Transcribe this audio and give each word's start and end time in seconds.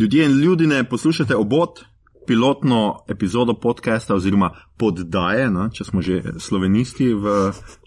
Ljudje 0.00 0.24
in 0.24 0.40
ljudine, 0.40 0.84
poslušate 0.88 1.36
obot, 1.36 1.80
pilotno 2.26 2.98
epizodo 3.08 3.54
podcasta 3.54 4.14
oziroma 4.14 4.50
poddaje, 4.78 5.50
no, 5.50 5.66
če 5.68 5.84
smo 5.84 6.00
že 6.02 6.22
slovenisti 6.40 7.10
v 7.12 7.34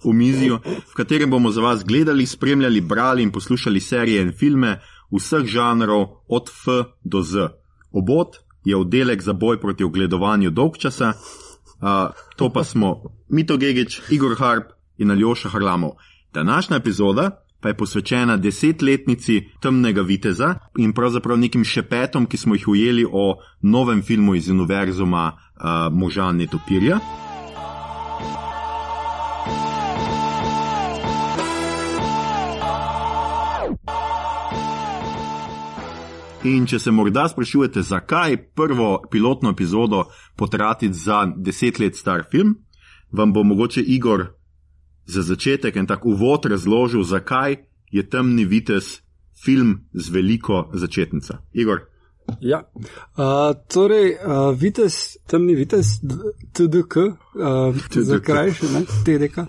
omizju, 0.06 0.60
v 0.92 0.94
katerem 0.94 1.32
bomo 1.34 1.50
za 1.52 1.62
vas 1.62 1.82
gledali, 1.84 2.26
spremljali, 2.30 2.82
brali 2.82 3.24
in 3.24 3.32
poslušali 3.32 3.80
serije 3.80 4.22
in 4.22 4.30
filme 4.38 4.76
vseh 5.10 5.48
žanrov 5.50 6.06
od 6.30 6.52
F 6.54 6.78
do 7.02 7.22
Z. 7.22 7.50
Obot 7.92 8.38
je 8.66 8.78
oddelek 8.78 9.22
za 9.22 9.34
boj 9.34 9.58
proti 9.62 9.84
ogledovanju 9.84 10.52
dolgčasa, 10.52 11.14
uh, 11.18 12.14
to 12.38 12.54
pa 12.54 12.64
smo 12.64 13.02
Mito 13.30 13.58
Gigič, 13.58 14.02
Igor 14.10 14.38
Harp 14.38 14.70
in 14.98 15.12
Aljoša 15.12 15.50
Harlamov. 15.50 15.98
Današnja 16.34 16.78
epizoda 16.78 17.43
pa 17.64 17.70
je 17.70 17.78
posvečena 17.78 18.38
desetletnici 18.38 19.42
temnega 19.62 20.02
viteza 20.02 20.56
in 20.78 20.92
pravzaprav 20.94 21.40
nekim 21.40 21.64
šepetom, 21.64 22.26
ki 22.26 22.38
smo 22.38 22.56
jih 22.56 22.68
ujeli 22.68 23.06
o 23.12 23.38
novem 23.62 24.02
filmu 24.04 24.36
iz 24.36 24.50
univerzuma 24.50 25.32
uh, 25.32 25.88
Moža 25.92 26.32
Netopirja. 26.32 27.00
In 36.44 36.66
če 36.68 36.80
se 36.80 36.92
morda 36.92 37.30
sprašujete, 37.32 37.82
zakaj 37.82 38.38
prvo 38.52 38.98
pilotno 39.12 39.56
epizodo 39.56 40.04
potratiti 40.36 40.94
za 40.94 41.24
deset 41.36 41.80
let 41.80 41.96
star 41.96 42.26
film, 42.32 42.58
vam 43.12 43.34
bo 43.34 43.44
mogoče 43.44 43.82
Igor 43.82 44.26
za 45.06 45.22
začetek 45.22 45.76
en 45.76 45.88
tak 45.88 46.06
uvod 46.06 46.46
razložil, 46.46 47.04
zakaj 47.04 47.56
je 47.92 48.10
temni 48.10 48.46
vitez 48.46 49.00
film 49.44 49.86
z 49.94 50.10
veliko 50.10 50.70
začetnico. 50.74 51.34
Igor. 51.54 51.80
Ja, 52.40 52.64
uh, 53.18 53.52
torej, 53.68 54.16
uh, 54.16 54.60
vitez, 54.60 55.18
temni 55.28 55.56
vitez, 55.56 56.00
TDK, 56.54 56.96
uh, 56.96 57.76
za 57.96 58.20
krajši, 58.20 58.66
ne, 58.74 58.86
TDK, 59.06 59.38
uh, 59.38 59.48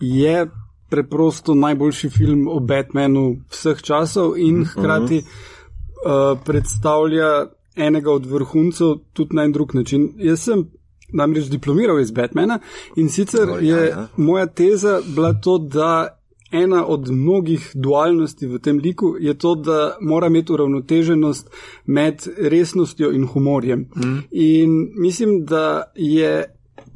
je 0.00 0.46
preprosto 0.90 1.54
najboljši 1.54 2.10
film 2.10 2.48
o 2.48 2.60
Batmanu 2.60 3.36
vseh 3.50 3.82
časov 3.82 4.36
in 4.38 4.60
mhm. 4.60 4.64
hkrati 4.64 5.22
uh, 5.24 6.38
predstavlja 6.44 7.46
enega 7.76 8.12
od 8.12 8.26
vrhuncev 8.26 8.94
tudi 9.12 9.36
na 9.36 9.44
en 9.44 9.52
drug 9.52 9.74
način. 9.74 10.12
Jaz 10.16 10.40
sem 10.40 10.66
namreč 11.12 11.50
diplomiral 11.50 12.00
iz 12.00 12.10
Batmana 12.10 12.58
in 12.96 13.08
sicer 13.08 13.50
oh, 13.50 13.62
je 13.62 13.68
ja, 13.68 13.84
ja. 13.84 14.08
moja 14.16 14.46
teza 14.46 15.00
bila 15.14 15.32
to, 15.34 15.58
da 15.58 16.18
ena 16.52 16.86
od 16.86 17.10
mnogih 17.10 17.70
dualnosti 17.74 18.46
v 18.46 18.58
tem 18.58 18.78
liku 18.78 19.16
je 19.20 19.34
to, 19.34 19.54
da 19.54 19.96
mora 20.00 20.26
imeti 20.26 20.52
uravnoteženost 20.52 21.50
med 21.86 22.26
resnostjo 22.36 23.12
in 23.12 23.26
humorjem. 23.26 23.88
Mm. 23.96 24.18
In 24.30 24.90
mislim, 24.96 25.44
da 25.44 25.92
je 25.96 26.44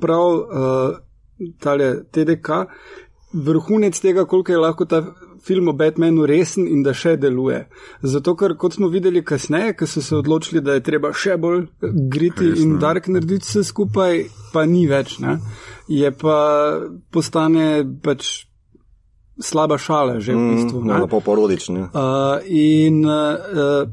prav 0.00 0.34
uh, 0.34 0.96
tale 1.58 2.04
TDK 2.10 2.48
vrhunec 3.32 4.00
tega, 4.00 4.24
koliko 4.24 4.52
je 4.52 4.58
lahko 4.58 4.84
ta 4.84 5.04
film 5.46 5.68
o 5.68 5.72
Batmanu 5.72 6.26
resen 6.26 6.66
in 6.68 6.82
da 6.82 6.94
še 6.94 7.16
deluje. 7.22 7.60
Zato, 8.02 8.34
ker 8.36 8.56
kot 8.58 8.74
smo 8.74 8.88
videli 8.92 9.22
kasneje, 9.24 9.76
ko 9.78 9.86
so 9.86 10.02
se 10.02 10.16
odločili, 10.16 10.62
da 10.64 10.76
je 10.76 10.84
treba 10.86 11.12
še 11.14 11.36
bolj 11.40 11.66
griti 12.12 12.50
Resno. 12.50 12.64
in 12.64 12.78
dark 12.82 13.08
narediti 13.12 13.46
vse 13.46 13.64
skupaj, 13.70 14.24
pa 14.52 14.66
ni 14.66 14.86
več. 14.90 15.18
Ne? 15.22 15.38
Je 15.88 16.10
pa 16.10 16.38
postane 17.14 17.84
pač 18.02 18.46
slaba 19.40 19.78
šala, 19.78 20.18
že 20.20 20.34
v 20.34 20.40
mm, 20.40 20.56
bistvu. 20.56 20.82
Mm, 20.82 21.06
pa 21.12 21.20
porodični. 21.20 21.80
Uh, 21.92 22.40
in 22.48 23.04
uh, 23.04 23.86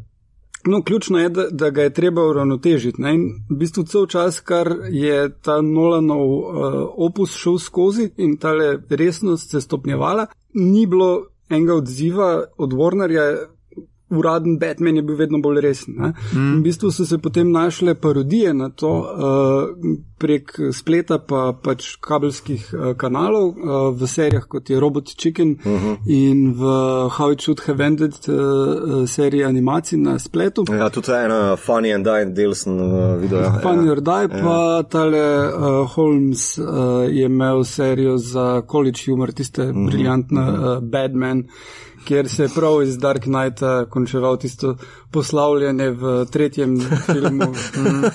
no, 0.66 0.82
ključno 0.84 1.20
je, 1.20 1.30
da, 1.30 1.48
da 1.52 1.70
ga 1.70 1.84
je 1.84 1.94
treba 1.94 2.24
uravnotežiti. 2.28 3.02
In 3.02 3.28
v 3.50 3.60
bistvu 3.60 3.84
cel 3.84 4.08
čas, 4.08 4.40
kar 4.40 4.72
je 4.90 5.30
ta 5.42 5.62
Nolanov 5.62 6.28
uh, 6.28 6.80
opus 6.98 7.36
šel 7.36 7.60
skozi 7.60 8.10
in 8.18 8.38
ta 8.38 8.56
resnost 8.90 9.52
se 9.52 9.62
stopnjevala, 9.62 10.28
ni 10.54 10.86
bilo 10.86 11.33
enega 11.50 11.74
odziva 11.74 12.44
od 12.58 12.74
Warnerja. 12.74 13.24
Uraden 14.18 14.60
Batman 14.60 14.96
je 14.96 15.02
bil 15.02 15.16
vedno 15.16 15.42
bolj 15.42 15.62
resen. 15.62 15.94
Mm. 16.34 16.60
V 16.60 16.64
bistvu 16.64 16.92
so 16.92 17.06
se 17.06 17.18
potem 17.18 17.52
našle 17.52 17.96
parodije 17.96 18.54
na 18.54 18.70
to 18.70 18.90
uh, 18.90 19.98
prek 20.18 20.56
spleta 20.72 21.18
pa 21.20 21.52
pač 21.64 21.96
kabelskih 22.02 22.70
uh, 22.74 22.94
kanalov 22.98 23.48
uh, 23.50 23.90
v 23.92 24.08
serijah 24.08 24.46
kot 24.48 24.70
je 24.70 24.80
Robot 24.80 25.16
Chicken 25.18 25.58
uh 25.60 25.72
mhm. 25.72 25.78
-huh. 25.86 25.98
in 26.06 26.54
v 26.54 26.64
How 27.18 27.32
It 27.32 27.42
Should 27.42 27.60
Have 27.68 27.84
Ended 27.86 28.14
uh, 28.28 29.08
seriji 29.08 29.44
animacij 29.44 30.00
na 30.00 30.20
spletu. 30.20 30.66
Ja, 30.72 30.90
tudi 30.90 31.12
ena 31.12 31.56
Funny 31.56 31.94
and 31.94 32.06
Die 32.06 32.26
del 32.26 32.54
sem 32.56 32.74
uh, 32.74 33.22
videl. 33.22 33.40
Ja. 33.40 33.60
Funny 33.62 33.90
or 33.90 34.02
Die, 34.02 34.28
ja. 34.32 34.44
pa 34.44 34.84
tale 34.84 35.48
uh, 35.48 35.90
Holmes 35.96 36.58
uh, 36.58 36.66
je 37.10 37.26
imel 37.26 37.64
serijo 37.64 38.18
za 38.18 38.62
college 38.62 39.00
humor, 39.08 39.32
tiste 39.32 39.62
uh 39.62 39.68
mhm. 39.70 39.78
-huh. 39.78 39.86
briljantne 39.90 40.42
uh 40.42 40.48
-huh. 40.48 41.44
Kjer 42.06 42.30
se 42.30 42.44
je 42.44 42.50
prav 42.56 42.84
iz 42.84 42.98
Dark 42.98 43.24
Knighta 43.24 43.86
končeval 43.90 44.38
tisto 44.38 44.76
poslavljanje 45.12 45.90
v 45.90 46.14
tretjem 46.32 46.78
filmu, 47.06 47.50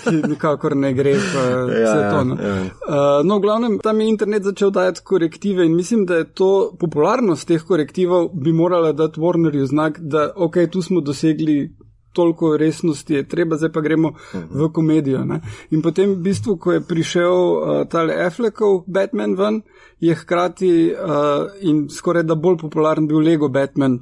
ki 0.05 0.15
nikakor 0.29 0.77
ne 0.77 0.93
gre 0.95 1.15
v 1.15 1.43
ja, 1.43 1.85
vse 1.85 2.11
to. 2.11 2.25
No, 2.25 2.39
ja, 2.43 2.55
ja. 2.55 2.63
Uh, 2.63 3.27
no 3.27 3.39
v 3.39 3.45
glavnem, 3.47 3.79
tam 3.83 4.01
je 4.01 4.09
internet 4.09 4.43
začel 4.43 4.71
dajati 4.71 5.05
korektive 5.05 5.67
in 5.67 5.77
mislim, 5.77 6.07
da 6.07 6.23
je 6.23 6.31
to 6.33 6.53
popularnost 6.81 7.49
teh 7.49 7.63
korektivov 7.63 8.31
bi 8.35 8.53
morala 8.53 8.93
dati 8.93 9.21
Warnerju 9.21 9.67
znak, 9.67 9.99
da 10.01 10.31
ok, 10.37 10.57
tu 10.73 10.83
smo 10.83 11.01
dosegli 11.01 11.71
toliko 12.13 12.57
resnosti 12.57 13.15
je 13.15 13.29
treba, 13.29 13.57
zdaj 13.57 13.73
pa 13.73 13.81
gremo 13.81 14.13
v 14.33 14.69
komedijo. 14.73 15.25
Ne? 15.25 15.41
In 15.71 15.83
potem, 15.83 16.15
v 16.15 16.23
bistvu, 16.29 16.57
ko 16.57 16.73
je 16.73 16.81
prišel 16.81 17.33
uh, 17.33 17.87
tale 17.89 18.17
Affleckov 18.27 18.85
Batman 18.87 19.37
ven, 19.39 19.63
je 20.01 20.15
hkrati 20.15 20.93
uh, 20.93 21.49
in 21.61 21.89
skoraj 21.91 22.23
da 22.23 22.35
bolj 22.35 22.59
popularen 22.59 23.07
bil 23.07 23.21
Lego 23.21 23.49
Batman 23.49 23.99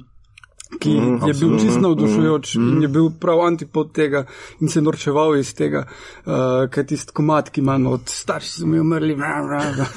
ki 0.79 0.89
mm, 0.89 1.27
je 1.27 1.33
bil 1.33 1.59
čisto 1.59 1.79
navdušujoč 1.79 2.55
mm, 2.55 2.69
in 2.69 2.81
je 2.81 2.87
bil 2.87 3.09
prav 3.19 3.41
antipod 3.45 3.91
tega 3.91 4.25
in 4.59 4.69
se 4.69 4.81
norčeval 4.81 5.37
iz 5.37 5.53
tega, 5.55 5.85
uh, 5.87 6.33
kaj 6.71 6.85
tisti 6.91 7.13
komat, 7.15 7.49
ki 7.49 7.61
ima 7.61 7.77
od 7.89 8.09
starši, 8.11 8.51
so 8.51 8.67
mi 8.67 8.79
umrli, 8.79 9.15
vra, 9.15 9.41
vra. 9.45 9.61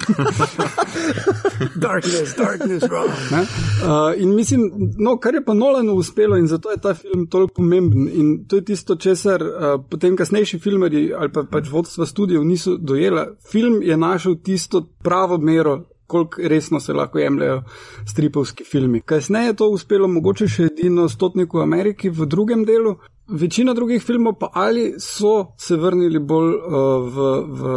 darkness, 1.86 2.36
darkness, 2.38 2.86
vra. 2.90 3.02
Uh, 3.02 4.22
in 4.22 4.34
mislim, 4.34 4.70
no, 4.98 5.16
kar 5.18 5.34
je 5.34 5.44
pa 5.44 5.54
Nolanu 5.54 5.94
uspelo 5.94 6.36
in 6.36 6.46
zato 6.46 6.70
je 6.70 6.76
ta 6.76 6.94
film 6.94 7.26
toliko 7.26 7.54
pomemben 7.54 8.08
in 8.08 8.44
to 8.48 8.56
je 8.56 8.64
tisto, 8.64 8.96
česar 8.96 9.42
uh, 9.42 9.84
potem 9.90 10.16
kasnejši 10.16 10.58
filmari 10.58 11.10
ali 11.14 11.32
pa 11.32 11.42
pač 11.50 11.68
vodstva 11.70 12.06
studijev 12.06 12.44
niso 12.44 12.76
dojela. 12.76 13.26
Film 13.50 13.82
je 13.82 13.96
našel 13.96 14.34
tisto 14.42 14.86
pravo 15.02 15.38
mero 15.38 15.80
koliko 16.10 16.42
resno 16.52 16.80
se 16.80 16.92
lahko 16.92 17.18
jemljajo 17.18 17.62
stripovski 18.06 18.64
filmi. 18.64 19.00
Kasneje 19.00 19.46
je 19.46 19.56
to 19.62 19.68
uspelo 19.70 20.08
mogoče 20.08 20.48
še 20.48 20.68
edino 20.72 21.08
stotniku 21.08 21.60
v 21.60 21.62
Ameriki 21.62 22.10
v 22.10 22.26
drugem 22.26 22.64
delu. 22.66 22.96
Večina 23.30 23.74
drugih 23.78 24.02
filmov 24.02 24.34
pa 24.40 24.48
ali 24.58 24.94
so 24.98 25.52
se 25.58 25.76
vrnili 25.78 26.18
bolj 26.18 26.54
uh, 26.54 26.72
v, 27.14 27.26
v 27.60 27.74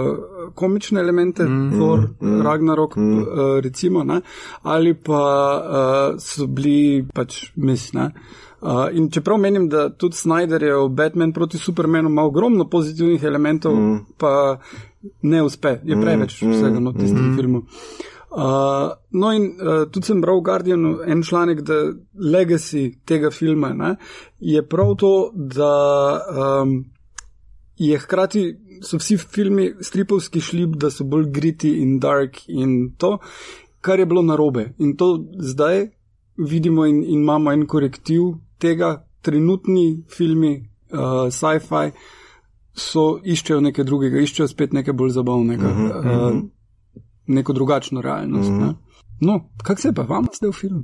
komične 0.58 1.02
elemente, 1.02 1.46
mm, 1.46 1.76
Thor, 1.78 2.08
mm, 2.22 2.40
Ragnarok, 2.42 2.96
mm. 2.98 3.20
uh, 3.20 3.28
recimo, 3.62 4.04
ne? 4.04 4.22
ali 4.64 4.94
pa 4.94 5.20
uh, 5.60 6.18
so 6.18 6.48
bili 6.48 7.06
pač 7.14 7.52
misne. 7.56 8.08
Uh, 8.64 8.88
in 8.98 9.12
čeprav 9.12 9.38
menim, 9.38 9.68
da 9.70 9.90
tudi 9.90 10.18
Snyder 10.18 10.64
je 10.64 10.74
v 10.80 10.90
Batman 10.90 11.34
proti 11.36 11.58
Supermanu 11.62 12.10
ima 12.10 12.24
ogromno 12.24 12.66
pozitivnih 12.70 13.24
elementov, 13.24 13.76
mm. 13.76 14.00
pa 14.18 14.58
ne 15.22 15.44
uspe, 15.44 15.78
je 15.84 16.02
preveč 16.02 16.42
mm, 16.42 16.52
vsega 16.52 16.80
mm, 16.80 16.84
na 16.84 16.94
tistem 16.94 17.30
mm. 17.30 17.36
filmu. 17.38 17.64
Uh, 18.34 18.96
no, 19.12 19.30
in 19.32 19.44
uh, 19.62 19.84
tudi 19.94 20.10
sem 20.10 20.22
bral 20.22 20.40
v 20.40 20.46
Guardianu 20.48 20.94
en 21.06 21.22
članek, 21.22 21.60
da 21.62 21.76
legacy 22.18 22.96
tega 23.06 23.30
filma 23.30 23.70
ne, 23.78 23.92
je 24.42 24.64
prav 24.66 24.96
to, 24.98 25.30
da 25.34 25.74
um, 26.34 26.80
je 27.78 28.00
hkrati 28.00 28.44
so 28.82 28.98
vsi 28.98 29.18
filmi 29.18 29.68
stripovski 29.82 30.42
šli, 30.42 30.66
da 30.66 30.90
so 30.90 31.06
bolj 31.06 31.30
griti 31.32 31.76
in 31.82 32.00
dark 32.00 32.42
in 32.48 32.96
to, 32.98 33.20
kar 33.82 34.00
je 34.00 34.10
bilo 34.10 34.22
narobe. 34.26 34.72
In 34.80 34.98
to 34.98 35.20
zdaj 35.38 35.88
vidimo 36.38 36.86
in, 36.86 37.04
in 37.04 37.22
imamo 37.22 37.54
en 37.54 37.68
korektiv 37.68 38.34
tega, 38.58 39.06
trenutni 39.22 40.04
filmi, 40.10 40.56
uh, 40.92 41.30
sci-fi. 41.30 41.94
So 42.74 43.20
iščejo 43.22 43.62
nekaj 43.62 43.86
drugega, 43.86 44.18
iščejo 44.18 44.48
spet 44.50 44.74
nekaj 44.74 44.94
bolj 44.98 45.12
zabavnega. 45.20 45.68
Uh 45.70 45.78
-huh, 45.78 45.98
uh 46.00 46.06
-huh. 46.06 46.38
Uh, 46.38 46.63
neko 47.28 47.54
drugačno 47.54 48.02
realnost. 48.02 48.50
Mm 48.50 48.56
-hmm. 48.56 48.68
ne? 48.68 48.74
No, 49.22 49.50
kak 49.64 49.80
se 49.80 49.94
pa 49.94 50.02
vam 50.02 50.26
zdaj 50.38 50.50
v 50.50 50.54
filmu? 50.54 50.84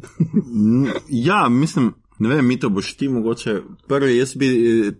ja, 1.09 1.49
mislim, 1.49 1.93
ne 2.19 2.29
vem, 2.29 2.47
mi 2.47 2.59
to 2.59 2.69
boš 2.69 2.93
ti 2.93 3.09
mogoče 3.09 3.61
prvi. 3.87 4.17
Jaz 4.17 4.35
bi, 4.35 4.47
eh, 4.47 4.91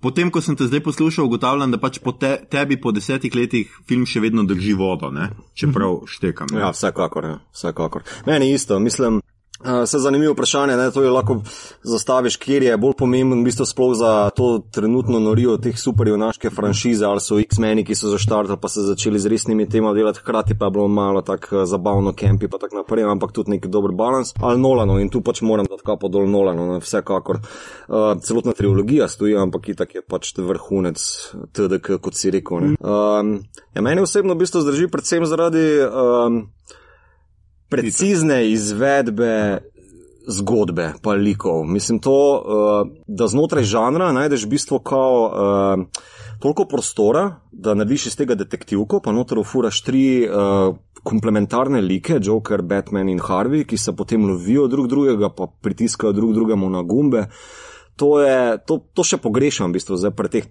potem, 0.00 0.30
ko 0.30 0.40
sem 0.40 0.56
te 0.56 0.64
zdaj 0.64 0.80
poslušal, 0.80 1.24
ugotavljam, 1.24 1.70
da 1.70 1.78
pač 1.78 1.98
po 1.98 2.12
te, 2.12 2.36
tebi 2.50 2.80
po 2.80 2.92
desetih 2.92 3.34
letih 3.34 3.78
film 3.88 4.06
še 4.06 4.20
vedno 4.20 4.44
drži 4.44 4.72
vodo, 4.72 5.10
ne? 5.10 5.30
čeprav 5.54 5.92
mhm. 5.92 6.06
štekam. 6.06 6.46
Ne? 6.52 6.60
Ja, 6.60 6.70
vsekakor, 6.70 7.24
ja, 7.24 7.38
vsekakor. 7.52 8.02
Meni 8.26 8.52
isto, 8.52 8.78
mislim. 8.78 9.20
Uh, 9.64 9.88
se 9.88 9.98
zanimivo 9.98 10.32
vprašanje, 10.32 10.76
ne, 10.76 10.90
to 10.90 11.02
je 11.02 11.10
lahko 11.10 11.38
zastaviš, 11.82 12.36
kjer 12.36 12.62
je 12.62 12.76
bolj 12.76 12.92
pomemben, 12.98 13.40
v 13.40 13.48
bistvu 13.48 13.64
sploh 13.64 13.94
za 13.96 14.30
to 14.36 14.58
trenutno 14.70 15.18
norijo 15.20 15.56
teh 15.56 15.78
superjunaške 15.80 16.50
franšize, 16.50 17.06
ali 17.06 17.20
so 17.24 17.38
X-meni, 17.40 17.84
ki 17.84 17.96
so 17.96 18.12
zaštartali, 18.12 18.58
pa 18.60 18.68
se 18.68 18.84
začeli 18.84 19.18
z 19.18 19.32
resnimi 19.32 19.68
temami 19.68 19.96
delati, 19.96 20.20
hkrati 20.20 20.58
pa 20.58 20.68
je 20.68 20.76
bilo 20.76 20.88
malo 20.88 21.22
tako 21.24 21.56
uh, 21.56 21.64
zabavno, 21.64 22.12
kempi 22.12 22.48
pa 22.48 22.60
tako 22.60 22.82
naprej, 22.82 23.08
ampak 23.08 23.32
tudi 23.32 23.56
neki 23.56 23.68
dober 23.68 23.92
balans. 23.96 24.34
Ali 24.40 24.60
Nolano 24.60 24.98
in 25.00 25.08
tu 25.08 25.24
pač 25.24 25.40
moram 25.40 25.66
dati 25.70 25.86
kapo 25.86 26.12
dol 26.12 26.28
Nolano, 26.28 26.66
ne, 26.72 26.80
vsekakor. 26.84 27.40
Uh, 27.88 28.20
celotna 28.20 28.52
trilogija 28.52 29.08
stoji, 29.08 29.36
ampak 29.40 29.68
itak 29.72 29.94
je 29.94 30.02
pač 30.04 30.34
vrhunec 30.36 31.00
TDK, 31.56 31.96
kot 32.04 32.20
si 32.20 32.30
rekel. 32.30 32.60
Ne. 32.60 32.76
Um, 32.84 33.38
ja, 33.72 33.80
meni 33.80 34.04
osebno 34.04 34.36
v 34.36 34.44
bistvu 34.44 34.60
zdrži 34.60 34.92
predvsem 34.92 35.24
zaradi. 35.24 35.64
Um, 35.88 36.42
precizne 37.68 38.50
izvedbe 38.50 39.60
zgodbe, 40.26 40.92
pa 41.02 41.12
likov. 41.12 41.64
Mislim 41.64 41.98
to, 41.98 42.16
uh, 42.16 42.88
da 43.06 43.26
znotraj 43.28 43.64
žanra 43.64 44.12
najdeš 44.12 44.46
bistvo 44.46 44.78
kao 44.78 45.24
uh, 45.26 45.84
toliko 46.40 46.64
prostora, 46.64 47.40
da 47.52 47.74
narediš 47.74 48.06
iz 48.06 48.16
tega 48.16 48.34
detektivko, 48.34 49.00
pa 49.00 49.12
noter 49.12 49.38
ufuraš 49.38 49.82
tri 49.82 50.28
uh, 50.28 50.76
komplementarne 51.04 51.80
like, 51.80 52.18
Joker, 52.22 52.62
Batman 52.62 53.08
in 53.08 53.20
Harvey, 53.20 53.66
ki 53.66 53.76
se 53.76 53.92
potem 53.96 54.24
lovijo 54.24 54.66
drug 54.68 54.88
drugega, 54.88 55.28
pa 55.28 55.46
pritiskajo 55.62 56.12
drug 56.12 56.34
drugemu 56.34 56.70
na 56.70 56.82
gumbe. 56.82 57.26
To, 57.96 58.18
je, 58.18 58.58
to, 58.66 58.80
to 58.90 59.04
še 59.06 59.20
pogrešam, 59.22 59.70
v 59.70 59.78
bistvu, 59.78 59.98
pri 60.18 60.30
teh 60.30 60.46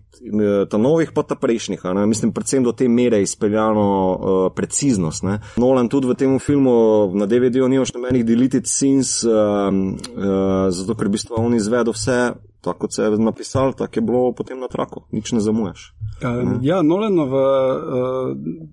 novih, 0.79 1.11
pa 1.11 1.25
ta 1.27 1.35
prejšnjih. 1.35 1.83
Mislim, 2.07 2.31
predvsem 2.31 2.63
do 2.63 2.71
te 2.71 2.87
mere 2.87 3.19
izpeljano 3.19 3.83
uh, 3.83 4.45
preciznost. 4.55 5.25
Ne? 5.27 5.41
Nolan 5.59 5.91
tudi 5.91 6.07
v 6.07 6.15
tem 6.15 6.37
filmu 6.39 7.11
na 7.19 7.27
DVD-u 7.27 7.67
nimaš 7.67 7.91
nobenih 7.97 8.23
deleted 8.23 8.69
scenes, 8.69 9.19
uh, 9.27 9.67
uh, 9.67 10.71
zato 10.71 10.95
ker 10.95 11.11
v 11.11 11.17
bistvu 11.17 11.35
on 11.41 11.59
izvedel 11.59 11.91
vse. 11.91 12.33
Tako 12.63 12.85
kot 12.85 12.95
se 12.95 13.03
je 13.03 13.19
napisal, 13.19 13.73
tako 13.75 13.99
je 13.99 14.05
bilo 14.07 14.31
potem 14.31 14.55
na 14.55 14.71
traku, 14.71 15.03
nič 15.11 15.35
ne 15.35 15.43
zamujaš. 15.43 15.91
Uh, 16.23 16.63
ja, 16.63 16.79
Nolanova 16.79 17.43
uh, 17.75 18.71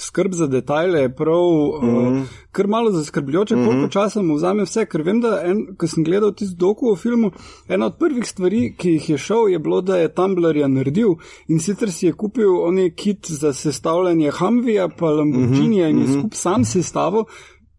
skrb 0.00 0.32
za 0.34 0.46
detajle 0.46 1.00
je 1.00 1.14
prav, 1.14 1.42
mm 1.82 1.88
-hmm. 1.88 2.20
uh, 2.20 2.28
kar 2.52 2.66
malo 2.66 2.90
zaskrbljujoče, 2.90 3.56
mm 3.56 3.58
-hmm. 3.58 3.66
koliko 3.66 3.88
časa 3.88 4.22
mu 4.22 4.34
vzame 4.34 4.62
vse. 4.62 4.86
Ker 4.86 5.02
vem, 5.02 5.20
da 5.20 5.42
en, 5.44 5.66
ko 5.76 5.86
sem 5.86 6.04
gledal 6.04 6.32
tisti 6.34 6.56
doku 6.56 6.92
v 6.92 6.96
filmu, 6.96 7.30
ena 7.68 7.86
od 7.86 7.98
prvih 7.98 8.26
stvari, 8.28 8.74
ki 8.78 8.90
jih 8.90 9.10
je 9.10 9.18
šel, 9.18 9.48
je 9.48 9.58
bilo, 9.58 9.80
da 9.80 9.96
je 9.96 10.14
Tumblr 10.14 10.68
naredil 10.68 11.14
in 11.48 11.60
sicer 11.60 11.92
si 11.92 12.06
je 12.06 12.12
kupil 12.12 12.62
oni 12.62 12.90
kit 12.94 13.26
za 13.30 13.52
sestavljanje 13.52 14.30
Humveeja, 14.30 14.88
pa 14.88 15.06
Lamborghinija 15.06 15.88
mm 15.88 15.92
-hmm. 15.92 16.00
in 16.00 16.02
je 16.02 16.08
mhm. 16.08 16.18
skup 16.18 16.34
sam 16.34 16.64
sestavil. 16.64 17.24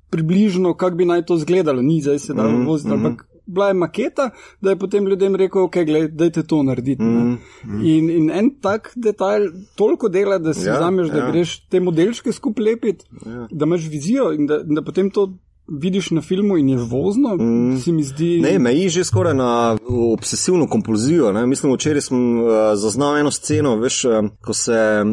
Približno, 0.10 0.74
kako 0.74 0.96
bi 0.96 1.06
naj 1.06 1.26
to 1.26 1.36
izgledalo, 1.36 1.82
ni 1.82 2.02
zdaj 2.02 2.20
se 2.20 2.34
da 2.34 2.44
mm 2.44 2.56
-hmm. 2.56 2.68
voziti, 2.68 2.94
ampak 2.94 3.31
bila 3.52 3.68
je 3.68 3.74
maketa, 3.74 4.30
da 4.62 4.70
je 4.70 4.80
potem 4.80 5.08
ljudem 5.08 5.36
rekel, 5.36 5.64
ok, 5.68 5.78
gledajte 5.86 6.44
to 6.44 6.64
narediti. 6.64 7.04
Mm, 7.04 7.38
mm. 7.64 7.84
In, 7.84 8.10
in 8.10 8.32
en 8.32 8.50
tak 8.62 8.92
detajl 8.96 9.50
toliko 9.76 10.10
dela, 10.10 10.40
da 10.40 10.54
si 10.54 10.68
ja, 10.68 10.80
vzameš, 10.80 11.08
ja. 11.08 11.14
da 11.14 11.32
greš 11.32 11.56
te 11.70 11.80
modelčke 11.80 12.32
skupaj 12.32 12.66
lepiti, 12.66 13.06
ja. 13.26 13.48
da 13.52 13.66
imaš 13.66 13.88
vizijo 13.90 14.32
in 14.34 14.48
da, 14.48 14.62
da 14.64 14.84
potem 14.86 15.12
to. 15.12 15.32
Vidiš 15.72 16.10
na 16.12 16.22
filmu 16.22 16.58
in 16.58 16.70
je 16.70 16.78
vozno, 16.90 17.36
mm. 17.40 17.78
se 17.80 17.92
mi 17.96 18.04
zdi. 18.04 18.42
Ne, 18.44 18.58
meji 18.60 18.90
že 18.90 19.04
skoraj 19.08 19.34
na 19.38 19.78
obsesivno 19.88 20.66
kompulzijo. 20.68 21.30
Ne? 21.32 21.46
Mislim, 21.48 21.72
včeraj 21.74 22.02
sem 22.02 22.18
uh, 22.42 22.50
zaznal 22.76 23.22
eno 23.22 23.32
sceno, 23.32 23.78
veš, 23.80 24.02
uh, 24.06 24.26
ko 24.42 24.54
se 24.58 25.06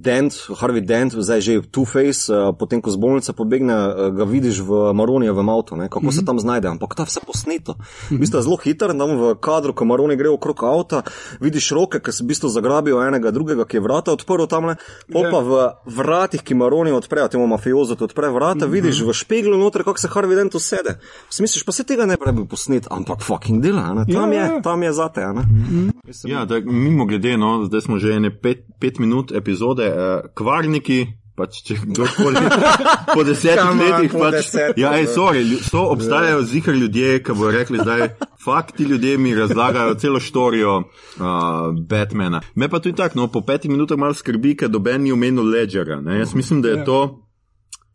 Dent, 0.00 0.32
Harvey 0.56 0.80
Dent, 0.80 1.12
zdaj 1.12 1.40
že 1.40 1.52
Two-Face, 1.68 2.32
uh, 2.32 2.56
potem 2.56 2.80
ko 2.80 2.88
z 2.88 2.96
bolnice 2.96 3.32
pobegne, 3.36 3.74
uh, 3.74 4.08
ga 4.16 4.24
vidiš 4.24 4.64
v 4.64 4.92
Maronijevem 4.96 5.48
avtu, 5.48 5.76
ne? 5.76 5.88
kako 5.88 6.00
mm 6.00 6.08
-hmm. 6.08 6.14
se 6.14 6.20
mhm. 6.20 6.26
tam 6.26 6.38
znajde, 6.40 6.68
ampak 6.68 6.94
ta 6.94 7.04
vse 7.04 7.20
posneto. 7.26 7.72
Mm 7.72 7.82
-hmm. 7.82 8.18
Bistvo 8.20 8.38
je 8.38 8.42
zelo 8.42 8.56
hiter, 8.56 8.88
tam 8.98 9.10
v 9.20 9.34
kadru, 9.40 9.72
ko 9.74 9.84
Maroni 9.84 10.16
gre 10.16 10.28
okrog 10.28 10.64
avta, 10.64 11.02
vidiš 11.40 11.70
roke, 11.70 12.00
ki 12.00 12.12
se 12.12 12.24
bistvo 12.24 12.48
zagrabijo 12.48 13.02
enega 13.06 13.30
drugega, 13.30 13.64
ki 13.64 13.76
je 13.76 13.80
vrata 13.80 14.12
odprl 14.12 14.46
tam, 14.46 14.64
ne? 14.66 14.76
pol 15.12 15.24
pa 15.30 15.38
v 15.38 15.52
vratih, 15.86 16.42
ki 16.42 16.54
Maroni 16.54 16.92
odprejo, 16.92 17.28
temu 17.28 17.46
mafiozo 17.46 17.96
odpre 18.00 18.28
vrata, 18.28 18.66
mm 18.66 18.70
-hmm. 18.70 18.72
vidiš 18.72 19.02
v 19.02 19.12
špeglu 19.12 19.58
noter, 19.58 19.84
kako 19.84 19.98
se 19.98 20.08
Harvey 20.08 20.34
Dent 20.34 20.54
usede. 20.54 20.98
Smisliš, 21.30 21.64
pa 21.64 21.72
se 21.72 21.84
tega 21.84 22.06
ne 22.06 22.16
bi 22.32 22.48
posnet, 22.48 22.86
ampak 22.90 23.22
fucking 23.22 23.62
dela, 23.62 23.94
ne? 23.94 24.04
tam 24.14 24.32
ja, 24.32 24.42
je, 24.42 24.54
ja. 24.54 24.62
tam 24.62 24.82
je 24.82 24.92
zate. 24.92 25.26
Mm 25.26 25.36
-hmm. 25.36 25.92
Ja, 26.24 26.44
da, 26.44 26.60
mimo 26.60 27.06
glede, 27.06 27.36
no, 27.36 27.64
zdaj 27.64 27.80
smo 27.80 27.98
že 27.98 28.12
ene 28.12 28.30
pet, 28.40 28.58
pet 28.80 28.98
minut 28.98 29.32
epizode 29.32 29.81
vode, 29.82 30.22
uh, 30.22 30.30
kvarniki. 30.34 31.06
Pač, 31.32 31.62
če 31.64 31.78
kdorkoli 31.80 32.36
po 33.16 33.22
desetih 33.24 33.70
letih, 33.78 34.12
pač, 34.12 34.34
deset, 34.36 34.76
ja, 34.76 34.90
ej, 35.00 35.06
sorry, 35.14 35.40
so, 35.64 35.86
obstajajo 35.94 36.42
zihar 36.44 36.76
ljudje, 36.76 37.22
ki 37.24 37.36
bodo 37.38 37.54
rekli, 37.54 37.80
da 37.80 37.94
je 37.96 38.08
fakt, 38.44 38.74
ti 38.76 38.84
ljudje 38.84 39.14
mi 39.16 39.32
razlagajo 39.34 39.94
celo 39.96 40.20
štorijo 40.20 40.74
uh, 40.82 41.24
Batmana. 41.88 42.42
Me 42.54 42.68
pa 42.68 42.82
tudi 42.84 42.98
tako, 43.00 43.22
no, 43.22 43.30
po 43.32 43.40
petih 43.48 43.72
minutah 43.72 43.96
malo 43.96 44.12
skrbi, 44.12 44.52
ker 44.60 44.68
doben 44.68 45.06
ni 45.06 45.14
omenil 45.16 45.48
Ledgera. 45.54 46.02
Ne? 46.04 46.18
Jaz 46.20 46.34
mislim, 46.36 46.60
da 46.60 46.74
je 46.74 46.82
ja. 46.82 46.84
to. 46.84 47.00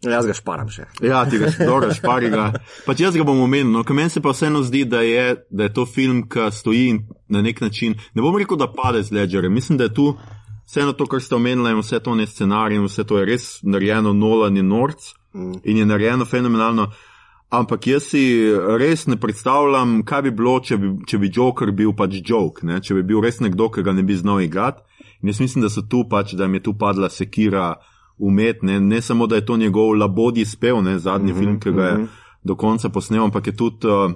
Jaz 0.07 0.25
ga 0.25 0.34
šparam 0.34 0.74
še. 0.74 0.88
Ja, 1.06 1.22
ti 1.30 1.38
ga 1.38 1.51
dobro 1.62 1.94
špari 1.94 2.34
ga. 2.34 2.48
Pač 2.89 3.06
jaz 3.06 3.13
ga 3.18 3.25
bom 3.25 3.38
omenil, 3.45 3.69
no, 3.69 3.86
meni 3.94 4.10
se 4.13 4.22
pa 4.22 4.34
vseeno 4.34 4.63
zdi, 4.66 4.81
da 4.89 5.04
je, 5.06 5.44
da 5.54 5.69
je 5.69 5.75
to 5.78 5.86
film, 5.86 6.24
ki 6.25 6.50
stoji 6.57 7.04
na 7.30 7.45
nek 7.45 7.62
način. 7.62 7.94
Ne 8.18 8.25
bom 8.25 8.34
rekel, 8.34 8.57
da 8.57 8.72
pade 8.74 9.06
z 9.06 9.13
Ledgerem, 9.13 9.54
mislim, 9.54 9.78
da 9.78 9.92
je 9.92 9.94
tu 9.94 10.07
vseeno 10.67 10.93
to, 10.93 11.05
kar 11.05 11.21
ste 11.21 11.35
omenili, 11.35 11.71
in 11.71 11.79
vse 11.79 11.99
to 12.03 12.15
ne 12.15 12.27
scenarij, 12.27 12.77
in 12.77 12.85
vse 12.85 13.03
to 13.07 13.19
je 13.19 13.25
res 13.25 13.59
narejeno 13.63 14.13
nolan 14.13 14.57
in 14.57 14.67
norc 14.67 15.13
mm. 15.33 15.61
in 15.63 15.77
je 15.77 15.85
narejeno 15.85 16.25
fenomenalno. 16.25 16.91
Ampak 17.49 17.87
jaz 17.87 18.09
si 18.11 18.21
res 18.79 19.05
ne 19.07 19.15
predstavljam, 19.15 20.01
kaj 20.03 20.21
bi 20.21 20.31
bilo, 20.35 20.57
če 20.59 20.77
bi, 20.77 20.89
če 21.07 21.17
bi 21.17 21.31
Joker 21.31 21.71
bil 21.71 21.93
pač 21.95 22.19
joke, 22.19 22.65
ne? 22.67 22.81
če 22.83 22.97
bi 22.97 23.05
bil 23.07 23.21
res 23.23 23.39
nekdo, 23.39 23.69
ki 23.71 23.85
ga 23.87 23.93
ne 23.95 24.03
bi 24.03 24.17
znal 24.19 24.41
igrati. 24.43 24.83
In 25.23 25.31
jaz 25.31 25.39
mislim, 25.39 25.63
da 25.63 25.71
so 25.71 25.85
tu 25.87 26.03
pač, 26.09 26.35
da 26.35 26.47
mi 26.47 26.59
je 26.59 26.67
tu 26.67 26.73
padla 26.75 27.07
sekira 27.09 27.77
umetne, 28.17 28.81
ne 28.83 29.01
samo 29.01 29.27
da 29.27 29.39
je 29.39 29.45
to 29.45 29.57
njegov 29.57 29.95
labodi 29.95 30.45
spev, 30.45 30.81
ne 30.83 30.99
zadnji 30.99 31.31
mm 31.31 31.35
-hmm, 31.35 31.39
film, 31.39 31.59
ki 31.59 31.71
ga 31.71 31.83
je 31.83 31.97
mm 31.97 32.03
-hmm. 32.03 32.43
do 32.43 32.55
konca 32.55 32.89
posnel, 32.89 33.23
ampak 33.23 33.47
je 33.47 33.55
tudi. 33.55 33.87
Uh, 33.87 34.11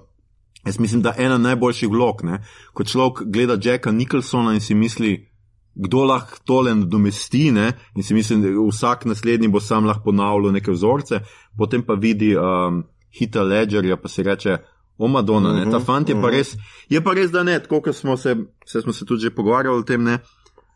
Jaz 0.66 0.80
mislim, 0.80 1.02
da 1.02 1.14
ena 1.18 1.38
najboljših 1.38 1.90
vlog, 1.90 2.24
ne? 2.24 2.44
ko 2.74 2.84
človek 2.84 3.24
gleda 3.26 3.58
Jacka 3.64 3.92
Nicholsona 3.92 4.54
in 4.54 4.60
si 4.60 4.76
misli, 4.76 5.31
kdo 5.76 6.04
lahko 6.06 6.38
tole 6.46 6.76
nadomesti, 6.76 7.52
ne? 7.52 7.72
in 7.96 8.04
si 8.04 8.14
mislim, 8.14 8.42
da 8.42 8.50
vsak 8.70 9.06
naslednji 9.06 9.48
bo 9.48 9.60
sam 9.60 9.86
lahko 9.86 10.04
ponavljal 10.04 10.52
neke 10.52 10.72
vzorce, 10.72 11.22
potem 11.58 11.84
pa 11.84 11.94
vidi 11.94 12.36
um, 12.36 12.84
hita 13.20 13.44
ledgerja, 13.44 13.98
pa 13.98 14.10
si 14.10 14.24
reče, 14.24 14.58
o 14.98 15.08
Madonna, 15.08 15.54
ne? 15.54 15.64
ta 15.72 15.78
mhm, 15.78 15.86
fant 15.86 16.10
je 16.10 16.16
pa 16.16 16.28
mhm. 16.28 16.36
res, 16.36 16.56
je 16.90 17.02
pa 17.02 17.14
res, 17.14 17.32
da 17.32 17.44
ne, 17.44 17.60
tako 17.60 17.82
kot 17.82 17.96
smo 17.96 18.18
se, 18.18 18.36
se 18.66 18.82
smo 18.82 18.94
se 18.94 19.06
tudi 19.06 19.22
že 19.22 19.36
pogovarjali 19.36 19.80
o 19.80 19.88
tem, 19.88 20.04
ne. 20.04 20.20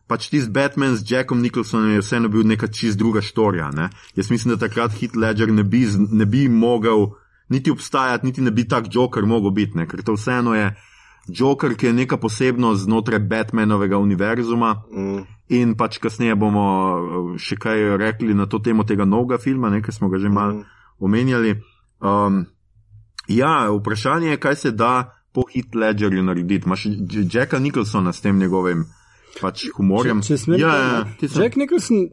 Pač 0.05 0.27
tisti 0.29 0.51
Batman 0.53 0.93
z 0.95 1.01
Jackom 1.09 1.41
Nicholsonom 1.41 1.95
je 1.95 2.01
vseeno 2.03 2.29
bil 2.29 2.43
neka 2.45 2.67
čist 2.69 2.97
druga 2.97 3.23
štorija. 3.25 3.71
Ne? 3.73 3.87
Jaz 4.13 4.29
mislim, 4.29 4.53
da 4.53 4.67
takrat 4.67 4.93
Hit 4.99 5.15
Ledger 5.17 5.49
ne 5.49 5.63
bi, 5.65 5.81
ne 6.11 6.27
bi 6.29 6.43
mogel 6.49 7.07
niti 7.49 7.71
obstajati, 7.73 8.25
niti 8.25 8.41
ne 8.41 8.51
bi 8.53 8.67
tak 8.69 8.85
Joker 8.93 9.25
mogel 9.25 9.49
biti, 9.49 9.77
ne? 9.77 9.87
ker 9.89 10.03
to 10.05 10.13
vseeno 10.13 10.53
je. 10.53 10.75
Joker, 11.27 11.75
ki 11.75 11.89
je 11.89 11.93
neka 11.93 12.17
posebnost 12.17 12.83
znotraj 12.83 13.19
Batmanovega 13.19 13.97
univerzuma. 13.97 14.83
Mm. 14.91 15.23
In 15.55 15.75
pač 15.77 15.97
kasneje 16.01 16.35
bomo 16.35 16.65
uh, 16.65 17.31
še 17.37 17.57
kaj 17.61 17.97
rekli 18.01 18.33
na 18.33 18.47
to 18.49 18.59
temo 18.59 18.83
tega 18.83 19.05
novega 19.05 19.37
filma, 19.41 19.69
nekaj 19.69 19.93
smo 19.93 20.09
ga 20.09 20.21
že 20.21 20.29
malo 20.29 20.59
mm. 20.59 20.63
omenjali. 20.99 21.55
Um, 22.01 22.45
ja, 23.27 23.69
vprašanje 23.73 24.33
je, 24.33 24.41
kaj 24.41 24.55
se 24.55 24.71
da 24.71 25.11
po 25.33 25.45
Hit 25.51 25.75
Ledgerju 25.75 26.23
narediti. 26.23 26.65
Imaš 26.65 26.87
Jacka 27.33 27.59
Nicholsona 27.59 28.13
s 28.13 28.21
tem 28.21 28.39
njegovim 28.39 28.85
pač 29.41 29.67
humorjem. 29.75 30.23
Če, 30.23 30.33
če 30.33 30.41
smem, 30.45 30.59
ja, 30.61 30.73
ja, 30.73 31.03
ja 31.03 31.29
Jack 31.43 31.57
Nicholson 31.59 32.07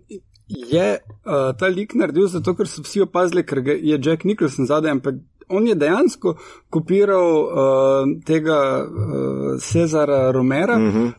je 0.49 0.87
uh, 0.99 1.53
ta 1.59 1.71
lik 1.73 1.95
naredil 1.99 2.27
zato, 2.29 2.55
ker 2.59 2.69
so 2.69 2.85
vsi 2.85 3.05
opazili, 3.07 3.45
ker 3.47 3.63
je 3.63 3.99
Jack 3.99 4.27
Nicholson 4.29 4.69
zadaj, 4.69 4.97
ampak 4.99 5.21
on 5.53 5.67
je 5.67 5.75
dejansko 5.75 6.35
kopiral 6.71 7.43
uh, 7.43 7.53
tega 8.27 8.85
uh, 8.85 9.61
Cezara 9.61 10.31
Romera 10.31 10.77
uh 10.77 10.83
-huh. 10.83 11.07
uh, 11.07 11.13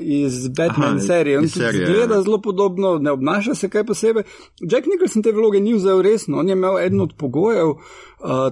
iz 0.00 0.48
Batman 0.48 0.96
Aha, 0.96 0.98
serije. 0.98 1.38
On 1.38 1.48
se 1.48 1.62
ja. 1.62 2.22
zelo 2.22 2.40
podobno, 2.40 2.98
ne 2.98 3.10
obnaša 3.10 3.54
se 3.54 3.68
kaj 3.68 3.84
posebej. 3.84 4.22
Jack 4.60 4.86
Nicholson 4.86 5.22
te 5.22 5.32
vloge 5.32 5.60
ni 5.60 5.74
vzel 5.74 6.02
resno, 6.02 6.38
on 6.38 6.48
je 6.48 6.52
imel 6.52 6.78
eden 6.78 7.00
od 7.00 7.12
pogojev. 7.18 7.68
Uh, 7.68 7.76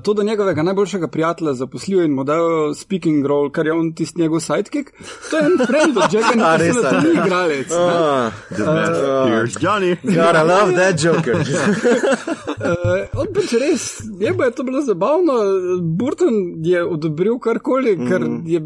to, 0.02 0.14
da 0.14 0.22
njegovega 0.22 0.62
najboljšega 0.62 1.08
prijatelja 1.08 1.52
zaposlijo 1.54 2.02
in 2.02 2.12
mu 2.12 2.24
dajo 2.24 2.74
speaking 2.74 3.26
role, 3.26 3.52
kar 3.52 3.66
je 3.66 3.72
on 3.72 3.92
tisti 3.94 4.20
njegov 4.20 4.40
sidekick, 4.40 4.90
to 5.30 5.36
je 5.36 5.44
en 5.44 5.66
friend 5.66 5.96
od 5.96 6.12
Jacka 6.12 6.34
Nicholsona, 6.40 6.90
to 6.90 7.00
ni 7.00 7.14
igralec. 7.24 7.66
Uh, 7.70 8.32
Here's 9.30 9.56
Johnny. 9.60 9.96
God, 10.02 10.36
I 10.36 10.42
love 10.42 10.72
that 10.74 11.04
Joker. 11.04 11.34
uh, 11.34 13.18
on 13.20 13.26
pač 13.34 13.52
res, 13.52 14.02
je 14.20 14.36
pa 14.36 14.44
je 14.44 14.50
to 14.50 14.62
bilo 14.62 14.82
zabavno, 14.82 15.32
Burton 15.82 16.34
je 16.64 16.84
odobril 16.84 17.38
karkoli, 17.38 17.96
ker 18.08 18.20
mm. 18.20 18.42
je. 18.46 18.60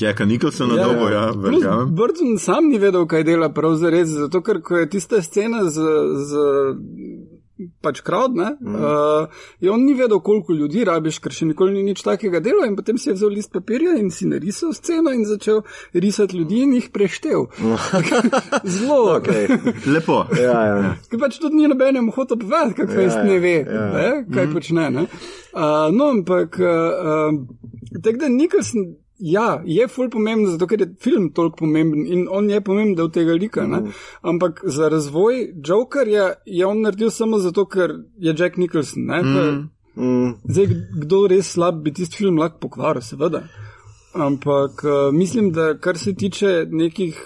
Jacka 0.00 0.24
Nicholsona 0.24 0.74
ja, 0.74 0.84
dobo, 0.88 1.08
ja, 1.08 1.30
verjamem. 1.36 1.94
Burton 1.94 2.38
sam 2.38 2.68
ni 2.68 2.78
vedel, 2.78 3.06
kaj 3.06 3.24
dela 3.24 3.48
prav 3.48 3.74
zares, 3.74 4.08
zato 4.08 4.42
ker 4.42 4.62
ko 4.62 4.76
je 4.76 4.90
tista 4.90 5.22
scena 5.22 5.64
z. 5.64 5.80
z 6.28 6.32
pač 7.82 8.00
crowd, 8.06 8.36
ne, 8.36 8.50
mm. 8.60 8.74
uh, 8.76 9.42
in 9.60 9.72
on 9.74 9.84
ni 9.84 9.94
vedel, 9.98 10.20
koliko 10.24 10.54
ljudi 10.56 10.84
rabiš, 10.88 11.18
ker 11.24 11.34
še 11.34 11.48
nikoli 11.50 11.74
ni 11.76 11.84
nič 11.90 12.02
takega 12.06 12.40
delo, 12.44 12.64
in 12.66 12.76
potem 12.78 12.98
si 13.00 13.10
je 13.10 13.16
vzel 13.18 13.34
list 13.36 13.52
papirja 13.54 13.96
in 14.00 14.10
si 14.14 14.28
narisal 14.30 14.74
sceno 14.76 15.12
in 15.16 15.26
začel 15.28 15.62
risati 15.92 16.38
ljudi 16.38 16.62
in 16.66 16.76
jih 16.78 16.90
preštev. 16.94 17.46
Zelo. 18.76 19.18
Okay. 19.18 19.46
Lepo. 19.90 20.22
Ja, 20.38 20.58
ja. 20.68 20.94
Ker 21.10 21.22
pač 21.22 21.40
tudi 21.42 21.60
ni 21.60 21.68
nobenem 21.70 22.10
hotel 22.14 22.40
povedati, 22.40 22.78
kako 22.80 23.04
ja, 23.04 23.22
ne 23.26 23.38
ve, 23.42 23.56
ja. 23.64 23.86
ne, 23.94 24.08
kaj 24.30 24.46
mm. 24.46 24.56
počne. 24.56 24.88
Ne. 24.94 25.06
Uh, 25.50 25.88
no, 25.94 26.12
ampak, 26.14 26.58
uh, 26.62 27.30
uh, 27.30 28.00
tako 28.00 28.24
da 28.24 28.32
Nikolson. 28.32 28.90
Ja, 29.20 29.62
je 29.66 29.88
ful 29.88 30.08
pomemben, 30.10 30.48
zato 30.54 30.66
ker 30.66 30.80
je 30.80 30.88
film 31.00 31.28
toliko 31.36 31.56
pomemben 31.56 32.06
in 32.06 32.26
on 32.30 32.48
je 32.50 32.60
pomemben 32.64 32.94
del 32.96 33.10
tega 33.12 33.36
lika. 33.36 33.66
Mm. 33.66 33.92
Ampak 34.22 34.62
za 34.64 34.88
razvoj 34.88 35.52
Jokerja 35.66 36.32
je 36.46 36.66
on 36.66 36.80
naredil 36.80 37.10
samo 37.10 37.38
zato, 37.38 37.66
ker 37.66 37.92
je 38.18 38.34
Jack 38.38 38.56
Nicholson. 38.56 39.02
Mm. 39.02 39.68
Mm. 39.96 40.32
Zdaj, 40.44 40.66
kdo 41.02 41.26
res 41.28 41.52
slab 41.52 41.82
bi 41.84 41.92
tisti 41.92 42.16
film 42.16 42.38
lahko 42.40 42.58
pokvaril, 42.64 43.04
seveda. 43.04 43.44
Ampak 44.14 44.82
uh, 44.84 45.12
mislim, 45.14 45.52
da 45.52 45.74
kar 45.78 45.98
se 45.98 46.14
tiče 46.14 46.66
nekih 46.70 47.20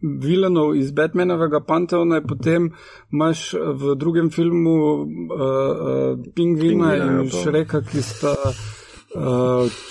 vilenov 0.00 0.74
iz 0.76 0.90
Batmanovega 0.90 1.60
panteona, 1.60 2.22
potem 2.26 2.72
imaš 3.12 3.52
v 3.54 3.94
drugem 3.94 4.30
filmu 4.30 4.76
uh, 4.80 5.06
uh, 5.06 6.18
Pingvina 6.34 6.96
in 6.96 7.24
ja, 7.24 7.30
Šreka, 7.42 7.84
ki 7.86 8.02
sta. 8.02 8.34
Uh, 8.48 8.79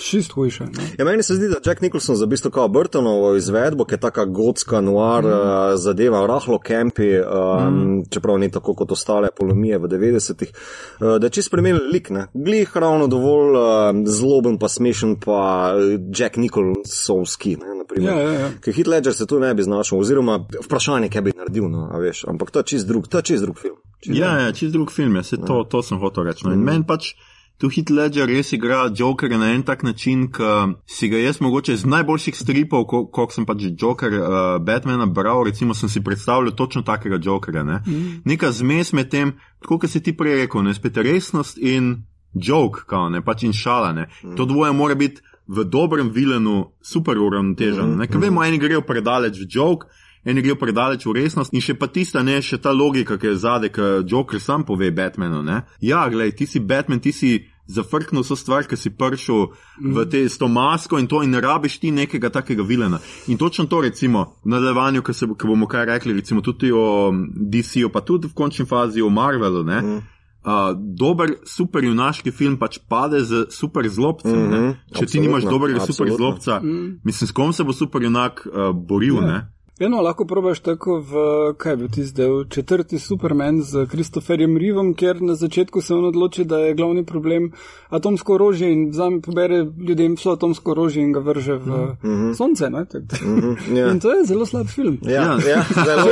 čist 0.09 0.31
hujše. 0.31 0.63
Ja, 0.97 1.05
meni 1.05 1.23
se 1.23 1.35
zdi, 1.35 1.47
da 1.47 1.55
Jack 1.65 1.81
Nicholson 1.81 2.15
za 2.15 2.25
bistvo 2.25 2.51
kao 2.51 2.67
Burtonovo 2.67 3.35
izvedbo, 3.35 3.85
ki 3.85 3.93
je 3.93 3.99
taka 3.99 4.25
gotska 4.25 4.81
noir 4.81 5.23
mm. 5.23 5.27
uh, 5.27 5.75
zadeva, 5.75 6.27
rahlo 6.27 6.59
kempi, 6.59 7.19
um, 7.19 7.25
mm. 7.67 8.03
čeprav 8.09 8.39
ni 8.39 8.51
tako 8.51 8.73
kot 8.75 8.91
ostale 8.91 9.29
polomije 9.38 9.77
v 9.77 9.88
90-ih, 9.88 10.51
uh, 10.51 11.17
da 11.19 11.27
je 11.27 11.29
čist 11.29 11.47
spremenil 11.47 11.81
lik, 11.93 12.09
ne. 12.09 12.27
Glih 12.33 12.77
ravno 12.77 13.07
dovolj 13.07 13.57
uh, 13.57 14.03
zloben 14.05 14.57
pa 14.57 14.69
smešen 14.69 15.15
pa 15.25 15.73
Jack 16.17 16.38
Nicholsonski, 16.38 17.55
ne. 17.55 17.79
Ja, 17.97 18.19
ja, 18.21 18.31
ja. 18.31 18.49
Ker 18.61 18.73
Hit 18.73 18.88
Ledger 18.88 19.13
se 19.13 19.25
tu 19.27 19.39
ne 19.39 19.53
bi 19.53 19.63
znašel, 19.63 19.99
oziroma 19.99 20.39
vprašanje, 20.65 21.09
kaj 21.09 21.21
bi 21.21 21.33
naredil, 21.35 21.69
no, 21.69 21.89
a 21.91 21.97
veš, 21.99 22.23
ampak 22.27 22.51
to 22.51 22.59
je 22.59 22.63
čist 22.63 22.88
drug, 22.88 23.07
to 23.07 23.17
je 23.17 23.23
čist 23.23 23.43
drug 23.43 23.57
film. 23.59 23.75
Čist 23.99 24.19
ja, 24.19 24.29
drug. 24.29 24.45
ja, 24.45 24.51
čist 24.53 24.73
drug 24.73 24.91
film, 24.91 25.15
ja, 25.15 25.23
se 25.23 25.38
to, 25.38 25.63
to 25.69 25.81
sem 25.83 25.99
hotel 25.99 26.23
reči. 26.29 26.45
No. 26.45 26.53
In 26.53 26.61
mm. 26.61 26.69
meni 26.69 26.85
pač 26.88 27.15
tu 27.60 27.68
Hit 27.68 27.89
Ledger 27.89 28.28
res 28.28 28.54
igra 28.56 28.88
Jokerja 28.96 29.38
na 29.38 29.51
en 29.51 29.63
tak 29.68 29.84
način, 29.84 30.30
ki 30.32 30.51
si 30.88 31.10
ga 31.12 31.20
jaz 31.20 31.42
mogoče 31.42 31.74
iz 31.74 31.86
najboljših 31.86 32.38
stripov, 32.38 32.86
koliko 32.88 33.12
ko 33.12 33.34
sem 33.36 33.46
pač 33.46 33.66
Joker 33.82 34.16
uh, 34.16 34.30
Batmana 34.63 35.06
bral, 35.06 35.44
recimo 35.44 35.75
sem 35.75 35.89
si 35.89 36.04
predstavljal 36.04 36.56
točno 36.56 36.82
takega 36.88 37.20
Jokerja. 37.24 37.63
Ne? 37.63 37.82
Mm. 37.88 38.22
Neka 38.25 38.51
zmes 38.51 38.94
med 38.94 39.12
tem, 39.12 39.34
tako 39.60 39.80
kot 39.84 39.92
si 39.92 40.00
ti 40.04 40.16
prej 40.16 40.46
rekel, 40.46 40.63
ne 40.63 40.74
spet 40.74 40.98
resnost 40.98 41.58
in 41.58 41.98
joke, 42.34 42.86
kao, 42.88 43.10
ne 43.10 43.22
pač 43.22 43.44
in 43.44 43.54
šala. 43.54 43.92
Mm. 43.92 44.38
To 44.38 44.46
dvoje 44.46 44.72
mora 44.74 44.96
biti 44.96 45.22
v 45.48 45.66
dobrem 45.66 46.13
vilenu 46.13 46.72
super 46.82 47.18
uravnoteženo. 47.18 47.96
Mm. 47.96 48.08
Ker 48.08 48.24
vemo, 48.24 48.44
eni 48.46 48.62
grejo 48.62 48.86
predaleč 48.88 49.42
v 49.42 49.50
joke. 49.50 49.92
Eni 50.25 50.41
grejo 50.41 50.57
predaleč 50.59 51.05
v 51.05 51.15
resnost, 51.21 51.53
in 51.55 51.63
še 51.63 51.77
pa 51.79 51.88
tista, 51.88 52.23
ne, 52.23 52.41
še 52.43 52.59
ta 52.59 52.73
logika, 52.75 53.17
ki 53.17 53.31
je 53.31 53.38
zadek, 53.39 53.77
ki 53.77 54.09
Joker 54.09 54.41
sam 54.43 54.65
pove 54.67 54.91
Batmanu. 54.91 55.39
Ne? 55.43 55.61
Ja, 55.81 56.03
gledaj, 56.11 56.35
ti 56.41 56.45
si 56.45 56.59
Batman, 56.59 56.99
ti 56.99 57.13
si 57.15 57.31
zafrknil 57.69 58.25
vso 58.25 58.35
stvar, 58.35 58.65
ki 58.67 58.77
si 58.77 58.89
prišel 58.89 59.53
v 59.79 60.05
te, 60.09 60.25
s 60.25 60.41
to 60.41 60.49
masko 60.49 60.99
in 60.99 61.07
to, 61.07 61.21
in 61.23 61.31
ne 61.31 61.41
rabiš 61.41 61.77
ti 61.79 61.93
nekega 61.93 62.31
takega 62.33 62.65
vilena. 62.65 62.99
In 63.29 63.38
točno 63.38 63.69
to, 63.69 63.81
recimo, 63.85 64.33
v 64.43 64.55
nadaljevanju, 64.55 65.05
ki 65.05 65.47
bomo 65.47 65.69
kaj 65.69 65.85
rekli, 65.93 66.17
recimo 66.17 66.41
tudi 66.41 66.73
o 66.73 67.13
DC-u, 67.13 67.93
pa 67.93 68.01
tudi 68.01 68.27
v 68.27 68.33
končni 68.33 68.65
fazi 68.65 69.05
o 69.05 69.09
Marvelu. 69.13 69.63
Mm. 69.63 70.01
Uh, 70.39 70.71
dober 70.73 71.35
super 71.45 71.83
junaški 71.83 72.31
film 72.31 72.55
pač 72.57 72.79
pade 72.89 73.19
z 73.27 73.51
super 73.51 73.88
zlobcem. 73.89 74.39
Mm 74.39 74.51
-hmm, 74.51 74.75
Če 74.95 75.05
ti 75.05 75.19
nimaš 75.19 75.43
dobrega 75.43 75.85
super 75.85 76.07
zlobca, 76.09 76.59
mm. 76.59 76.99
mislim, 77.03 77.27
s 77.27 77.31
kom 77.31 77.53
se 77.53 77.63
bo 77.63 77.73
super 77.73 78.01
junak 78.01 78.47
uh, 78.47 78.75
boril. 78.75 79.15
Yeah. 79.15 79.59
Eno 79.79 80.01
lahko 80.01 80.25
probaš 80.25 80.59
tako 80.59 80.98
v, 81.00 81.13
kaj 81.57 81.75
bi 81.75 81.88
ti 81.88 82.03
zdaj, 82.03 82.27
četrti 82.50 83.00
Superman 83.00 83.62
z 83.62 83.86
Kristoferjem 83.88 84.57
Rivom, 84.57 84.93
kjer 84.93 85.21
na 85.21 85.36
začetku 85.36 85.81
se 85.81 85.93
on 85.93 86.05
odloči, 86.05 86.43
da 86.43 86.57
je 86.57 86.74
glavni 86.74 87.05
problem 87.05 87.51
atomsko 87.89 88.33
orožje 88.33 88.71
in 88.74 88.89
vzame 88.89 89.21
pobere 89.21 89.65
ljudem 89.88 90.15
vso 90.15 90.31
atomsko 90.31 90.71
orožje 90.71 91.03
in 91.03 91.13
ga 91.13 91.19
vrže 91.19 91.53
v 91.53 91.65
mm 91.65 91.98
-hmm. 92.03 92.33
sonce. 92.36 92.69
Mm 92.69 92.75
-hmm, 92.75 93.55
yeah. 93.71 93.91
In 93.91 94.00
to 94.00 94.12
je 94.12 94.25
zelo 94.25 94.45
slab 94.45 94.67
film. 94.67 94.98
Ja, 95.01 95.38
ja, 95.50 95.63
zelo, 95.86 96.03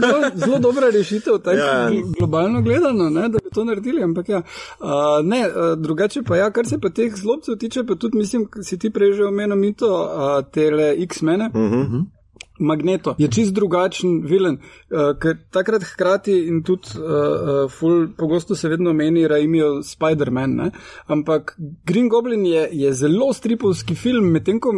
zelo, 0.00 0.30
zelo 0.34 0.58
dobra 0.58 0.90
rešitev, 0.90 1.38
tako 1.38 1.56
ja. 1.56 1.90
globalno 2.18 2.62
gledano, 2.62 3.10
ne, 3.10 3.28
da 3.28 3.38
bi 3.38 3.50
to 3.54 3.64
naredili. 3.64 4.02
Ampak 4.02 4.28
ja, 4.28 4.42
uh, 4.80 5.26
ne, 5.26 5.46
uh, 5.48 5.82
drugače 5.82 6.22
pa 6.22 6.36
ja, 6.36 6.50
kar 6.50 6.66
se 6.66 6.80
pa 6.80 6.88
teh 6.88 7.14
zlobcev 7.14 7.56
tiče, 7.56 7.84
pa 7.84 7.94
tudi 7.94 8.18
mislim, 8.18 8.48
si 8.62 8.78
ti 8.78 8.90
prej 8.90 9.12
že 9.12 9.24
omenil 9.24 9.56
mito, 9.56 10.02
uh, 10.02 10.50
tele 10.52 10.94
X-mene. 10.98 11.50
Mm 11.54 11.70
-hmm. 11.70 12.21
Magneto 12.62 13.14
je 13.18 13.28
čist 13.28 13.54
drugačen 13.54 14.20
vilen, 14.26 14.58
uh, 14.58 15.12
ker 15.20 15.38
takrat 15.50 15.84
hkrati 15.92 16.36
in 16.48 16.62
tudi 16.62 16.96
uh, 16.98 17.68
uh, 17.68 18.10
pogosto 18.18 18.54
se 18.54 18.68
vedno 18.68 18.92
meni, 18.92 19.28
da 19.28 19.38
imajo 19.38 19.82
Spider-Man, 19.82 20.56
ne? 20.56 20.70
ampak 21.06 21.56
Green 21.86 22.08
Goblin 22.08 22.46
je, 22.46 22.68
je 22.72 22.92
zelo 22.92 23.32
stripovski 23.32 23.94
film, 23.94 24.30
medtem 24.32 24.60
ko 24.60 24.72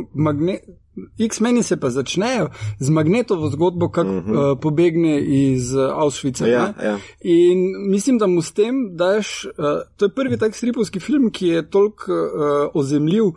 X-meni 1.19 1.63
se 1.63 1.77
pa 1.77 1.91
začnejo 1.91 2.49
z 2.79 2.91
magnetovo 2.91 3.51
zgodbo, 3.51 3.89
kako 3.89 4.11
uh 4.11 4.25
-huh. 4.25 4.53
uh, 4.53 4.59
pobegne 4.61 5.21
iz 5.21 5.75
uh, 5.75 5.91
Auschwitza. 5.93 6.47
Ja, 6.47 6.75
ja. 6.83 6.99
In 7.21 7.91
mislim, 7.91 8.19
da 8.19 8.27
mu 8.27 8.43
s 8.43 8.53
tem 8.53 8.97
daš, 8.97 9.45
uh, 9.45 9.53
to 9.97 10.05
je 10.05 10.09
prvi 10.09 10.39
tak 10.39 10.55
stripovski 10.55 11.01
film, 11.01 11.31
ki 11.31 11.47
je 11.47 11.71
toliko 11.71 12.13
uh, 12.13 12.71
ozemljiv 12.75 13.25
uh, 13.25 13.33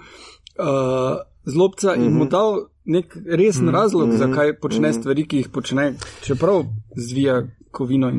zlobca 1.45 1.91
uh 1.91 1.97
-huh. 1.97 2.05
in 2.05 2.13
mu 2.13 2.23
mhm. 2.23 2.29
dal 2.29 2.67
nek 2.87 3.17
resen 3.25 3.65
mm, 3.65 3.75
razlog, 3.75 4.09
mm, 4.09 4.17
zakaj 4.17 4.53
počne 4.59 4.89
mm. 4.89 4.93
stvari, 4.93 5.27
ki 5.27 5.43
jih 5.43 5.49
počne, 5.53 5.93
čeprav 6.23 6.63
zvija 6.95 7.43
kovino. 7.71 8.11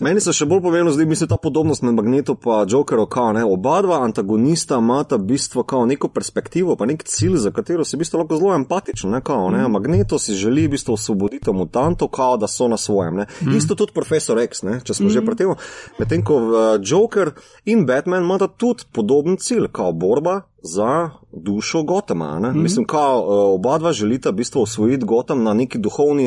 Meni 0.00 0.20
se 0.20 0.32
še 0.34 0.46
bolj 0.48 0.60
pomembno 0.64 0.92
zdi, 0.92 1.06
mislim, 1.08 1.30
ta 1.30 1.38
podobnost 1.40 1.84
med 1.86 1.94
Magnetom 1.96 2.36
in 2.36 2.72
Jokerom, 2.72 3.08
kao 3.10 3.32
ne, 3.32 3.44
oba 3.44 3.78
dva 3.86 4.02
antagonista 4.04 4.80
imata 4.82 5.18
bistvo 5.18 5.62
kao 5.62 5.86
neko 5.86 6.10
perspektivo, 6.12 6.76
pa 6.76 6.88
nek 6.88 7.04
cilj, 7.08 7.38
za 7.46 7.52
katero 7.54 7.84
si 7.84 7.96
bistvo 7.96 8.20
lahko 8.20 8.36
zelo 8.40 8.54
empatičen, 8.54 9.14
ne, 9.14 9.22
kao 9.24 9.50
ne, 9.54 9.62
mm. 9.62 9.72
Magneto 9.72 10.18
si 10.18 10.36
želi 10.36 10.66
bistvo 10.68 10.94
osvoboditi 10.94 11.52
mutantov, 11.52 12.08
kao 12.08 12.36
da 12.36 12.50
so 12.50 12.68
na 12.68 12.76
svojem, 12.76 13.22
ne. 13.22 13.26
Mm. 13.40 13.56
Isto 13.56 13.74
tudi 13.74 13.94
profesor 13.94 14.38
X, 14.42 14.62
ne, 14.66 14.80
če 14.84 14.98
smo 14.98 15.08
mm. 15.08 15.14
že 15.16 15.24
pri 15.24 15.38
tem, 15.38 15.54
medtem 16.00 16.24
ko 16.26 16.42
uh, 16.42 16.58
Joker 16.82 17.32
in 17.64 17.86
Batman 17.86 18.26
imata 18.26 18.48
tudi 18.48 18.84
podoben 18.92 19.40
cilj, 19.40 19.70
kao 19.72 19.92
borba 19.92 20.42
za 20.66 21.10
dušo 21.32 21.82
Gotama. 21.82 22.40
Mm 22.40 22.42
-hmm. 22.42 22.62
Mislim, 22.62 22.86
kao 22.86 23.20
uh, 23.20 23.54
oba 23.54 23.78
dva 23.78 23.92
želita 23.92 24.30
v 24.30 24.32
bistvu 24.32 24.62
osvojiti 24.62 25.04
Gotam 25.04 25.42
na 25.42 25.54
neki 25.54 25.78
duhovni, 25.78 26.26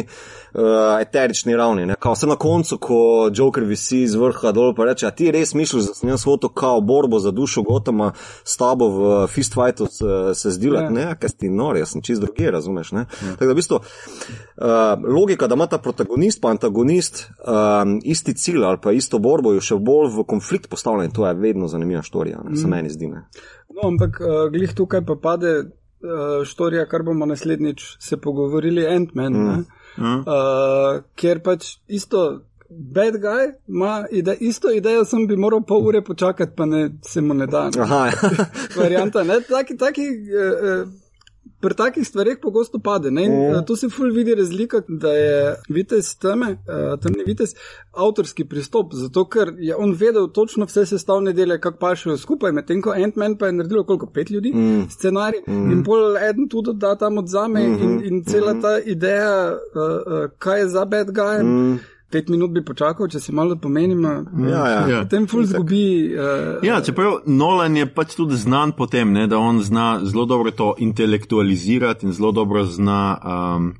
uh, 0.54 0.62
eterični 1.02 1.56
ravni. 1.56 1.86
Ne? 1.86 1.96
Kao 2.00 2.16
se 2.16 2.28
na 2.28 2.36
koncu, 2.36 2.78
ko 2.78 3.30
Joker 3.34 3.64
visi 3.64 4.02
iz 4.02 4.16
vrha 4.16 4.52
dol, 4.52 4.76
pa 4.76 4.86
reče, 4.86 5.08
a 5.08 5.12
ti 5.12 5.32
res 5.32 5.54
misliš, 5.54 5.84
da 5.84 5.94
sem 5.94 6.10
jaz 6.10 6.24
hotel 6.24 6.50
kao 6.50 6.82
borbo 6.82 7.20
za 7.20 7.32
dušo 7.32 7.62
Gotama 7.62 8.12
s 8.44 8.58
tabo 8.58 8.88
v 8.90 9.28
fist 9.28 9.54
fightu 9.54 9.86
se, 9.86 10.06
se 10.34 10.52
zdilati, 10.52 10.94
yeah. 10.94 11.00
Ja. 11.00 11.10
ne, 11.10 11.16
kaj 11.20 11.30
si 11.30 11.50
nori, 11.50 11.80
jaz 11.80 11.90
sem 11.90 12.02
čist 12.02 12.22
drugi, 12.22 12.52
razumeš, 12.52 12.92
ne. 12.92 13.00
Yeah. 13.00 13.28
Ja. 13.28 13.34
Tako 13.34 13.46
da 13.46 13.52
v 13.52 13.56
bistvu 13.56 13.76
uh, 13.76 13.84
logika, 15.16 15.48
da 15.48 15.56
ima 15.56 15.68
ta 15.68 15.78
protagonist 15.78 16.42
pa 16.42 16.50
antagonist 16.50 17.30
um, 17.30 18.00
isti 18.04 18.34
cilj 18.34 18.64
ali 18.64 18.78
pa 18.82 18.92
isto 18.92 19.20
borbo, 19.20 19.54
jo 19.54 19.62
še 19.62 19.76
bolj 19.76 20.12
v 20.18 20.24
konflikt 20.24 20.70
postavljen, 20.70 21.12
to 21.12 21.28
je 21.28 21.34
vedno 21.34 21.68
zanimiva 21.68 22.02
štorija, 22.02 22.42
ne, 22.44 22.52
mm. 22.52 22.56
se 22.56 22.68
mhm. 22.68 22.76
meni 22.76 22.90
zdi. 22.90 23.08
Ne. 23.08 23.28
No, 23.70 23.88
ampak 23.88 24.22
uh, 24.30 24.46
glih 24.54 24.76
tukaj 24.78 25.02
pa 25.06 25.16
pade 25.22 25.56
uh, 25.58 26.46
štorija, 26.46 26.86
kar 26.86 27.04
bomo 27.04 27.26
naslednjič 27.26 27.96
se 28.00 28.18
pogovorili, 28.18 28.86
Ant-Man, 28.88 29.34
mm. 29.34 30.20
uh, 30.20 31.02
ker 31.16 31.42
pač 31.46 31.80
isto. 31.88 32.46
Bad 32.70 33.16
guy 33.18 33.48
ima 33.66 34.04
ide, 34.14 34.36
isto 34.46 34.70
idejo, 34.70 35.02
sem 35.06 35.24
bi 35.28 35.34
moral 35.34 35.64
pol 35.66 35.88
ure 35.90 36.04
počakati, 36.06 36.54
pa 36.56 36.68
ne, 36.70 36.84
se 37.02 37.22
mu 37.22 37.34
ne 37.34 37.48
da. 37.50 37.64
Aha, 37.82 38.02
ja. 38.06 38.46
Varianta, 38.78 39.24
ne, 39.26 39.40
taki, 39.42 39.78
taki, 39.78 40.06
uh, 40.30 40.84
pri 41.60 41.76
takih 41.76 42.08
stvarih 42.08 42.38
pogosto 42.42 42.80
pade. 42.80 43.12
Ne? 43.12 43.28
Mm. 43.30 43.66
Tu 43.68 43.76
se 43.76 43.90
ful 43.90 44.12
vidi 44.14 44.36
razlika, 44.36 44.82
da 44.88 45.14
je 45.14 45.56
vitez 45.70 46.16
teme, 46.18 46.52
uh, 46.52 47.00
temni 47.00 47.24
vitez, 47.28 47.56
avtorski 47.92 48.46
pristop, 48.46 48.94
zato 48.94 49.26
ker 49.30 49.54
je 49.60 49.76
on 49.76 49.94
vedel 49.94 50.28
točno 50.28 50.66
vse 50.66 50.86
sestavne 50.86 51.34
dele, 51.34 51.60
kako 51.62 51.78
pašajo 51.78 52.18
skupaj, 52.18 52.52
medtem 52.52 52.82
ko 52.82 52.96
Ant-Man 52.96 53.38
pa 53.38 53.46
je 53.46 53.58
naredil 53.60 53.84
koliko 53.84 54.08
pet 54.14 54.32
ljudi, 54.32 54.54
mm. 54.56 54.90
scenarij 54.90 55.44
mm. 55.48 55.72
in 55.72 55.84
pol 55.84 56.18
eden 56.18 56.50
tudi 56.50 56.74
da 56.74 56.96
tam 56.96 57.18
odzame 57.18 57.68
mm 57.68 57.78
-hmm. 57.78 57.84
in, 57.84 58.14
in 58.14 58.24
cela 58.24 58.54
-hmm. 58.54 58.62
ta 58.62 58.80
ideja, 58.80 59.52
uh, 59.52 59.82
uh, 60.14 60.30
kaj 60.40 60.60
je 60.60 60.68
za 60.68 60.86
bad 60.86 61.08
guy. 61.08 61.44
Mm 61.44 61.80
pet 62.12 62.30
minut 62.30 62.52
bi 62.54 62.64
počakal, 62.66 63.08
če 63.12 63.20
se 63.22 63.34
malo 63.36 63.58
pomenim. 63.62 64.04
Ja, 64.04 64.64
ja. 64.68 64.80
ja. 64.90 65.02
Potem 65.04 65.28
ful 65.30 65.46
zgubi. 65.50 65.84
Uh, 66.14 66.66
ja, 66.66 66.80
čeprav 66.86 67.22
Nolan 67.30 67.78
je 67.78 67.90
pač 67.94 68.16
tudi 68.18 68.40
znan 68.40 68.74
po 68.78 68.90
tem, 68.90 69.14
ne, 69.14 69.28
da 69.30 69.40
on 69.42 69.62
zna 69.64 70.00
zelo 70.06 70.26
dobro 70.30 70.52
to 70.52 70.74
intelektualizirati 70.78 72.08
in 72.08 72.18
zelo 72.18 72.34
dobro 72.36 72.66
zna. 72.66 73.04
Um, 73.20 73.72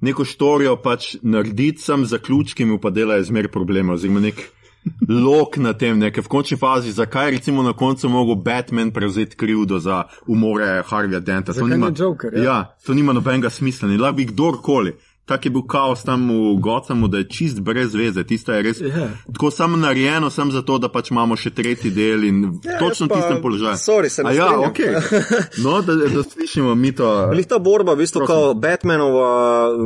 Neko 0.00 0.24
štorijo 0.24 0.78
pač 0.80 1.18
narediti, 1.20 1.82
sam 1.84 2.06
zaključki 2.08 2.64
mu 2.64 2.78
pa 2.80 2.88
delajo 2.88 3.20
zmer 3.28 3.50
probleme, 3.52 3.92
oziroma 3.92 4.22
nek 4.24 4.38
lok 5.26 5.58
na 5.60 5.74
tem, 5.76 5.98
ne, 6.00 6.08
ker 6.08 6.24
v 6.24 6.30
končni 6.32 6.56
fazi, 6.56 6.92
zakaj 6.96 7.34
recimo 7.36 7.62
na 7.62 7.74
koncu 7.76 8.08
mogel 8.08 8.38
Batman 8.40 8.94
prevzeti 8.96 9.36
krivdo 9.36 9.78
za 9.78 10.02
umore 10.26 10.82
Harveyja 10.88 11.20
Denta. 11.20 11.52
To 11.52 11.66
nima, 11.68 11.92
Joker, 11.96 12.32
ja? 12.32 12.42
ja, 12.42 12.58
to 12.86 12.96
nima 12.96 13.12
nobenega 13.12 13.50
smisla, 13.50 13.88
ne 13.88 14.00
lahko 14.00 14.16
bi 14.16 14.26
kdorkoli. 14.32 14.96
Tak 15.30 15.44
je 15.44 15.50
bil 15.52 15.62
kaos 15.64 16.02
tam 16.02 16.24
v 16.26 16.58
Gocamu, 16.58 17.06
da 17.06 17.18
je 17.18 17.28
čist 17.28 17.60
brez 17.60 17.94
veze. 17.94 18.24
Tisto 18.24 18.50
je 18.50 18.62
res 18.62 18.80
Ja. 18.80 19.08
tako 19.28 19.50
samo 19.50 19.76
narejeno, 19.78 20.26
sem 20.28 20.50
zato, 20.50 20.74
da 20.76 20.88
pač 20.88 21.10
imamo 21.10 21.36
še 21.36 21.50
tretji 21.52 21.90
del 21.90 22.24
in 22.24 22.58
Ja, 22.60 22.78
točno 22.78 23.06
pa- 23.06 23.14
v 23.14 23.18
tistem 23.18 23.38
položaju. 23.38 23.76
sorry, 23.76 24.08
se 24.08 24.22
ne 24.22 24.30
A 24.30 24.32
ja, 24.32 24.48
strinjam. 24.48 24.70
ok. 24.70 24.80
No, 25.64 25.82
da, 25.82 25.94
da 25.94 26.22
slišimo 26.24 26.74
mi 26.74 26.90
to. 26.92 27.28
Glih 27.30 27.46
ta 27.46 27.58
borba, 27.60 27.92
v 27.92 27.98
bistvu, 27.98 28.26
kao 28.26 28.54
Batmanova, 28.54 29.30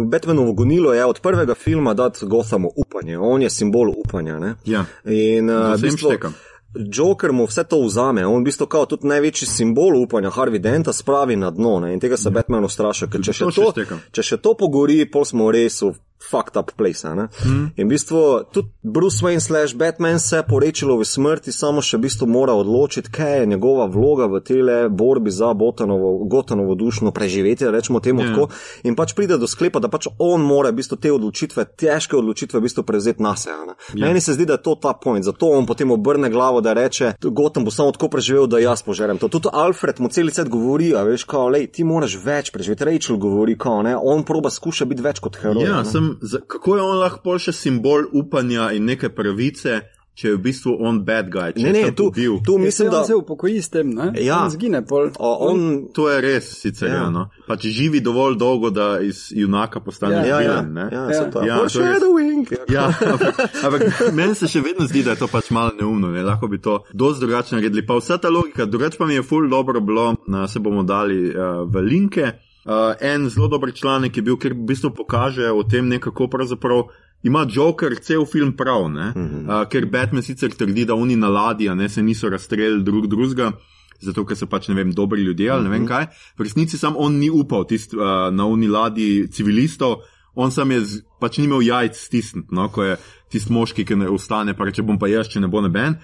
Batmanovo 0.06 0.52
gonilo 0.54 0.92
je 0.92 1.04
od 1.04 1.20
prvega 1.20 1.54
filma 1.54 1.94
dati 1.94 2.26
Gothamu 2.26 2.70
upanje. 2.76 3.18
On 3.18 3.42
je 3.42 3.50
simbol 3.50 3.92
upanja. 3.98 4.38
Ne? 4.38 4.54
Ja. 4.64 4.84
In 5.04 5.50
uh, 5.50 5.74
v 5.74 5.82
bistvu, 5.82 6.08
štekam. 6.08 6.34
Joker 6.74 7.32
mu 7.32 7.46
vse 7.46 7.64
to 7.64 7.78
vzame, 7.84 8.26
on 8.26 8.42
v 8.42 8.50
bistvu 8.50 8.66
kao 8.66 8.86
tudi 8.86 9.06
največji 9.06 9.46
simbol 9.46 9.94
upanja 10.00 10.30
Harvey 10.34 10.58
Denta 10.58 10.92
spravi 10.92 11.36
na 11.36 11.50
dno 11.50 11.78
ne? 11.80 11.92
in 11.94 12.00
tega 12.00 12.16
se 12.16 12.30
Batman 12.30 12.64
ustraša, 12.64 13.06
ker 13.06 13.22
če 13.22 13.32
še, 13.32 13.50
to 13.54 13.72
če 14.10 14.22
še 14.22 14.40
to 14.42 14.54
pogori, 14.58 15.04
pol 15.10 15.24
smo 15.28 15.50
res 15.54 15.82
v 15.82 15.94
fucked 16.30 16.56
up 16.56 16.70
place. 16.76 17.04
Mm. 17.04 17.72
In 17.76 17.86
v 17.86 17.90
bistvu 17.90 18.44
tudi 18.52 18.68
Bruce 18.82 19.24
Wayne 19.24 19.40
slash 19.40 19.74
Batman 19.76 20.20
se 20.20 20.42
po 20.48 20.58
Rečilovi 20.58 21.04
smrti 21.04 21.52
samo 21.52 21.82
še 21.82 21.96
v 21.96 22.06
bistvu 22.06 22.26
mora 22.26 22.54
odločiti, 22.56 23.10
kaj 23.12 23.40
je 23.40 23.46
njegova 23.46 23.86
vloga 23.86 24.26
v 24.26 24.40
tele 24.40 24.88
borbi 24.88 25.30
za 25.30 25.52
Botanovo, 25.54 26.24
Gotanovo 26.24 26.74
dušno 26.74 27.12
preživetje, 27.12 27.70
rečemo 27.70 28.00
temu 28.00 28.20
Ja. 28.20 28.26
yeah. 28.26 28.34
tako. 28.34 28.48
In 28.82 28.96
pač 28.96 29.12
pride 29.14 29.38
do 29.38 29.46
sklepa, 29.46 29.80
da 29.80 29.88
pač 29.88 30.06
on 30.18 30.40
mora 30.40 30.70
v 30.70 30.80
bistvu 30.80 30.96
te 30.96 31.12
odločitve, 31.12 31.64
težke 31.76 32.16
odločitve 32.16 32.58
v 32.58 32.62
bistvu 32.62 32.82
prevzeti 32.82 33.22
na 33.22 33.36
sebe. 33.36 33.76
Yeah. 33.92 34.08
Meni 34.08 34.20
se 34.20 34.32
zdi, 34.32 34.46
da 34.46 34.56
je 34.56 34.62
to 34.62 34.74
ta 34.74 34.94
point, 34.94 35.24
zato 35.24 35.50
on 35.50 35.66
potem 35.66 35.90
obrne 35.90 36.30
glavo, 36.30 36.60
da 36.60 36.72
reče, 36.72 37.14
Gotham 37.20 37.64
bo 37.64 37.70
samo 37.70 37.92
tako 37.92 38.08
preživel, 38.08 38.46
da 38.46 38.58
jaz 38.58 38.82
požerem 38.82 39.18
to. 39.18 39.28
Tudi 39.28 39.48
Alfred 39.52 40.00
mu 40.00 40.08
cel 40.08 40.30
cel 40.30 40.48
govori, 40.48 40.94
a 40.96 41.02
veš, 41.04 41.24
kao, 41.28 41.48
lej, 41.48 41.68
ti 41.74 41.84
moraš 41.84 42.16
več 42.24 42.50
preživeti. 42.54 42.84
Rachel 42.84 43.16
govori, 43.16 43.58
kao, 43.58 43.82
ne, 43.82 43.96
on 43.96 44.24
proba 44.24 44.50
skuša 44.50 44.84
biti 44.88 45.02
več 45.02 45.20
kot 45.24 45.36
heroj. 45.40 45.64
Ja, 45.64 45.82
ne. 45.82 45.88
sem, 45.88 46.03
za, 46.22 46.40
kako 46.40 46.76
je 46.76 46.82
on 46.82 46.98
lahko 46.98 47.38
še 47.38 47.52
simbol 47.54 48.06
upanja 48.12 48.70
in 48.72 48.84
neke 48.84 49.08
pravice, 49.10 49.80
če 50.14 50.28
je 50.28 50.34
v 50.36 50.40
bistvu 50.40 50.72
on 50.80 51.00
bad 51.02 51.26
guy? 51.26 51.48
Če 51.50 51.62
Ne, 51.64 51.70
ne, 51.74 51.88
tu, 51.90 52.04
bil. 52.10 52.36
tu 52.40 52.54
mislim, 52.56 52.86
da 52.88 53.00
se 53.02 53.14
upokoji 53.14 53.58
s 53.58 53.68
tem, 53.68 53.88
ne? 53.90 54.12
Ja. 54.16 54.36
On 54.38 54.50
zgine 54.50 54.78
pol. 54.82 55.08
o, 55.18 55.30
on. 55.48 55.88
To 55.90 56.04
je 56.06 56.20
res, 56.20 56.52
sicer 56.54 56.86
Ja. 56.86 56.94
ja. 56.96 57.08
no. 57.10 57.24
Pač 57.48 57.66
živi 57.68 57.98
dovolj 58.00 58.36
dolgo, 58.36 58.70
da 58.70 59.00
iz 59.02 59.32
junaka 59.32 59.80
postane 59.80 60.14
Ja. 60.14 60.22
Ja, 60.22 60.38
ja, 60.38 60.38
vilen. 60.54 60.70
ne. 60.72 60.86
ja, 60.92 61.02
Ja. 61.02 61.10
ja, 61.10 61.18
Ja, 61.18 61.30
to 61.30 61.42
je 61.42 61.50
res. 61.56 61.74
foreshadowing. 61.74 62.46
Ja, 62.70 62.86
ampak, 63.04 63.42
ampak 63.64 63.82
meni 64.14 64.34
se 64.34 64.46
še 64.46 64.62
vedno 64.62 64.86
zdi, 64.86 65.02
da 65.02 65.10
je 65.10 65.22
to 65.24 65.28
pač 65.28 65.50
malo 65.50 65.74
neumno, 65.74 66.08
ne? 66.08 66.22
lahko 66.22 66.46
bi 66.46 66.60
to 66.60 66.84
dosti 66.94 67.20
drugače 67.20 67.56
naredili. 67.56 67.82
Pa 67.82 67.98
vsa 67.98 68.14
ta 68.16 68.30
logika, 68.30 68.64
drugače 68.66 68.94
pa 68.96 69.06
mi 69.06 69.14
je 69.14 69.26
ful 69.26 69.50
dobro 69.50 69.82
bilo, 69.82 70.14
na, 70.28 70.46
se 70.46 70.60
bomo 70.60 70.82
dali 70.84 71.24
uh, 71.26 71.66
v 71.66 71.82
linke. 71.82 72.32
Uh, 72.64 72.94
en 73.00 73.28
zelo 73.28 73.48
dober 73.48 73.72
članek 73.74 74.16
je 74.16 74.22
bil, 74.22 74.38
ker 74.40 74.54
v 74.56 74.64
bistvu 74.68 74.90
pokaže 74.96 75.50
o 75.52 75.62
tem 75.68 75.88
nekako 75.88 76.28
pravzaprav. 76.32 76.86
Ima 77.24 77.46
Joker 77.48 77.96
cel 78.00 78.26
film 78.26 78.52
prav, 78.56 78.88
mm 78.88 78.96
-hmm. 78.96 79.44
uh, 79.48 79.68
ker 79.68 79.86
Batman 79.86 80.22
sicer 80.22 80.50
trdi, 80.50 80.84
da 80.84 80.94
oni 80.94 81.16
na 81.16 81.28
ladji 81.28 81.74
ne, 81.74 81.88
se 81.88 82.02
niso 82.02 82.28
razstrelili 82.28 82.82
drug 82.82 83.06
drugega, 83.06 83.52
zato 84.00 84.24
ker 84.24 84.36
so 84.36 84.46
pač 84.46 84.68
ne 84.68 84.74
vem, 84.74 84.92
dobri 84.92 85.22
ljudje 85.22 85.50
ali 85.50 85.64
ne 85.64 85.70
vem 85.70 85.86
kaj. 85.86 86.06
V 86.38 86.42
resnici 86.42 86.78
sam 86.78 86.94
on 86.96 87.18
ni 87.18 87.30
upal 87.30 87.64
tist, 87.66 87.94
uh, 87.94 88.00
na 88.32 88.46
oni 88.46 88.68
ladji 88.68 89.28
civilistov, 89.28 89.96
on 90.34 90.50
sam 90.50 90.70
je 90.70 90.80
z, 90.80 91.02
pač 91.20 91.38
ni 91.38 91.44
imel 91.44 91.62
jajc 91.62 91.96
stisniti, 91.96 92.48
no, 92.50 92.68
ko 92.68 92.82
je 92.84 92.96
tisti 93.30 93.52
moški, 93.52 93.84
ki 93.84 93.96
ne 93.96 94.08
ostane, 94.08 94.54
pa 94.54 94.64
reče 94.64 94.82
bom 94.82 94.98
pa 94.98 95.08
jaz, 95.08 95.28
če 95.28 95.40
ne 95.40 95.48
bo 95.48 95.60
noben. 95.60 95.96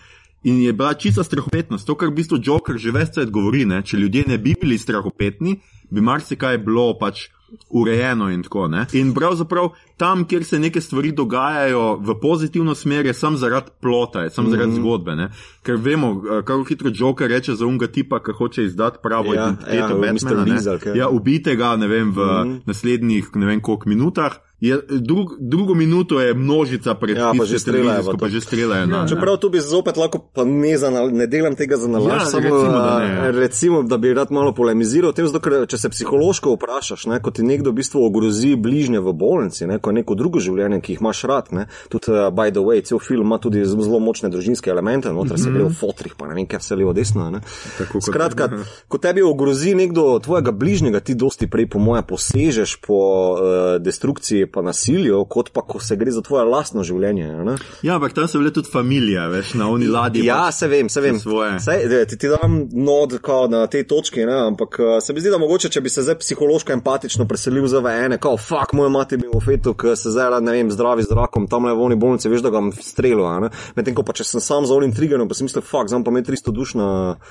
In 0.42 0.62
je 0.62 0.72
bila 0.72 0.94
čista 0.94 1.24
strahopetnost, 1.24 1.86
to, 1.86 1.94
kar 1.94 2.08
v 2.08 2.16
bistvu 2.16 2.38
Joker 2.42 2.78
že 2.80 2.94
več 2.96 3.16
let 3.20 3.30
govori, 3.30 3.66
ne? 3.68 3.82
če 3.84 4.00
ljudje 4.00 4.24
ne 4.28 4.38
bi 4.38 4.54
bili 4.56 4.78
strahopetni, 4.78 5.58
bi 5.90 6.00
marsikaj 6.00 6.58
bilo 6.64 6.94
pač 6.96 7.28
urejeno 7.70 8.30
in 8.30 8.42
tako. 8.42 8.68
Ne? 8.68 8.86
In 8.92 9.14
pravzaprav 9.14 9.72
tam, 9.96 10.24
kjer 10.24 10.44
se 10.44 10.58
neke 10.58 10.80
stvari 10.80 11.12
dogajajo 11.12 11.96
v 12.00 12.14
pozitivno 12.22 12.74
smer, 12.74 13.06
je 13.06 13.14
sam 13.14 13.36
zaradi 13.36 13.70
plota, 13.82 14.22
je 14.22 14.30
sam 14.30 14.44
mm 14.44 14.48
-hmm. 14.48 14.50
zaradi 14.50 14.76
zgodbe. 14.76 15.16
Ne? 15.16 15.30
Ker 15.62 15.76
vemo, 15.76 16.22
eh, 16.24 16.42
kako 16.44 16.64
hitro 16.64 16.90
Joker 16.94 17.28
reče 17.28 17.54
za 17.54 17.66
unga 17.66 17.86
tipa, 17.86 18.22
ki 18.22 18.32
hoče 18.32 18.64
izdati 18.64 18.98
pravo 19.02 19.34
Ja, 19.34 19.42
identiteto 19.42 20.04
ja. 20.04 20.12
Batmana. 20.12 20.78
kaj. 20.78 20.96
Ja, 20.98 21.08
ubite 21.08 21.56
ga, 21.56 21.76
ne 21.76 21.86
vem, 21.86 22.12
v 22.12 22.18
mm 22.18 22.48
-hmm. 22.48 22.60
naslednjih 22.66 23.28
ne 23.34 23.46
vem 23.46 23.60
koliko 23.60 23.88
minutah. 23.88 24.32
Je, 24.60 24.76
drug, 24.90 25.40
drugo 25.40 25.74
minuto 25.74 26.20
je 26.20 26.34
množica 26.34 26.94
pred 26.94 27.16
Ja, 27.16 27.32
pa 27.32 27.44
že 27.44 27.56
streljajo 27.56 28.12
pa 28.12 28.28
že 28.28 28.40
streljajo. 28.40 28.86
na- 28.86 29.08
Čeprav 29.08 29.36
tu 29.36 29.48
bi 29.48 29.58
zopet 29.58 29.96
lahko, 29.96 30.18
pa 30.20 30.44
ne, 30.44 30.76
za, 30.76 30.90
nal- 30.90 31.08
ne 31.10 31.24
delam 31.26 31.54
tega 31.54 31.76
za 31.76 31.88
nalaž, 31.88 32.12
Ja, 32.12 32.26
samo 32.26 32.44
recimo, 32.44 32.68
da 32.70 32.98
ne, 32.98 33.06
ja. 33.06 33.30
recimo, 33.32 33.82
da 33.82 33.96
bi 33.96 34.12
rad 34.12 34.28
malo 34.28 34.52
polemiziral 34.52 35.08
o 35.08 35.12
tem, 35.12 35.24
zato, 35.24 35.40
ker 35.40 35.64
če 35.64 35.78
se 35.78 35.88
psihološko 35.88 36.52
vprašaš, 36.52 37.06
ne, 37.06 37.18
ko 37.18 37.30
ti 37.30 37.42
nekdo 37.42 37.70
v 37.70 37.74
bistvu 37.74 38.02
ogrozi 38.02 38.52
bližnje 38.54 39.00
v 39.00 39.12
bolnici, 39.14 39.64
ne, 39.64 39.78
ko 39.78 39.90
je 39.90 39.94
neko 39.94 40.12
drugo 40.14 40.36
življenje, 40.38 40.80
ki 40.80 40.92
jih 40.92 41.00
imaš 41.00 41.24
rad, 41.24 41.48
ne, 41.50 41.64
tudi 41.88 42.10
uh, 42.10 42.28
by 42.28 42.50
the 42.50 42.60
way, 42.60 42.82
cel 42.82 42.98
film 42.98 43.24
ima 43.24 43.38
tudi 43.38 43.64
zelo 43.64 43.80
zelo 43.80 43.98
močne 43.98 44.28
družinske 44.28 44.68
elemente, 44.68 45.08
noter 45.10 45.38
se 45.38 45.48
gre 45.48 45.64
v 45.64 45.72
fotrih, 45.72 46.12
pa 46.14 46.26
ne 46.26 46.34
vem, 46.34 46.44
kaj 46.44 46.60
vse 46.60 46.76
levo 46.76 46.92
desno. 46.92 47.30
Ne. 47.30 47.40
Tako 47.78 48.00
Skratka, 48.02 48.50
ko 48.86 48.98
tebi 48.98 49.22
ogrozi 49.22 49.72
nekdo 49.74 50.18
tvojega 50.18 50.52
bližnjega, 50.52 51.00
ti 51.00 51.14
dosti 51.14 51.46
prej, 51.46 51.64
po 51.66 51.78
moje, 51.80 52.04
posežeš 52.04 52.76
po 52.78 52.98
uh, 53.32 53.38
destrukciji 53.80 54.49
pa 54.52 54.62
nasilju, 54.62 55.22
kot 55.30 55.50
pa 55.54 55.62
ko 55.66 55.80
se 55.80 55.96
gre 55.96 56.12
za 56.12 56.22
tvoje 56.26 56.44
lastno 56.48 56.84
življenje. 56.86 57.28
Ne. 57.46 57.56
Ja, 57.86 57.96
ampak 57.96 58.14
tam 58.16 58.28
so 58.30 58.40
bile 58.42 58.52
tudi 58.54 58.70
familije, 58.72 59.22
veš, 59.32 59.54
na 59.60 59.68
oni 59.72 59.88
ladji. 59.90 60.24
Ja, 60.26 60.42
pač 60.48 60.60
se 60.60 60.68
vem, 60.70 60.90
se 60.92 61.02
vem. 61.04 61.20
Sej, 61.20 61.86
de, 61.90 62.02
ti, 62.10 62.18
ti 62.20 62.30
dam 62.32 62.62
nod 62.72 63.16
na 63.50 63.64
tej 63.70 63.86
točki, 63.90 64.24
ne? 64.28 64.36
ampak 64.50 64.78
uh, 64.80 64.92
se 65.04 65.14
mi 65.14 65.22
zdi, 65.22 65.32
da 65.32 65.40
mogoče, 65.40 65.70
če 65.72 65.82
bi 65.84 65.92
se 65.92 66.04
zdaj 66.06 66.18
psihološko 66.20 66.74
empatično 66.76 67.26
preselil 67.30 67.66
za 67.70 67.82
v 67.84 67.94
ene, 68.06 68.20
kao, 68.22 68.36
fuck, 68.40 68.74
moja 68.76 68.92
mati 68.92 69.18
bi 69.20 69.30
v 69.30 69.42
fetu, 69.44 69.74
ki 69.78 69.94
se 69.98 70.12
zdaj, 70.14 70.30
rad, 70.36 70.46
ne 70.46 70.54
vem, 70.56 70.70
zdravi 70.72 71.06
zrakom, 71.08 71.48
tam 71.50 71.68
le 71.68 71.74
v 71.76 71.86
oni 71.88 71.98
bolnici, 72.00 72.30
veš, 72.30 72.44
da 72.46 72.52
ga 72.52 72.62
bom 72.62 72.72
strelil, 72.74 73.24
a 73.26 73.38
ne. 73.46 73.52
Medtem 73.78 73.96
ko 73.96 74.06
pa 74.06 74.16
če 74.16 74.26
sem 74.26 74.44
sam 74.44 74.68
za 74.68 74.76
onim 74.76 74.94
triggerom, 74.96 75.30
pa 75.30 75.38
si 75.38 75.46
mislim, 75.46 75.64
fuck, 75.66 75.90
znam 75.92 76.04
pa 76.06 76.14
imeti 76.14 76.32
300 76.34 76.56
duš 76.56 76.76
na 76.78 76.90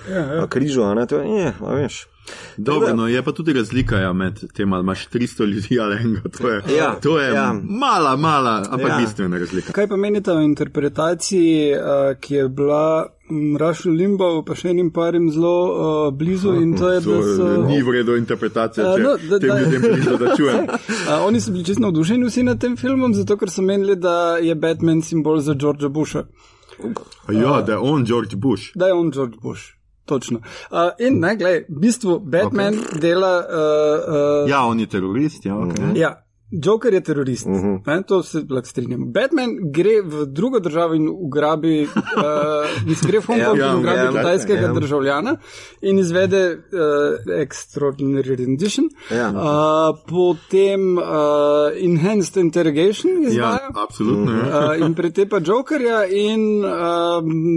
Ja, 0.09 0.15
ja. 0.15 0.33
ja. 0.35 0.47
križu, 0.47 0.83
a 0.83 0.93
ne, 0.93 1.07
to 1.07 1.19
je, 1.19 1.29
je, 1.29 1.53
a 1.59 1.73
veš. 1.73 2.07
Dobro, 2.57 2.93
no 2.93 3.07
je 3.07 3.23
pa 3.23 3.31
tudi 3.31 3.53
razlika 3.53 3.97
ja, 3.97 4.13
med 4.13 4.39
tem, 4.53 4.73
ali 4.73 4.81
imaš 4.81 5.07
300 5.07 5.45
ljudi 5.45 5.79
ali 5.79 5.95
enega. 5.97 6.29
To 6.31 6.49
je, 6.49 6.61
Ja, 6.77 6.95
to 6.95 7.19
je 7.19 7.33
ja. 7.33 7.53
mala, 7.63 8.15
mala, 8.17 8.63
ampak 8.69 8.89
Ja. 8.89 8.97
bistvena 8.97 9.37
razlika. 9.37 9.73
Kaj 9.73 9.87
pa 9.87 9.97
menite 9.97 10.31
o 10.31 10.41
interpretaciji, 10.41 11.73
uh, 11.73 11.79
ki 12.19 12.35
je 12.35 12.49
bila 12.49 12.83
mm, 13.29 13.57
Russell 13.57 13.95
Limbaugh 13.95 14.45
pa 14.45 14.55
še 14.55 14.69
enim 14.69 14.91
parim 14.91 15.31
zelo 15.31 15.53
uh, 15.65 16.13
blizu 16.13 16.53
in 16.53 16.75
to 16.75 16.89
je, 16.89 17.01
To 17.05 17.15
da 17.15 17.35
so... 17.35 17.47
ni 17.63 17.81
v 17.81 17.91
redu 17.91 18.15
interpretacija, 18.15 18.85
A, 18.85 18.95
če 18.95 19.01
no, 19.01 19.15
da- 19.23 19.39
tem 19.39 19.49
da- 19.49 19.59
ljudem 19.59 19.81
blizu, 19.83 20.17
da 20.17 20.35
čujem. 20.35 20.63
Uh, 20.65 20.75
oni 21.27 21.41
so 21.41 21.51
bili 21.51 21.65
čisto 21.65 21.81
navdušeni 21.81 22.25
vsi 22.25 22.43
nad 22.43 22.59
tem 22.59 22.77
filmom, 22.77 23.13
zato 23.13 23.37
ker 23.37 23.49
so 23.49 23.61
menili, 23.63 23.95
da 23.97 24.15
je 24.37 24.55
Batman 24.57 25.01
simbol 25.01 25.39
za 25.39 25.53
Georgea 25.55 25.89
Busha. 25.89 26.25
Ja, 27.31 27.61
da 27.61 27.71
je 27.71 27.77
on 27.79 28.05
George 28.05 28.35
Bush. 28.37 28.71
Da 28.75 28.87
je 28.87 28.93
on 28.93 29.11
George 29.11 29.37
Bush. 29.37 29.78
Točno. 30.09 30.39
Uh, 30.39 30.89
in 30.99 31.19
ne, 31.21 31.35
gledaj, 31.37 31.63
v 31.69 31.81
bistvu 31.85 32.19
Batman 32.19 32.79
okay. 32.81 33.01
dela. 33.01 33.33
Uh, 33.45 34.15
uh, 34.43 34.49
Ja, 34.49 34.63
on 34.65 34.79
je 34.79 34.89
terorist, 34.89 35.45
ja, 35.45 35.57
ok. 35.57 35.77
Ja, 35.95 36.15
Joker 36.51 36.93
je 36.93 37.01
terorist, 37.01 37.45
uh 37.45 37.51
Mhm. 37.51 37.65
-huh. 37.67 37.87
ne, 37.87 38.03
to 38.03 38.23
se 38.23 38.37
lahko 38.49 38.67
strinjamo. 38.67 39.05
Batman 39.05 39.49
gre 39.71 40.01
v 40.03 40.25
drugo 40.25 40.59
državo 40.59 40.93
in 40.93 41.07
ugrabi, 41.09 41.81
uh, 41.83 42.85
mislim, 42.85 43.11
gre 43.11 43.19
v 43.19 43.25
Hongkong 43.25 43.59
Ja, 43.59 43.65
ja, 43.65 43.71
in 43.71 43.79
ugrabi 43.79 43.97
ja, 43.97 44.03
ja, 44.03 44.11
kitajskega 44.11 44.61
ja. 44.61 44.73
državljana 44.73 45.35
in 45.81 45.99
izvede 45.99 46.51
uh, 46.51 47.39
extraordinary 47.39 48.35
rendition. 48.35 48.89
Ja. 49.11 49.29
Uh, 49.29 49.99
potem 50.07 50.97
uh, 50.97 51.03
enhanced 51.81 52.37
interrogation 52.37 53.23
izvaja. 53.23 53.51
Ja, 53.51 53.83
absolutno. 53.83 54.31
Uh, 54.31 54.85
in 54.85 54.95
pretepa 54.95 55.39
Jokerja 55.45 56.05
in 56.05 56.65
uh, 56.65 56.71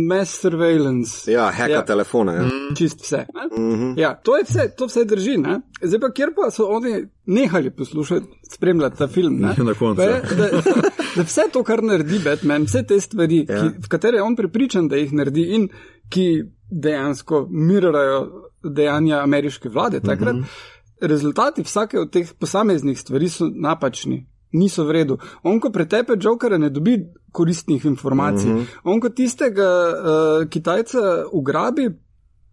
mass 0.08 0.40
surveillance. 0.40 1.32
Ja, 1.32 1.50
heka 1.50 1.72
ja. 1.72 1.84
telefona, 1.84 2.32
ja. 2.32 2.44
Čist 2.76 3.00
vse. 3.00 3.26
Mm 3.58 3.72
-hmm. 3.74 4.00
ja, 4.00 4.14
to, 4.14 4.36
je 4.36 4.44
vse, 4.44 4.74
to 4.76 4.86
vse 4.86 5.04
drži. 5.04 5.36
Ne? 5.36 5.60
Zdaj 5.82 6.00
pa, 6.00 6.10
kjer 6.10 6.28
pa 6.36 6.50
so 6.50 6.64
oni 6.64 7.06
nehali 7.26 7.70
poslušati, 7.70 8.26
spremljati 8.52 8.98
ta 8.98 9.06
film. 9.08 9.36
Ne? 9.40 9.54
Na 9.68 9.74
koncu. 9.74 10.02
Pa 10.02 10.06
Da, 10.36 10.48
da 11.16 11.22
vse 11.22 11.42
to, 11.52 11.62
kar 11.62 11.82
naredi 11.82 12.20
Batman, 12.24 12.62
vse 12.62 12.82
te 12.86 13.00
stvari, 13.00 13.46
ja. 13.48 13.60
ki, 13.60 13.78
v 13.84 13.88
katere 13.88 14.16
je 14.16 14.22
on 14.22 14.36
prepričan, 14.36 14.88
da 14.88 14.96
jih 14.96 15.12
naredi 15.12 15.42
in 15.54 15.68
ki 16.08 16.42
dejansko 16.70 17.46
mirarajo 17.50 18.50
dejanja 18.64 19.22
ameriške 19.22 19.68
vlade 19.68 20.00
takrat, 20.00 20.34
mm 20.34 20.40
-hmm. 20.40 21.08
rezultati 21.08 21.62
vsake 21.62 21.98
od 21.98 22.10
teh 22.12 22.32
posameznih 22.38 23.00
stvari 23.00 23.28
so 23.28 23.50
napačni. 23.54 24.26
Niso 24.52 24.84
v 24.84 24.90
redu. 24.90 25.18
On, 25.42 25.60
ko 25.60 25.70
pretepe 25.70 26.12
Jokera, 26.20 26.58
ne 26.58 26.70
dobi 26.70 26.98
koristnih 27.32 27.84
informacij. 27.84 28.50
Mm 28.50 28.58
-hmm. 28.58 28.66
On, 28.84 29.00
ko 29.00 29.08
tistega 29.08 29.68
uh, 29.88 30.48
Kitajca 30.48 30.98
ugrabi, 31.32 31.90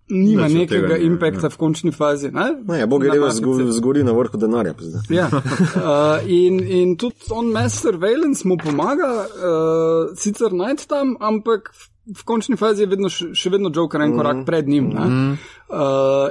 nima 0.10 0.46
od 0.46 0.52
nekega 0.52 0.88
tega 0.88 0.98
impakta 1.00 1.50
v 1.50 1.58
končni 1.58 1.92
fazi. 1.92 2.32
Ne? 2.32 2.56
Ne, 2.64 2.78
Na 2.80 2.86
rekel, 3.06 3.22
mamice. 3.22 3.72
zgori 3.72 4.04
na 4.04 4.12
vrhu 4.12 4.38
denarja. 4.38 4.74
Ja. 5.10 5.30
Uh, 5.80 6.20
in, 6.26 6.60
in 6.62 6.98
tudi 6.98 7.16
on, 7.32 7.46
Mass 7.48 7.82
Surveillance, 7.82 8.42
mu 8.44 8.58
pomaga, 8.58 9.26
uh, 9.28 10.16
sicer 10.16 10.52
najti 10.52 10.88
tam, 10.88 11.16
ampak 11.20 11.70
v- 12.08 12.24
končni 12.24 12.58
fazi 12.58 12.84
je 12.84 12.88
vedno, 12.88 13.08
še, 13.08 13.50
vedno 13.50 13.70
Joker 13.70 14.02
en 14.02 14.16
korak 14.16 14.46
pred 14.46 14.68
njim. 14.68 14.90
ne. 14.90 15.38
Uh, 15.70 15.78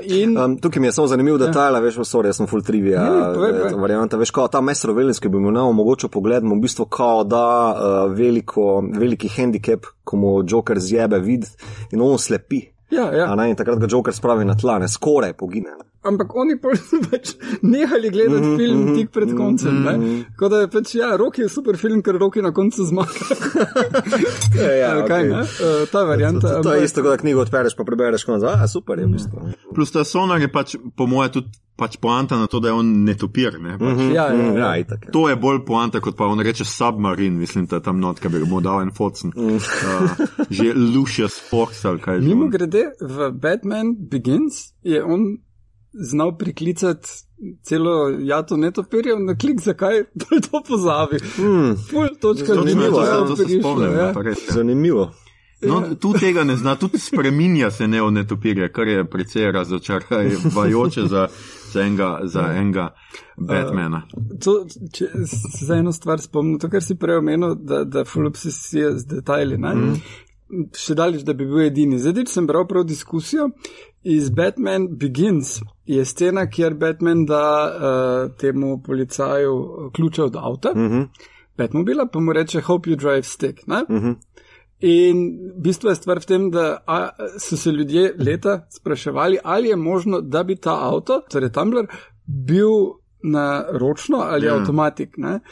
in 0.02 0.36
Um, 0.36 0.58
tukaj 0.58 0.80
mi 0.80 0.86
je 0.86 0.92
samo 0.92 1.06
zanimiv 1.06 1.38
detajl, 1.38 1.76
a 1.76 1.80
veš, 1.80 1.94
sorry, 2.02 2.26
jaz 2.26 2.36
sem 2.36 2.46
full 2.46 2.62
trivia. 2.62 2.98
Ne, 3.00 3.10
ne, 3.12 3.34
povej. 3.34 3.74
Varianta, 3.76 4.16
veš, 4.16 4.30
kao 4.30 4.48
ta 4.48 4.60
Messer 4.60 4.90
Velenski 4.90 5.28
bi 5.28 5.38
mu 5.38 5.50
nam 5.50 5.68
omogočil 5.68 6.08
pogled, 6.08 6.42
mu 6.42 6.56
v 6.56 6.60
bistvu 6.60 6.86
kao 6.86 7.22
da 7.24 7.44
uh, 7.68 7.76
veliko, 8.12 8.66
veliki 8.92 9.28
handicap, 9.28 9.86
ko 10.02 10.16
mu 10.16 10.42
Joker 10.44 10.78
zjebe 10.78 11.18
vid 11.20 11.46
in 11.92 12.00
on 12.00 12.18
slepi. 12.18 12.64
Ja, 12.98 13.08
ja. 13.14 13.34
Ne, 13.38 13.50
in 13.50 13.56
takrat 13.56 13.80
ga 13.82 13.90
Joker 13.90 14.14
spravi 14.14 14.46
na 14.48 14.56
tla, 14.58 14.78
ne, 14.82 14.88
skoraj 14.88 15.32
pogine. 15.38 15.76
ne. 15.78 15.88
Ampak 16.08 16.34
oni 16.34 16.54
so 16.80 16.96
pač 17.10 17.34
nehali 17.62 18.10
gledati 18.10 18.42
mm 18.42 18.48
-hmm, 18.48 18.56
film 18.56 18.94
tik 18.96 19.10
pred 19.10 19.36
koncem. 19.36 19.74
Mm 19.74 19.86
-hmm. 19.86 20.24
Tako 20.32 20.48
da 20.48 20.60
je 20.60 20.68
pač, 20.68 20.94
ja, 20.94 21.16
Roki 21.16 21.40
je 21.42 21.48
super 21.48 21.76
film, 21.76 22.02
ker 22.02 22.14
Roki 22.16 22.42
na 22.42 22.52
koncu 22.52 22.84
zmaga. 22.84 23.24
Ja, 24.80 24.90
Ali 24.92 25.02
kaj, 25.08 25.22
ne? 25.24 25.40
Uh, 25.40 25.88
ta 25.92 26.02
varianta. 26.04 26.40
To, 26.48 26.62
to 26.62 26.70
je 26.70 26.76
ampak- 26.78 26.84
isto, 26.84 27.02
kot 27.02 27.10
da 27.10 27.16
knjigo 27.16 27.40
odpereš, 27.40 27.76
pa 27.76 27.84
prebereš 27.84 28.24
konec. 28.24 28.42
A, 28.42 28.66
super 28.68 28.98
je 28.98 29.06
v 29.06 29.10
bistvu. 29.10 29.38
Plus 29.74 29.90
ta 29.92 30.04
sonar 30.04 30.40
je 30.40 30.48
pač, 30.48 30.76
po 30.96 31.06
mojem, 31.06 31.32
tudi 31.32 31.46
pač 31.76 31.96
poanta 31.96 32.36
na 32.36 32.46
to, 32.46 32.60
da 32.60 32.68
je 32.68 32.74
on 32.74 33.04
netopir. 33.04 33.60
Ne? 33.60 33.78
Pač. 33.78 33.98
Ja, 34.14 34.26
ja, 34.26 34.32
Mm, 34.34 34.56
ja. 34.56 34.74
ja, 34.74 34.76
itak. 34.76 35.04
je. 35.06 35.12
To 35.12 35.28
je 35.28 35.36
bolj 35.36 35.58
poanta, 35.66 36.00
kot 36.00 36.16
pa 36.16 36.24
on 36.24 36.40
reče 36.40 36.64
submarin, 36.64 37.38
mislim, 37.38 37.66
da 37.66 37.76
je 37.76 37.82
tam 37.82 38.00
not, 38.00 38.20
ki 38.20 38.28
bi 38.28 38.38
mu 38.44 38.60
dal 38.60 38.82
en 38.82 38.90
focen. 38.90 39.32
Uh, 39.36 39.62
že 40.50 40.72
Lucius 40.74 41.40
Fox 41.50 41.84
ali 41.84 41.98
kaj. 41.98 42.20
Mimo 42.20 42.48
grede, 42.48 42.82
v 43.00 43.30
Batman 43.32 43.94
Begins 44.10 44.54
je 44.82 45.04
on 45.04 45.38
znal 45.92 46.36
priklicati 46.38 47.08
celo 47.62 48.08
jato 48.08 48.56
netopirjev 48.56 49.20
na 49.20 49.36
klik, 49.38 49.60
zakaj 49.60 50.04
pa 50.04 50.40
to 50.50 50.62
pozabi. 50.68 51.16
Mm, 51.38 51.74
Pol 51.92 52.08
točka 52.20 52.54
Zanimivo, 52.54 52.90
to, 52.90 53.04
ja, 53.04 53.26
to 53.26 53.36
se 53.36 53.44
prišlo, 53.44 53.60
spomnim. 53.60 53.92
ja. 53.92 53.98
Ja. 53.98 54.28
je. 54.28 54.34
zanimivo. 54.48 55.10
No, 55.62 55.82
tu 56.00 56.12
tega 56.14 56.44
ne 56.44 56.56
zna, 56.56 56.76
tudi 56.76 56.98
spreminja 56.98 57.70
se 57.70 57.88
ne 57.88 58.02
v 58.02 58.10
netopirje, 58.10 58.68
kar 58.72 58.88
je 58.88 59.04
precej 59.10 59.52
razočaravajoče 59.52 61.06
za, 61.06 61.26
za 61.72 61.82
enega, 61.82 62.20
za 62.22 62.44
enega 62.56 62.94
Batmana. 63.36 64.04
To, 64.44 64.54
če 64.92 65.08
se 65.26 65.64
za 65.66 65.80
eno 65.82 65.92
stvar 65.92 66.22
spomnim, 66.22 66.60
to, 66.62 66.70
kar 66.70 66.82
si 66.82 66.94
prej 66.94 67.18
omenil, 67.18 67.56
da, 67.58 67.82
da 67.84 68.04
full 68.06 68.30
obsesija 68.30 68.92
z 68.98 69.06
detajli. 69.16 69.58
Ne? 69.58 69.74
Mm. 69.74 69.98
Še 70.78 70.94
daleč, 70.94 71.26
da 71.26 71.34
bi 71.34 71.44
bil 71.44 71.66
edini. 71.66 71.98
Zdaj, 71.98 72.28
če 72.28 72.38
sem 72.38 72.46
bral 72.46 72.68
prav 72.70 72.86
diskusijo, 72.86 73.50
iz 74.02 74.30
Batman 74.30 74.88
Begins 74.90 75.60
je 75.86 76.04
scena, 76.04 76.50
kjer 76.50 76.74
Batman 76.74 77.24
da 77.26 77.44
uh, 77.70 78.36
temu 78.36 78.82
policaju 78.82 79.54
eh, 79.54 79.90
ključe 79.92 80.22
od 80.22 80.36
avta, 80.36 80.72
mm 80.74 80.88
-hmm. 80.88 81.06
Batmobila, 81.58 82.06
pa 82.12 82.20
mu 82.20 82.32
reče: 82.32 82.60
Hope 82.60 82.90
you 82.90 82.96
drive 82.96 83.22
stick. 83.22 83.66
Mm 83.66 83.74
-hmm. 83.74 84.14
In 84.80 85.38
bistvo 85.56 85.90
je 85.90 85.94
stvar 85.94 86.20
v 86.20 86.26
tem, 86.26 86.50
da 86.50 86.82
a, 86.86 87.08
so 87.38 87.56
se 87.56 87.70
ljudje 87.70 88.14
leta 88.18 88.66
spraševali, 88.70 89.38
ali 89.44 89.68
je 89.68 89.76
možno, 89.76 90.20
da 90.20 90.42
bi 90.42 90.56
ta 90.56 90.70
avto, 90.70 91.20
torej 91.30 91.52
Tumblr, 91.52 91.86
bil 92.26 92.70
na 93.22 93.64
ročno 93.72 94.18
ali 94.18 94.46
Ja. 94.46 94.52
yeah. 94.52 94.60
avtomatik. 94.60 95.16
Ne? 95.16 95.40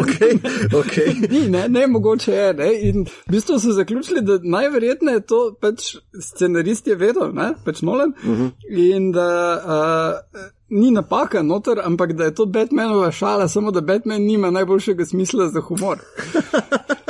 Okay, 0.00 0.38
okay. 0.72 1.14
Ni, 1.32 1.48
ne, 1.48 1.68
ne, 1.68 1.86
mogoče 1.86 2.32
je. 2.32 2.54
Ne? 2.54 2.80
In 2.80 3.04
v 3.04 3.30
bistvu 3.30 3.58
so 3.58 3.72
zaključili, 3.72 4.20
da 4.20 4.38
najverjetneje 4.42 5.20
to 5.20 5.56
pač 5.60 5.96
scenarist 6.20 6.86
je 6.86 6.96
vedel, 6.96 7.32
ne? 7.32 7.54
pač 7.64 7.82
Nolan, 7.82 8.14
uh 8.24 8.38
-huh. 8.38 8.50
in 8.70 9.12
da 9.12 9.60
uh, 9.64 10.40
ni 10.70 10.90
napaka 10.90 11.42
noter, 11.42 11.80
ampak 11.84 12.12
da 12.12 12.24
je 12.24 12.34
to 12.34 12.46
Batmanova 12.46 13.10
šala, 13.12 13.48
samo 13.48 13.70
da 13.70 13.80
Batman 13.80 14.22
nima 14.22 14.50
najboljšega 14.50 15.04
smisla 15.04 15.48
za 15.48 15.60
humor. 15.60 15.98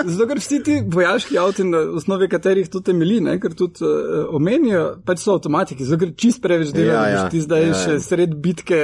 Zato, 0.05 0.27
ker 0.31 0.38
vsi 0.40 0.62
ti 0.64 0.77
vojaški 0.87 1.38
avti, 1.38 1.64
na 1.64 1.79
osnovi 1.79 2.29
katerih 2.29 2.68
to 2.73 2.81
temelji, 2.81 3.20
ne, 3.20 3.35
ker 3.40 3.53
tudi 3.57 3.85
uh, 3.85 4.31
omenijo, 4.35 4.85
pač 5.05 5.20
so 5.20 5.35
avtomatiki, 5.37 5.85
zato 5.85 6.01
ker 6.05 6.14
čist 6.16 6.40
preveč 6.42 6.73
dela, 6.73 6.94
Ja, 6.94 7.09
ja. 7.09 7.25
ti 7.29 7.40
zdaj 7.44 7.61
Ja, 7.61 7.68
ja, 7.68 7.81
še 7.85 7.99
sred 8.01 8.33
bitke 8.40 8.79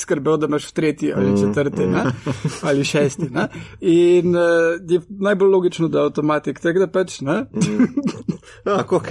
skrbel, 0.00 0.40
da 0.42 0.48
imaš 0.50 0.66
v 0.70 0.74
tretji 0.74 1.12
ali 1.14 1.36
četrti 1.38 1.86
ne? 1.86 2.04
ali 2.68 2.84
šesti. 2.84 3.30
Ne? 3.34 3.46
In 3.80 4.34
uh, 4.34 4.74
je 4.82 5.00
najbolj 5.08 5.54
logično, 5.54 5.88
da 5.88 6.02
je 6.02 6.10
avtomatik, 6.10 6.58
tako 6.64 6.82
da 6.82 6.90
pač 6.90 7.20
ne. 7.22 7.44
Ja, 8.66 8.84
ok. 8.90 9.08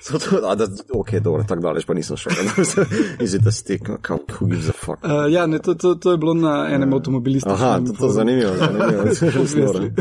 So 0.00 0.18
to, 0.18 0.40
a, 0.46 0.54
da, 0.54 0.68
ok, 0.94 1.10
dobro, 1.20 1.44
tako 1.48 1.62
daleč 1.62 1.86
pa 1.86 1.94
nisem 1.94 2.16
šel. 2.16 2.32
A 3.20 3.50
stick? 3.50 3.90
Kao, 4.02 4.18
who 4.40 4.48
gives 4.48 4.68
a 4.68 4.72
fuck? 4.72 5.04
Uh, 5.04 5.26
ja, 5.32 5.46
ne, 5.46 5.58
to, 5.58 5.74
to, 5.74 5.94
to 5.94 6.10
je 6.14 6.18
bilo 6.18 6.34
na 6.34 6.68
enem 6.70 6.92
avtomobilističnem. 6.92 7.54
Aha, 7.54 7.80
to, 7.86 7.92
to 7.92 8.06
je 8.06 8.12
zanimivo. 8.12 8.52
zanimivo. 8.56 9.02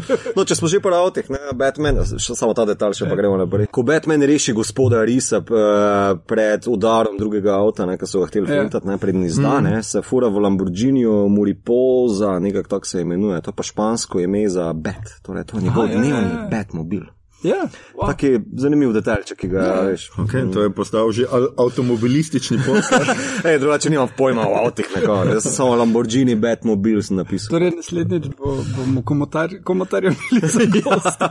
No, 0.36 0.44
če 0.46 0.56
smo 0.56 0.68
že 0.68 0.80
pri 0.84 0.96
avtih, 0.96 1.30
ne, 1.32 1.40
Batman, 1.56 2.02
še 2.20 2.36
samo 2.36 2.54
ta 2.58 2.66
detalj, 2.68 2.98
še 3.00 3.10
pa 3.10 3.16
gremo 3.18 3.38
naprej. 3.40 3.70
Ko 3.74 3.84
Batman 3.88 4.22
reši 4.28 4.54
gospoda 4.54 5.04
Risa 5.08 5.40
uh, 5.40 6.18
pred 6.28 6.68
udarom 6.68 7.18
drugega 7.20 7.56
avta, 7.60 7.88
ne, 7.90 7.98
ki 7.98 8.10
so 8.10 8.24
ga 8.24 8.30
hteli 8.32 8.46
Ja. 8.52 8.62
fintati, 8.62 8.88
ne, 8.88 8.98
pred 9.02 9.16
izda, 9.26 9.60
ne, 9.64 9.80
se 9.84 10.02
fura 10.06 10.28
v 10.30 10.44
Lamborghiniju 10.46 11.26
Muripoza, 11.30 12.40
nekako 12.40 12.70
tako 12.70 12.86
se 12.88 13.02
imenuje, 13.02 13.42
to 13.42 13.50
je 13.52 13.56
pa 13.56 13.64
špansko 13.64 14.20
ime 14.20 14.46
za 14.50 14.74
Bat, 14.74 15.20
torej 15.26 15.44
to 15.50 15.58
je 15.58 15.64
njegov 15.64 15.90
ja, 15.90 15.98
dnevni 15.98 16.32
ja, 16.34 16.40
ja. 16.42 16.48
Batmobil. 16.52 17.06
Ja, 17.46 17.68
wow. 17.94 18.10
Tak 18.10 18.24
je 18.24 18.42
zanimiv 18.58 18.94
detajlček, 18.96 19.38
ki 19.38 19.48
ga 19.54 19.60
ja. 19.62 19.82
veš. 19.90 20.10
Okay, 20.18 20.48
to 20.50 20.66
je 20.66 20.70
postal 20.74 21.12
že 21.14 21.28
avtomobilistični 21.58 22.58
podcast. 22.66 23.10
Ej, 23.48 23.60
drugače 23.60 23.90
nimam 23.90 24.10
pojma 24.18 24.42
o 24.42 24.56
avtih. 24.66 24.90
Jaz 25.34 25.44
sem 25.44 25.52
samo 25.52 25.76
Lamborghini 25.76 26.36
Batmobil 26.36 27.02
sem 27.06 27.18
napisal. 27.18 27.54
Torej, 27.54 27.72
naslednjič 27.78 28.26
bo, 28.38 28.58
bomo 28.78 29.04
komentar, 29.06 29.50
komentarje 29.64 30.14
imeli 30.16 30.48
za 30.48 30.66
gosta. 30.76 31.30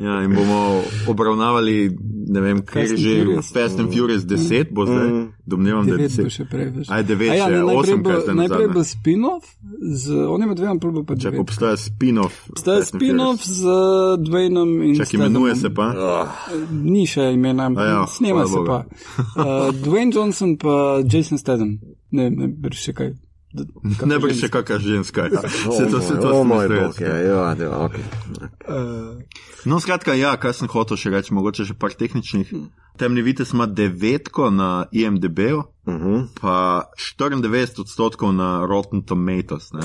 Ja, 0.00 0.22
in 0.24 0.34
bomo 0.34 0.82
obravnavali, 1.08 1.90
ne 2.28 2.40
vem, 2.40 2.64
kaj 2.66 2.82
Fast 2.82 2.92
je 2.92 2.96
and 2.96 3.04
že 3.04 3.14
Furious. 3.22 3.52
Fast 3.52 3.78
and 3.78 3.94
Furious 3.94 4.22
10, 4.26 4.72
bo 4.74 4.86
zdaj, 4.86 5.08
domnevam, 5.46 5.86
da 5.86 5.94
je 5.94 5.98
Devet 5.98 6.16
bo 6.16 6.22
10. 6.26 6.34
še 6.34 6.44
prej. 6.50 6.66
Veš. 6.76 6.90
Aj, 6.90 7.02
devet 7.06 7.30
A 7.30 7.34
ja, 7.34 7.46
ne, 7.46 7.62
najprej 7.62 7.78
osem, 7.78 8.02
bo, 8.02 8.10
kaj 8.10 8.20
zdaj 8.24 8.34
najprej 8.40 8.68
bo 8.72 8.82
spin-off 8.84 9.44
z 9.94 10.04
onima 10.26 10.54
dvema, 10.54 10.74
bo 10.74 11.04
pa 11.06 11.14
Čak 11.14 11.32
devet. 11.36 11.40
obstaja 11.40 11.76
spin-off. 11.76 12.34
And 12.66 12.86
spin-off 12.88 13.40
z 13.44 13.60
Dwaynom 14.18 14.70
in 14.82 14.96
Čak 14.96 15.14
imenuje 15.14 15.51
se 15.54 15.70
pa. 15.70 15.86
Ni 16.72 17.06
še 17.06 17.32
imena, 17.32 17.70
ja, 17.70 18.06
snema 18.08 18.46
se 18.46 18.62
pa. 18.66 18.78
Bogu. 18.78 18.84
Uh, 19.36 19.74
Dwayne 19.76 20.10
Johnson 20.10 20.56
pa 20.56 20.76
Jason 21.02 21.38
Statham. 21.38 21.78
Ne, 22.10 22.30
ne, 22.30 22.48
brž 22.48 22.76
še 22.82 22.92
kaj. 22.92 23.12
Kako 23.52 24.06
Ne 24.06 24.16
bi 24.16 24.32
še 24.32 24.48
kakšna 24.48 24.78
ženska. 24.80 25.26
O 25.68 25.72
Se 25.76 25.84
to 25.86 26.00
se 26.00 26.14
to 26.16 26.40
moj- 26.42 26.68
bog, 26.70 26.96
ja, 26.98 27.16
ja, 27.18 27.52
ja, 27.54 27.70
ok. 27.78 27.96
Uh, 28.62 29.20
No, 29.64 29.76
skratka, 29.78 30.14
ja, 30.14 30.36
kaj 30.36 30.54
sem 30.54 30.68
hotel 30.68 30.96
še 30.96 31.10
reči, 31.10 31.30
mogoče 31.30 31.64
še 31.64 31.74
par 31.74 31.92
tehničnih. 31.92 32.48
Temni 32.96 33.22
vitez 33.22 33.52
ima 33.52 33.66
devetko 33.66 34.50
na 34.50 34.86
IMDB-u, 34.90 35.62
Mhm. 35.86 36.32
pa 36.34 36.88
94 36.96 37.78
odstotkov 37.78 38.32
na 38.32 38.64
Rotten 38.64 39.02
Tomatoes. 39.02 39.70
Ne, 39.72 39.84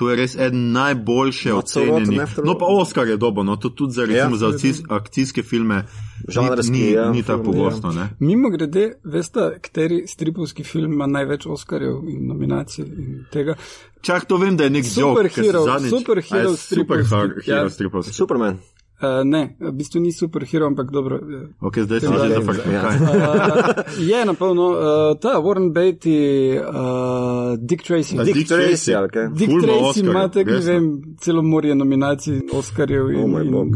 To 0.00 0.08
je 0.08 0.16
res 0.16 0.32
eden 0.34 0.72
najboljše 0.72 1.52
ocenjenih. 1.54 2.38
No, 2.40 2.54
pa 2.56 2.64
Oscar 2.66 3.04
je 3.04 3.16
dobo, 3.16 3.42
no, 3.42 3.56
to 3.56 3.68
tudi 3.70 3.92
za, 3.92 4.02
recimo, 4.02 4.30
Ja. 4.30 4.36
za 4.38 4.48
akcijs, 4.48 4.80
akcijske 4.88 5.42
filme 5.42 5.82
Žanrski, 6.28 6.72
ni, 6.72 6.78
ni, 6.80 6.92
ja, 6.92 7.10
ni 7.10 7.22
tako 7.22 7.42
pogosto. 7.44 7.92
Ne? 7.92 8.08
Mimo 8.20 8.50
grede, 8.50 8.92
veste, 9.04 9.40
kateri 9.60 10.06
stripovski 10.06 10.64
film 10.64 10.92
ima 10.92 11.06
največ 11.08 11.46
Oscarjev 11.46 12.00
in 12.08 12.26
nominacij 12.26 12.84
in 12.84 13.24
tega. 13.32 13.54
Čak 14.00 14.24
to 14.24 14.36
vem, 14.36 14.56
da 14.56 14.64
je 14.64 14.70
nek 14.70 14.84
se 14.84 15.00
Superhero- 15.02 15.64
zadnjič... 15.64 15.90
superhero 15.92 16.56
stripovski, 16.56 17.08
Superhero 17.08 17.62
ja. 17.62 17.70
stripovski. 17.70 18.12
Superman. 18.14 18.58
Uh, 19.02 19.24
ne, 19.24 19.56
v 19.58 19.72
bistvu 19.72 19.96
ni 19.98 20.12
superhero, 20.12 20.66
ampak 20.66 20.90
dobro. 20.90 21.16
eh, 21.16 21.48
Ok, 21.58 21.78
zdaj 21.80 22.00
sem 22.00 22.12
Ja, 22.12 22.18
že 22.18 22.26
ja, 22.26 22.36
zafrknil. 22.36 22.72
ja. 22.74 22.82
kaj? 22.82 22.96
Uh, 22.96 23.08
je 24.02 24.24
napolno, 24.26 24.66
uh, 24.68 24.78
ta 25.16 25.38
Warren 25.38 25.70
Beatty, 25.70 26.16
uh, 26.54 27.56
Dick 27.58 27.80
Tracy. 27.82 28.14
A 28.14 28.24
Dick 28.24 28.36
Dick 28.36 28.48
Tracy, 28.50 28.92
ali 28.92 29.08
kaj? 29.08 29.28
Dick 29.30 29.48
Ful 29.48 29.58
ima 29.58 29.72
Tracy 29.72 30.00
ima 30.00 30.28
tako, 30.28 30.50
ne 30.50 30.60
vem, 30.62 30.84
celo 31.16 31.42
morje 31.42 31.74
nominacij 31.74 32.34
in 32.34 32.50
Oscarjev 32.52 33.08
in, 33.10 33.20
Oh 33.20 33.28
moj 33.30 33.44
bog. 33.46 33.68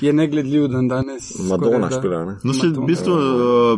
je 0.00 0.12
negledljiv 0.12 0.66
dan 0.68 0.88
danes. 0.88 1.30
Madonna 1.40 1.88
špila, 1.88 2.24
ne? 2.24 2.34
No, 2.42 2.52
še 2.52 2.66
v 2.68 2.84
bistvu 2.84 3.12
uh, 3.12 3.22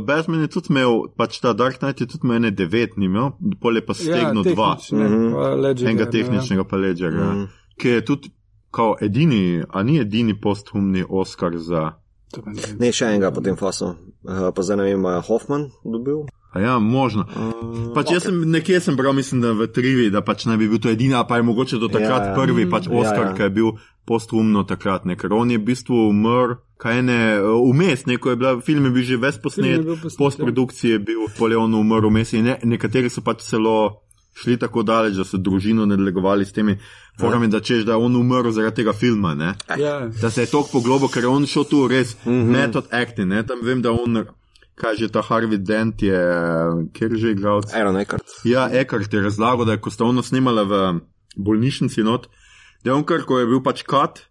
Batman 0.01 0.41
je 0.41 0.49
tudi 0.49 0.67
imel, 0.71 0.91
pač 1.15 1.37
ta 1.39 1.53
Dark 1.53 1.79
Knight 1.79 2.01
je 2.01 2.07
tudi 2.09 2.25
imel 2.25 2.37
ene 2.39 2.51
devet, 2.53 2.97
ni 2.97 3.05
imel, 3.05 3.29
pol 3.61 3.77
je 3.77 3.83
pa 3.83 3.93
stegnil 3.95 4.41
ja, 4.43 4.55
dva. 4.55 4.73
pa 4.73 5.55
Ledgerja, 5.55 5.85
enega 5.87 6.09
tehničnega 6.09 6.65
pa 6.65 6.77
Ledgerja, 6.79 7.29
Mhm. 7.29 7.45
ki 7.77 7.89
je 7.91 8.01
tudi 8.03 8.33
kao 8.71 8.97
edini, 9.01 9.63
a 9.69 9.83
ni 9.83 9.99
edini 10.01 10.41
posthumni 10.41 11.05
Oscar 11.09 11.57
za. 11.57 11.93
Ja. 12.37 12.53
Ne 12.79 12.93
še 12.93 13.09
enega 13.09 13.31
po 13.33 13.41
tem 13.41 13.57
fasu. 13.57 13.95
Uh, 14.29 14.51
pa 14.55 14.63
zdaj 14.63 14.77
ne 14.77 14.89
vem, 14.91 15.07
je 15.15 15.23
Hoffman 15.29 15.71
dobil. 15.85 16.27
A 16.53 16.61
ja, 16.61 16.79
možno. 16.79 17.25
Uh, 17.29 17.93
Pač 17.97 18.13
jaz 18.13 18.27
sem 18.29 18.37
nekje 18.51 18.81
sem 18.85 18.97
bral, 18.97 19.13
mislim, 19.17 19.41
da 19.45 19.53
v 19.57 19.69
trivi, 19.73 20.09
da 20.13 20.21
pač 20.25 20.47
naj 20.49 20.57
bi 20.61 20.69
bil 20.69 20.81
to 20.81 20.93
edini, 20.93 21.17
a 21.17 21.25
pa 21.29 21.41
je 21.41 21.47
mogoče 21.49 21.81
do 21.81 21.89
takrat 21.93 22.25
Ja, 22.25 22.31
ja. 22.33 22.37
prvi 22.37 22.69
pač 22.69 22.89
Ja, 22.89 22.97
Oscar, 23.01 23.31
ja. 23.31 23.35
ki 23.37 23.47
je 23.49 23.55
bil 23.61 23.71
posthumno 24.09 24.65
takrat, 24.69 25.05
ne, 25.09 25.17
ker 25.17 25.33
on 25.37 25.53
je 25.53 25.61
v 25.61 25.67
bistvu 25.69 26.09
umrl 26.09 26.57
kaj 26.79 27.03
ne, 27.03 27.19
vmes, 27.43 28.07
neko 28.07 28.31
je 28.31 28.37
bila, 28.37 28.61
film 28.61 28.85
je 28.85 28.91
bil 28.91 29.03
že 29.03 29.17
ves 29.17 29.39
posnet, 29.43 29.83
postprodukcije 30.19 30.93
je 30.93 30.99
bil, 30.99 31.27
Poleon 31.39 31.75
umrl 31.75 32.09
vmes 32.09 32.33
in 32.39 32.47
ne, 32.47 32.59
nekateri 32.65 33.11
so 33.11 33.25
pač 33.27 33.43
celo 33.43 34.05
šli 34.43 34.57
tako 34.59 34.83
daleč, 34.83 35.17
da 35.19 35.25
so 35.25 35.39
družino 35.39 35.87
nadlegovali 35.87 36.47
s 36.47 36.53
temi 36.53 36.79
forami, 37.21 37.49
da 37.49 37.61
češ, 37.61 37.85
da 37.89 37.93
je 37.97 38.05
on 38.07 38.17
umrl 38.17 38.51
zaradi 38.55 38.77
tega 38.83 38.93
filma, 38.93 39.35
ne? 39.35 39.55
Ja. 39.79 40.01
Da 40.21 40.31
se 40.31 40.47
je 40.47 40.51
tok 40.51 40.71
poglobo, 40.73 41.09
ker 41.09 41.27
je 41.27 41.33
on 41.33 41.47
šel 41.47 41.65
tu 41.65 41.87
res 41.89 42.17
mm 42.25 42.33
-hmm. 42.33 42.51
method 42.57 42.93
acting, 42.93 43.29
ne? 43.29 43.43
Tam 43.47 43.59
vem, 43.63 43.83
da 43.83 43.93
on, 43.93 44.25
kaj 44.75 44.97
že 44.97 45.09
ta 45.09 45.23
Harvey 45.23 45.59
Dent 45.59 46.03
je, 46.03 46.21
kjer 46.93 47.13
je 47.13 47.19
že 47.19 47.31
igral. 47.31 47.63
Aaron 47.75 47.97
Eckhart. 47.97 48.25
Ja, 48.45 48.69
Eckhart 48.73 49.15
je 49.15 49.23
razlagal, 49.23 49.65
da 49.65 49.73
je, 49.73 49.81
ko 49.81 49.91
sta 49.91 50.05
ono 50.05 50.23
snimala 50.23 50.63
v 50.63 51.01
bolnišnici 51.37 52.03
not, 52.03 52.29
da 52.85 52.91
je 52.91 52.95
on 52.95 53.05
kar, 53.05 53.23
ko 53.27 53.39
je 53.39 53.47
bil 53.47 53.63
pač 53.63 53.83
kat, 53.83 54.29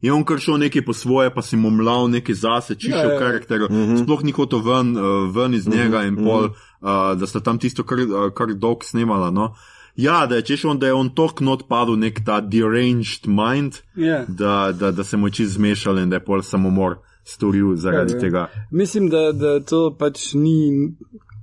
je 0.00 0.12
on 0.12 0.24
kar 0.24 0.38
šel 0.38 0.58
nekaj 0.58 0.84
po 0.84 0.92
svoje, 0.92 1.30
pa 1.34 1.42
si 1.42 1.56
mu 1.56 1.70
mlal 1.70 2.10
nekaj 2.10 2.34
zase, 2.34 2.74
čišel 2.74 2.98
Ja, 2.98 3.12
ja. 3.12 3.18
karakter, 3.18 3.60
mm 3.70 3.74
-hmm. 3.76 4.02
sploh 4.02 4.24
ni 4.24 4.32
hotel 4.32 4.58
ven, 4.58 4.96
uh, 4.96 5.36
ven 5.36 5.54
iz 5.54 5.68
njega 5.68 6.02
in 6.02 6.16
pol, 6.16 6.44
uh, 6.44 7.18
da 7.18 7.26
sta 7.26 7.40
tam 7.40 7.58
tisto 7.58 7.82
kar, 7.82 7.98
uh, 7.98 8.32
kar 8.34 8.54
dolg 8.54 8.84
snimala. 8.84 9.30
No? 9.30 9.54
Ja, 9.96 10.26
da 10.26 10.34
je 10.34 10.42
češ 10.42 10.64
on, 10.64 10.78
da 10.78 10.86
je 10.86 10.92
on 10.92 11.08
tok 11.14 11.40
not 11.40 11.68
padel, 11.68 11.96
nek 11.96 12.20
ta 12.24 12.40
deranged 12.40 13.26
mind, 13.26 13.74
Ja. 13.94 14.24
da, 14.28 14.72
da, 14.72 14.90
da 14.90 15.04
se 15.04 15.16
mu 15.16 15.30
čist 15.30 15.52
zmešal 15.52 15.98
in 15.98 16.10
da 16.10 16.16
je 16.16 16.24
pol 16.24 16.42
samomor 16.42 16.96
storil 17.24 17.74
zaradi 17.76 18.12
Ja, 18.12 18.16
ja. 18.16 18.20
tega. 18.20 18.46
Mislim, 18.70 19.08
da, 19.08 19.32
da 19.32 19.60
to 19.60 19.96
pač 19.98 20.34
ni. 20.34 20.92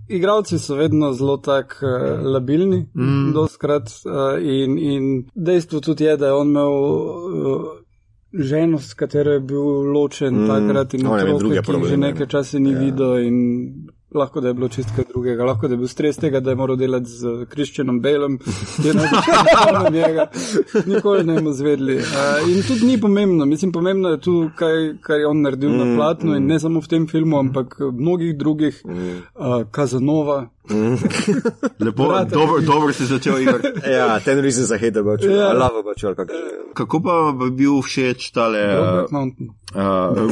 Igravci 0.08 0.60
so 0.60 0.76
vedno 0.76 1.13
zelo 1.13 1.38
tako 1.38 1.86
uh, 1.86 2.26
labilni, 2.34 2.89
mm. 2.96 3.32
doskrat. 3.34 3.89
Uh, 4.06 4.42
in, 4.42 4.78
in 4.78 5.26
dejstvo 5.36 5.80
tudi 5.80 6.04
je, 6.04 6.18
da 6.18 6.26
je 6.26 6.34
on 6.34 6.48
imel 6.48 6.72
uh, 6.72 7.84
ženo, 8.34 8.80
s 8.80 8.93
katero 8.93 9.32
je 9.32 9.39
bil 9.39 9.91
ločen 9.93 10.43
mm. 10.43 10.48
takrat 10.48 10.93
in 10.93 11.02
imel 11.02 11.36
otroke, 11.36 11.39
druge 11.39 11.62
ki 11.62 11.72
jih 11.72 11.89
že 11.89 11.98
nekaj 11.98 12.26
ne. 12.26 12.30
časa 12.30 12.60
ni 12.60 12.72
ja. 12.72 12.80
videl. 12.80 13.19
In 13.19 13.38
lahko 14.13 14.41
da 14.41 14.48
je 14.48 14.54
bilo 14.54 14.67
čist 14.69 14.89
kaj 14.96 15.06
drugega, 15.10 15.46
lahko 15.46 15.67
da 15.67 15.74
je 15.74 15.78
bil 15.78 15.88
stres 15.88 16.17
tega, 16.17 16.39
da 16.39 16.50
je 16.50 16.56
moral 16.56 16.76
delati 16.76 17.10
z 17.10 17.46
Kristjanom 17.50 18.02
Belem, 18.02 18.38
ki 18.38 18.88
je 18.88 18.93
najbolj 18.93 19.74
na 19.74 19.89
njega. 19.98 20.28
Nikoli 20.86 21.24
ne 21.24 21.36
bomo 21.36 21.54
zvedli. 21.54 21.96
Uh, 21.98 22.50
in 22.50 22.62
tudi 22.67 22.86
ni 22.86 23.00
pomembno, 23.02 23.46
mislim, 23.46 23.72
pomembno 23.72 24.10
je 24.10 24.22
tu, 24.22 24.50
kaj, 24.56 24.93
kar 25.02 25.19
je 25.19 25.28
on 25.28 25.41
naredil 25.41 25.69
mm, 25.69 25.78
na 25.78 25.96
platnu 25.96 26.36
in 26.36 26.48
ne 26.48 26.60
samo 26.60 26.82
v 26.82 26.88
tem 26.88 27.08
filmu, 27.08 27.39
ampak 27.39 27.80
v 27.80 27.91
mnogih 27.91 28.38
drugih, 28.38 28.82
uh, 28.86 29.63
Kazanova. 29.72 30.48
Lepo, 31.80 32.08
Brate. 32.08 32.30
dobro, 32.32 32.62
dobro 32.62 32.93
si 32.93 33.06
začel 33.06 33.41
igrati. 33.41 33.67
Ja, 33.89 34.19
ten 34.19 34.39
reason 34.39 34.65
za 34.65 34.78
hate 34.78 34.99
about 34.99 35.21
you. 35.21 35.32
Ja. 35.32 35.49
I 35.49 35.54
love 35.54 35.80
about 35.80 35.97
you, 35.97 36.08
ali 36.08 36.15
kako 36.73 37.02
pa 37.02 37.12
bi 37.34 37.52
bil 37.52 37.82
všeč 37.82 38.32
tale? 38.32 38.60
Brokeback 38.67 39.04
Uh, 39.04 39.12
Mountain. 39.12 39.49
Uh, 39.76 40.32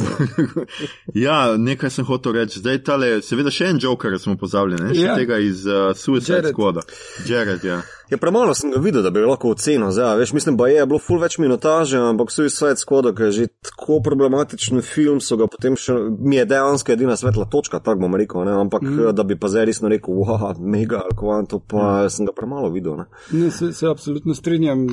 ja, 1.16 1.56
nekaj 1.56 1.90
sem 1.90 2.04
hotel 2.04 2.32
reči. 2.32 2.58
Zdaj 2.58 2.82
tale, 2.82 3.22
seveda 3.22 3.50
še 3.50 3.66
en 3.66 3.78
Joker 3.78 4.18
smo 4.18 4.36
pozabili, 4.36 4.80
ne? 4.82 4.94
Še 4.94 5.00
Ja. 5.02 5.14
tega 5.14 5.38
iz 5.38 5.66
uh, 5.66 5.92
Suicide 5.94 6.36
Jared. 6.36 6.54
Squada. 6.54 6.80
Jared, 7.26 7.64
ja. 7.64 7.82
Ja, 8.12 8.18
premalo 8.18 8.52
sem 8.54 8.70
ga 8.70 8.80
videl, 8.80 9.00
da 9.02 9.10
bi 9.10 9.22
lahko 9.24 9.54
ocenil. 9.54 9.88
Zdaj, 9.90 10.18
veš, 10.20 10.32
mislim, 10.36 10.56
da 10.60 10.66
je 10.68 10.82
bilo 10.86 10.98
ful 11.00 11.16
več 11.22 11.38
minutaže, 11.40 11.96
ampak 11.96 12.28
Suicide 12.30 12.76
Squad, 12.76 13.06
ki 13.16 13.30
je 13.30 13.32
že 13.32 13.46
tako 13.64 14.02
problematičen 14.04 14.82
film, 14.84 15.20
so 15.24 15.38
ga 15.40 15.46
potem 15.48 15.78
še, 15.80 15.94
mi 16.20 16.36
je 16.36 16.44
dejansko 16.50 16.92
edina 16.92 17.16
svetla 17.16 17.46
točka, 17.48 17.80
tako 17.80 18.02
bom 18.04 18.16
rekel, 18.20 18.44
ne? 18.44 18.52
ampak 18.66 18.84
mm. 18.84 19.14
da 19.16 19.24
bi 19.24 19.38
pa 19.40 19.48
zdaj 19.48 19.64
resno 19.70 19.88
rekel, 19.88 20.18
wow, 20.20 20.52
mega, 20.60 21.00
kvanto, 21.16 21.62
pa 21.64 22.02
mm. 22.02 22.10
sem 22.12 22.28
ga 22.28 22.34
premalo 22.36 22.68
videl. 22.74 22.98
Ne? 23.00 23.06
Ne, 23.32 23.48
se, 23.50 23.70
se 23.72 23.88
absolutno 23.88 24.36
strinjam. 24.36 24.84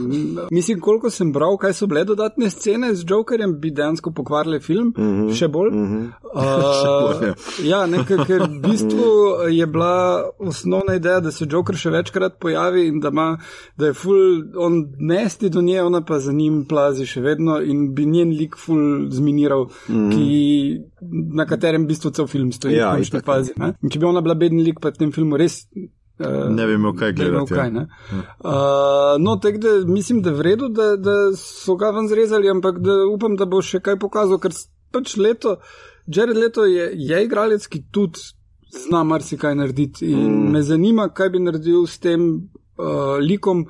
Mislim, 0.55 0.79
koliko 0.79 1.11
sem 1.11 1.35
bral, 1.35 1.59
kaj 1.59 1.75
so 1.75 1.91
bile 1.91 2.05
dodatne 2.07 2.47
scene 2.53 2.93
z 2.95 3.03
Jokerjem, 3.03 3.57
bi 3.59 3.73
dejansko 3.75 4.15
pokvarile 4.15 4.61
film, 4.63 4.93
mm 4.95 5.11
-hmm. 5.11 5.35
še 5.35 5.51
bolj. 5.51 5.73
Mm 5.75 5.87
-hmm. 5.91 6.07
bolj, 7.03 7.27
ja. 7.27 7.35
uh, 7.35 7.67
ja, 7.67 7.83
nekaj, 7.97 8.23
ker 8.31 8.47
v 8.47 8.61
bistvu 8.63 9.11
je 9.51 9.67
bila 9.67 10.23
osnovna 10.39 10.95
ideja, 10.95 11.19
da 11.19 11.31
se 11.35 11.47
Joker 11.49 11.75
še 11.75 11.89
večkrat 11.89 12.39
pojavi 12.39 12.87
in 12.87 12.99
da, 12.99 13.08
ima, 13.09 13.37
da 13.77 13.89
je 13.89 13.93
full, 13.93 14.43
on 14.57 14.79
nesti 14.99 15.49
do 15.49 15.61
nje, 15.61 15.81
ona 15.83 16.01
pa 16.05 16.19
za 16.19 16.33
njim 16.33 16.63
plazi 16.69 17.05
še 17.09 17.21
vedno 17.21 17.59
in 17.61 17.93
bi 17.95 18.05
njen 18.05 18.33
lik 18.37 18.57
full 18.57 19.09
zminiral, 19.11 19.67
mm 19.89 19.95
-hmm. 19.95 20.11
ki, 20.15 20.79
na 21.35 21.45
katerem 21.45 21.83
v 21.83 21.87
bistvu 21.93 22.11
cel 22.11 22.27
film 22.27 22.51
stoji 22.51 22.75
Ja, 22.75 22.95
končni 22.95 23.21
fazi. 23.25 23.53
če 23.91 23.99
bi 23.99 24.05
ona 24.05 24.21
bila 24.21 24.35
beden 24.35 24.63
lik, 24.63 24.79
pa 24.81 24.89
v 24.89 24.97
tem 24.97 25.11
filmu 25.11 25.37
res. 25.37 25.65
Uh, 26.19 26.55
Ne 26.55 26.73
imel 26.73 26.93
kaj 26.95 27.13
gledati. 27.13 27.53
kaj, 27.53 27.71
ne. 27.71 27.87
Uh, 28.11 29.15
no, 29.19 29.35
tako 29.35 29.57
da 29.57 29.69
mislim, 29.87 30.21
da 30.21 30.29
je 30.29 30.35
v 30.35 30.41
redu, 30.41 30.67
da, 30.69 30.95
da 30.97 31.35
so 31.35 31.75
ga 31.75 31.91
ven 31.91 32.07
zrezali, 32.07 32.49
ampak 32.49 32.79
da 32.79 32.91
upam, 33.13 33.35
da 33.35 33.45
bo 33.45 33.61
še 33.61 33.79
kaj 33.79 33.95
pokazal, 33.99 34.39
ker 34.39 34.51
pač 34.91 35.15
leto, 35.17 35.57
Jared 36.15 36.37
Leto 36.37 36.65
je, 36.65 36.91
je 36.95 37.23
igralec, 37.23 37.67
ki 37.67 37.83
tudi 37.91 38.19
zna 38.69 39.03
marsikaj 39.03 39.55
narediti 39.55 40.05
in 40.05 40.31
mm. 40.31 40.51
me 40.51 40.61
zanima, 40.61 41.09
kaj 41.09 41.29
bi 41.29 41.39
naredil 41.39 41.87
s 41.87 41.99
tem 41.99 42.49
uh, 42.79 42.85
likom, 43.19 43.65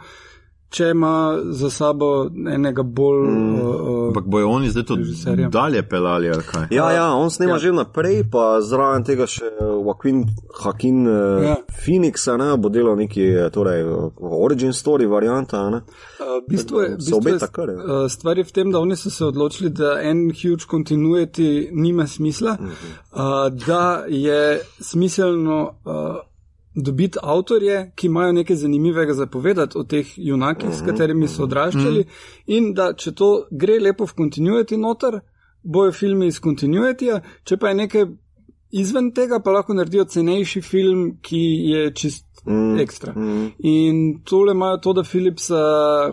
če 0.70 0.92
ima 0.92 1.12
za 1.52 1.70
sabo 1.70 2.08
enega 2.48 2.84
bolj. 2.84 3.24
Mm. 3.24 3.54
Uh, 3.56 3.70
uh, 3.82 4.08
Ampak 4.08 4.26
bojo 4.26 4.50
oni 4.50 4.70
zdaj 4.70 4.84
to 4.84 4.96
Režiserja. 4.96 5.50
dalje 5.50 5.82
pelali 5.84 6.30
ali 6.30 6.44
kaj? 6.44 6.68
Ja, 6.72 6.92
ja, 6.92 7.08
on 7.10 7.30
snema 7.30 7.52
Ja. 7.52 7.56
ja. 7.56 7.60
že 7.60 7.72
naprej, 7.74 8.24
pa 8.32 8.62
zraven 8.62 9.04
tega 9.04 9.26
še 9.26 9.50
Joaquin 9.60 10.26
Hakin 10.56 11.08
Ja. 11.08 11.42
ja. 11.42 11.56
Phoenixa, 11.76 12.38
ne, 12.38 12.58
bo 12.58 12.70
delal 12.70 12.96
neki 12.98 13.24
eh, 13.24 13.50
torej, 13.50 13.82
eh, 13.82 13.88
origin 14.22 14.70
story 14.72 15.08
varianta. 15.08 15.70
Ne. 15.70 15.82
Uh, 16.20 16.38
bistvo 16.48 16.82
je, 16.82 16.90
bistvo 16.98 17.18
je, 17.26 17.40
kar, 17.52 17.70
ja. 17.70 17.76
uh, 17.76 18.06
stvar 18.08 18.38
je 18.38 18.44
v 18.44 18.52
tem, 18.52 18.72
da 18.72 18.80
oni 18.80 18.96
so 18.96 19.10
se 19.10 19.26
odločili, 19.26 19.70
da 19.72 19.98
en 20.04 20.30
huge 20.32 20.70
continuity 20.70 21.50
nima 21.74 22.06
smisla, 22.08 22.54
Mhm. 22.54 22.70
uh, 23.12 23.20
da 23.60 23.84
je 24.08 24.42
smiselno 24.82 25.64
uh, 25.84 25.94
dobiti 26.84 27.20
avtorje, 27.24 27.92
ki 27.96 28.08
imajo 28.08 28.32
nekaj 28.32 28.56
zanimivega 28.56 29.14
zapovedati 29.14 29.78
o 29.78 29.84
teh 29.84 30.08
junakih, 30.18 30.70
Mhm. 30.70 30.78
s 30.78 30.82
katerimi 30.86 31.28
so 31.28 31.44
odraščali, 31.44 32.06
in 32.48 32.74
da 32.74 32.94
če 32.94 33.12
to 33.12 33.48
gre 33.52 33.80
lepo 33.80 34.06
v 34.06 34.14
continuity 34.18 34.78
noter, 34.78 35.20
bojo 35.64 35.92
filmi 35.92 36.28
iz 36.28 36.40
continuityja, 36.40 37.22
če 37.44 37.58
pa 37.58 37.70
je 37.70 37.76
nekaj 37.76 38.06
izven 38.72 39.12
tega, 39.14 39.40
pa 39.40 39.52
lahko 39.52 39.74
naredijo 39.74 40.06
cenejši 40.06 40.62
film, 40.62 41.18
ki 41.22 41.44
je 41.72 41.92
čist 41.94 42.26
Mm, 42.46 42.78
ekstra. 42.80 43.14
In 43.60 44.22
tole 44.24 44.54
imajo 44.54 44.78
to, 44.78 44.94
da 44.94 45.04
Philipsa, 45.04 45.60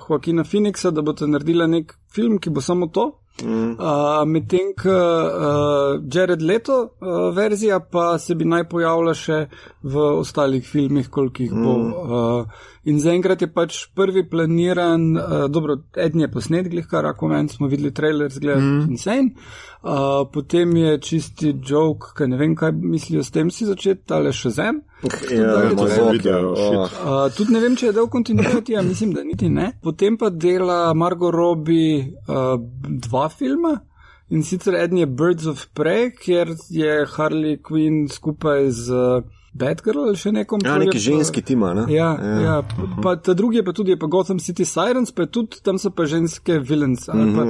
Joaquina 0.09 0.43
Phoenixa, 0.45 0.91
da 0.91 1.01
boste 1.03 1.27
naredila 1.27 1.67
nek 1.67 1.95
film, 2.13 2.39
ki 2.39 2.51
bo 2.51 2.61
samo 2.61 2.87
to. 2.87 3.21
Mm. 3.44 3.77
Uh, 3.77 4.25
Medtem, 4.27 4.72
ko 4.81 4.92
uh, 4.92 6.01
Jared 6.09 6.42
Leto 6.42 6.79
uh, 6.83 7.35
verzija 7.37 7.81
pa 7.81 8.18
se 8.18 8.35
bi 8.35 8.44
naj 8.49 8.64
pojavila 8.68 9.12
še 9.14 9.42
v 9.83 10.07
ostalih 10.22 10.64
filmih, 10.64 11.11
koliko 11.11 11.42
jih 11.42 11.53
bo. 11.53 11.75
Uh, 11.77 12.64
in 12.87 13.01
zaenkrat 13.03 13.42
je 13.42 13.49
pač 13.51 13.79
prvi 13.94 14.22
planiran, 14.31 15.07
uh, 15.16 15.46
dobro, 15.51 15.81
eden 15.99 16.22
je 16.22 16.29
posnet, 16.31 16.68
glih 16.70 16.87
kar 16.87 17.09
Aquaman, 17.11 17.49
smo 17.51 17.66
videli 17.70 17.90
trailer, 17.94 18.31
zgleda 18.31 18.61
mm. 18.61 18.85
insane. 18.90 19.35
Uh, 19.87 20.22
potem 20.33 20.77
je 20.77 20.92
čisti 21.03 21.53
joke, 21.62 22.14
ker 22.16 22.31
ne 22.31 22.38
vem, 22.38 22.55
kaj 22.59 22.72
mislijo 22.75 23.25
s 23.27 23.35
tem 23.35 23.51
si 23.55 23.66
začeti, 23.66 24.07
ali 24.14 24.33
še 24.35 24.55
zem. 24.55 24.81
Ja, 25.31 25.66
ja, 25.66 25.88
shit. 25.90 26.31
oh. 26.31 26.87
Uh, 26.87 27.27
tudi 27.37 27.55
ne 27.55 27.61
vem, 27.62 27.77
če 27.79 27.90
je 27.90 27.96
del 27.99 28.09
kontinuiteta, 28.11 28.83
mislim, 28.87 29.12
da 29.18 29.27
niti 29.27 29.51
ne. 29.53 29.72
Potem 29.83 30.18
pa 30.18 30.31
dela 30.31 30.94
Margot 30.94 31.35
Robbie 31.35 32.07
uh, 32.27 32.57
dva 33.07 33.29
filma. 33.31 33.77
In 34.35 34.42
sicer 34.42 34.75
eden 34.75 34.99
je 34.99 35.07
Birds 35.07 35.46
of 35.46 35.68
Prey, 35.75 36.09
kjer 36.11 36.57
je 36.75 37.03
Harley 37.14 37.61
Quinn 37.62 38.09
skupaj 38.11 38.70
z 38.75 38.94
uh, 38.94 39.36
Batgirl 39.59 40.07
ali 40.09 40.16
še 40.21 40.33
nekom. 40.33 40.61
Ja, 40.64 40.77
neki 40.79 40.99
pa- 40.99 41.05
ženski 41.05 41.42
tima. 41.42 41.73
Ne? 41.75 41.87
Ja, 41.92 42.12
ja. 42.21 42.40
ja. 42.40 42.57
Pa, 42.62 42.88
pa 43.03 43.16
ta 43.16 43.35
drugi 43.35 43.61
je 43.61 43.64
pa 43.64 43.73
tudi 43.73 43.95
je 43.95 43.99
pa 43.99 44.07
Gotham 44.07 44.38
City 44.38 44.64
Sirens, 44.69 45.12
pa 45.12 45.27
je 45.27 45.33
tudi 45.38 45.62
tam 45.62 45.79
so 45.79 45.90
pa 45.90 46.07
ženske 46.07 46.59
villains. 46.61 47.09
ali 47.09 47.27
Pa, 47.37 47.47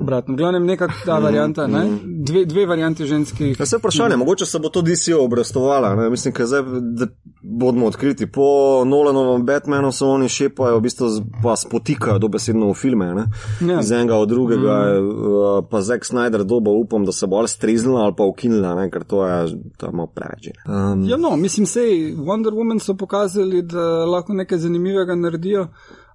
obratno, 0.00 0.34
v 0.34 0.38
glavnem 0.38 0.66
neka 0.66 0.88
ta 1.04 1.18
varianta, 1.18 1.66
ne? 1.66 1.84
Dve, 2.04 2.44
dve 2.44 2.66
varianti 2.66 3.06
ženskih. 3.06 3.56
Ja, 3.60 3.66
se 3.66 3.78
vprašanje, 3.78 4.16
mogoče 4.16 4.46
se 4.46 4.58
bo 4.58 4.68
to 4.68 4.82
DC 4.82 5.16
obrestovala. 5.18 5.94
Ne? 5.96 6.10
Mislim, 6.10 6.34
da 6.38 6.46
zdaj 6.46 6.62
da 6.80 7.06
bodimo 7.42 7.86
odkriti. 7.86 8.26
Po 8.26 8.84
Nolanovem 8.84 9.46
Batmanu 9.46 9.92
so 9.92 10.08
oni 10.08 10.28
šepajo, 10.28 10.78
v 10.78 10.80
bistvu 10.80 11.08
pa 11.42 11.56
spotikajo 11.56 12.18
dobesedno 12.18 12.70
v 12.70 12.74
filme. 12.74 13.14
Ne? 13.14 13.24
Ja. 13.60 13.80
Iz 13.80 13.92
enega 13.92 14.16
od 14.16 14.28
drugega, 14.28 15.00
mm. 15.00 15.68
pa 15.70 15.80
Zack 15.80 16.04
Snyder 16.04 16.44
doba 16.44 16.70
upam, 16.70 17.04
da 17.04 17.12
se 17.12 17.26
bo 17.26 17.36
ali 17.36 17.48
striznila 17.48 18.00
ali 18.00 18.14
pa 18.16 18.24
ukinila, 18.24 18.74
ne? 18.74 18.90
ker 18.90 19.04
to 19.04 19.26
je 19.26 19.56
tam 19.76 19.96
malo 19.96 20.10
preveč. 20.14 20.50
Um, 20.66 21.08
Ja, 21.08 21.16
no, 21.16 21.36
mislim, 21.38 21.66
sej 21.66 22.16
Wonder 22.16 22.52
Woman 22.52 22.80
so 22.80 22.94
pokazali, 22.94 23.62
da 23.62 24.04
lahko 24.04 24.32
nekaj 24.34 24.58
zanimivega 24.58 25.14
naredijo. 25.14 25.68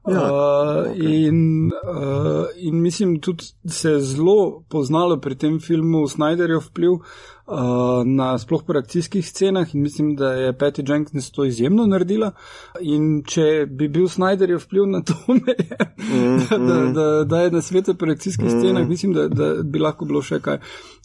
Ja, 0.07 0.31
uh, 0.31 0.91
in, 0.95 1.71
uh, 1.71 2.45
in 2.55 2.81
mislim, 2.81 3.19
tudi 3.19 3.43
se 3.65 3.89
je 3.89 3.99
zelo 3.99 4.63
poznalo 4.69 5.17
pri 5.17 5.35
tem 5.35 5.59
filmu 5.59 6.07
Snyderjev 6.07 6.59
vpliv 6.65 6.91
uh, 6.91 8.03
na 8.05 8.37
sploh 8.37 8.63
po 8.67 8.73
akcijskih 8.77 9.29
scenah 9.29 9.75
in 9.75 9.81
mislim, 9.81 10.15
da 10.15 10.33
je 10.33 10.53
Patty 10.53 10.91
Jenkins 10.91 11.31
to 11.31 11.45
izjemno 11.45 11.85
naredila. 11.87 12.31
In 12.81 13.23
če 13.23 13.65
bi 13.69 13.87
bil 13.87 14.09
Snyderjev 14.11 14.65
vpliv 14.65 14.91
na 14.91 15.01
to, 15.07 15.15
je, 15.47 15.79
mm, 15.97 16.37
da, 16.49 16.57
da, 16.57 16.79
mm. 16.83 16.93
da, 16.93 17.23
da 17.23 17.41
je 17.41 17.51
na 17.51 17.61
svetu 17.61 17.95
po 17.95 18.05
akcijskih 18.05 18.45
mm. 18.45 18.59
scenah, 18.59 18.87
mislim, 18.87 19.13
da, 19.13 19.27
da 19.27 19.53
bi 19.63 19.79
lahko 19.79 20.05
bilo 20.05 20.21
še 20.21 20.41
kaj. 20.43 20.59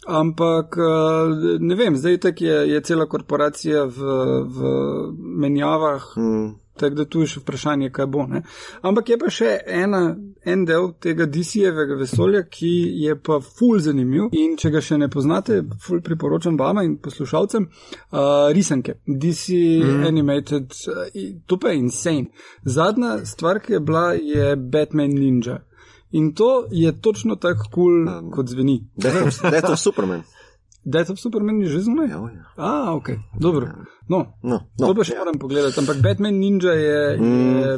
Ampak 0.06 0.74
uh, 0.74 1.58
ne 1.60 1.74
vem, 1.78 1.96
zdaj 1.96 2.18
tak 2.18 2.40
je, 2.40 2.64
je 2.72 2.80
cela 2.82 3.06
korporacija 3.06 3.84
v, 3.84 4.16
v 4.42 4.78
menjavah. 5.14 6.16
Mm. 6.16 6.56
Tako 6.78 6.94
da 6.94 7.04
tu 7.04 7.22
je 7.22 7.32
še 7.32 7.42
vprašanje, 7.42 7.90
kaj 7.94 8.06
bo. 8.06 8.26
Ne? 8.30 8.42
Ampak 8.86 9.12
je 9.12 9.18
pa 9.20 9.30
še 9.32 9.52
ena, 9.66 10.02
en 10.44 10.64
del 10.68 10.92
tega 11.02 11.26
DC-jevega 11.26 11.98
vesolja, 11.98 12.44
ki 12.48 12.72
je 13.02 13.16
pa 13.18 13.40
ful 13.44 13.78
zanimiv 13.82 14.32
in 14.38 14.56
če 14.60 14.72
ga 14.74 14.82
še 14.84 15.00
ne 15.02 15.10
poznate, 15.12 15.60
ful 15.84 16.02
priporočam 16.04 16.58
vama 16.60 16.84
in 16.86 16.96
poslušalcem, 17.02 17.68
uh, 17.68 18.48
risanke. 18.54 18.98
DC 19.06 19.58
mm. 19.82 20.08
Animated, 20.08 20.74
uh, 20.92 21.06
to 21.46 21.58
pa 21.60 21.74
je 21.74 21.82
insane. 21.82 22.30
Zadnja 22.64 23.18
stvar, 23.28 23.62
ki 23.64 23.78
je 23.78 23.84
bila, 23.84 24.12
je 24.14 24.54
Batman 24.56 25.14
Ninja. 25.14 25.62
In 26.16 26.32
to 26.34 26.66
je 26.72 26.92
točno 27.04 27.36
tako 27.36 27.68
kul, 27.68 27.72
cool, 27.74 28.08
um, 28.08 28.30
kot 28.32 28.48
zveni. 28.48 28.80
Death 28.96 29.70
of 29.72 29.78
Superman. 29.78 30.24
Death 30.88 31.12
of 31.12 31.20
Superman 31.20 31.60
je 31.60 31.68
že 31.76 31.84
zunaj? 31.84 32.08
Ja, 32.08 32.18
ja. 32.32 32.44
A, 32.56 32.96
ok, 32.96 33.36
dobro. 33.36 33.68
No, 34.08 34.40
no, 34.40 34.56
no, 34.72 34.84
to 34.88 34.96
pa 34.96 35.04
še 35.04 35.18
ja. 35.18 35.20
moram 35.20 35.36
pogledati, 35.36 35.76
ampak 35.76 36.00
Batman 36.00 36.40
Ninja 36.40 36.72
je, 36.72 37.00
mm. 37.20 37.58
je 37.60 37.70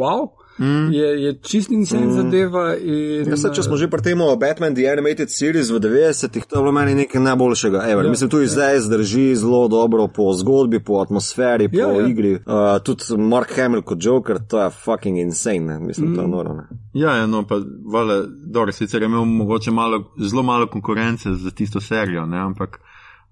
wow. 0.00 0.32
Mm. 0.58 0.92
Je, 0.92 1.22
je 1.22 1.34
čist 1.42 1.70
in 1.70 1.86
sen 1.86 2.04
mm. 2.06 2.12
zadeva. 2.12 2.76
In, 2.76 3.28
ja, 3.28 3.36
se, 3.36 3.50
če 3.54 3.64
smo 3.66 3.76
že 3.76 3.88
pri 3.90 4.02
tem 4.06 4.20
Batman 4.40 4.74
The 4.74 4.86
Animated 4.92 5.30
Series 5.30 5.70
v 5.74 5.80
90-ih, 5.82 6.46
to 6.46 6.56
je 6.56 6.62
bilo 6.62 6.72
meni 6.72 6.94
nekaj 6.94 7.22
najboljšega. 7.22 7.82
Ever. 7.90 8.06
Ja, 8.06 8.10
Mislim, 8.10 8.30
tu 8.30 8.42
zdaj 8.46 8.74
ja. 8.74 8.80
zdrži 8.80 9.34
zelo 9.36 9.66
dobro 9.68 10.06
po 10.08 10.30
zgodbi, 10.32 10.78
po 10.84 11.00
atmosferi, 11.02 11.68
po 11.68 11.78
ja, 11.78 11.90
ja. 11.90 12.06
igri. 12.06 12.34
Uh, 12.46 12.78
tudi 12.84 13.18
Mark 13.18 13.56
Hamill 13.56 13.82
kot 13.82 13.98
Joker, 14.00 14.38
to 14.38 14.62
je 14.62 14.70
fucking 14.70 15.18
insane. 15.18 15.66
Ne? 15.66 15.80
Mislim, 15.80 16.10
mm. 16.10 16.14
to 16.14 16.20
je 16.20 16.26
mm. 16.26 16.30
noro. 16.30 16.54
Ne? 16.54 16.66
Ja, 16.94 17.16
ja, 17.16 17.26
no, 17.26 17.42
pa 17.46 17.58
vale, 17.90 18.22
dobro, 18.28 18.72
sicer 18.72 19.02
je 19.02 19.10
imel 19.10 19.24
mogoče 19.24 19.70
malo, 19.70 20.04
zelo 20.18 20.42
malo 20.42 20.66
konkurence 20.66 21.34
za 21.34 21.50
tisto 21.50 21.80
serijo, 21.80 22.26
ne? 22.26 22.38
ampak. 22.38 22.80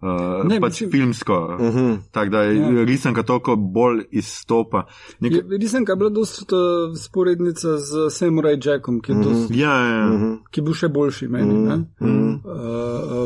Uh, 0.02 0.42
ne, 0.48 0.56
pač 0.60 0.80
mislim, 0.80 0.90
filmsko. 0.90 1.56
Uh 1.60 1.66
mhm. 1.66 1.78
-huh. 1.78 1.98
Tako 2.10 2.30
da 2.30 2.42
je 2.42 2.56
ja. 2.56 2.84
risanka 2.84 3.22
toliko 3.22 3.56
bolj 3.56 4.04
izstopa. 4.10 4.86
Nek... 5.20 5.32
Risanka 5.60 5.92
je 5.92 5.96
bila 5.96 6.10
dosta 6.10 6.56
uh, 6.56 6.96
sporednica 6.96 7.78
z 7.78 8.10
Samurai 8.10 8.58
Jackom, 8.64 9.00
ki, 9.00 9.12
uh 9.12 9.18
-huh. 9.18 9.24
dost, 9.24 9.50
ja, 9.50 9.70
ja, 9.70 9.96
ja. 9.96 10.06
Uh 10.06 10.20
-huh. 10.20 10.38
ki 10.50 10.60
je 10.60 10.64
bil 10.64 10.74
še 10.74 10.88
boljši 10.88 11.28
meni. 11.28 11.54
Uh 11.54 11.68
-huh. 11.68 12.38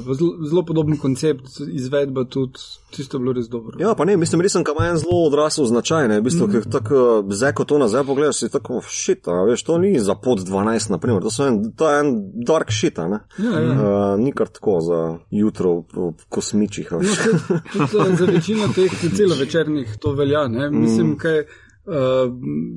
uh, 0.04 0.16
zelo, 0.16 0.46
zelo 0.48 0.64
podoben 0.64 0.96
koncept, 0.96 1.48
izvedba 1.72 2.24
tudi. 2.24 2.60
Tisto 2.90 3.16
je 3.16 3.20
bilo 3.20 3.32
res 3.32 3.48
dobro. 3.50 3.76
Ja, 3.80 3.94
pa 3.98 4.04
ne, 4.04 4.14
mislim, 4.16 4.40
res 4.44 4.54
sem 4.54 4.64
kam 4.64 4.78
en 4.84 4.96
zelo 5.00 5.24
odrasel 5.26 5.66
značaj, 5.66 6.06
ne, 6.08 6.20
v 6.20 6.26
bistvu, 6.28 6.46
mm. 6.46 6.70
tako 6.70 7.02
zdaj, 7.34 7.52
ko 7.58 7.66
to 7.66 7.80
nazaj 7.82 8.04
pogledaš, 8.06 8.44
si 8.44 8.50
tako 8.52 8.78
šita, 8.80 9.40
veš, 9.48 9.64
to 9.66 9.78
ni 9.82 9.90
za 10.00 10.14
pod 10.14 10.44
12, 10.46 10.92
naprimer, 10.94 11.26
to, 11.26 11.32
en, 11.48 11.58
to 11.76 11.90
je 11.90 12.00
en 12.04 12.14
dark 12.46 12.70
šita, 12.70 13.08
ne. 13.10 13.20
Ja, 13.42 13.58
ja. 13.60 13.74
Uh, 13.74 14.06
ni 14.22 14.32
kar 14.32 14.48
tako 14.48 14.78
za 14.86 15.02
jutro 15.34 15.74
v 15.92 16.12
kosmi 16.28 16.60
ničih. 16.60 16.92
No, 16.92 18.08
za 18.18 18.26
večino 18.30 18.70
teh 18.74 18.92
celovečernih 19.16 19.96
to 20.00 20.14
velja. 20.14 20.46
Ne? 20.48 20.70
Mislim, 20.70 21.14
mm. 21.14 21.18
kaj. 21.22 21.44
Uh, 21.86 22.32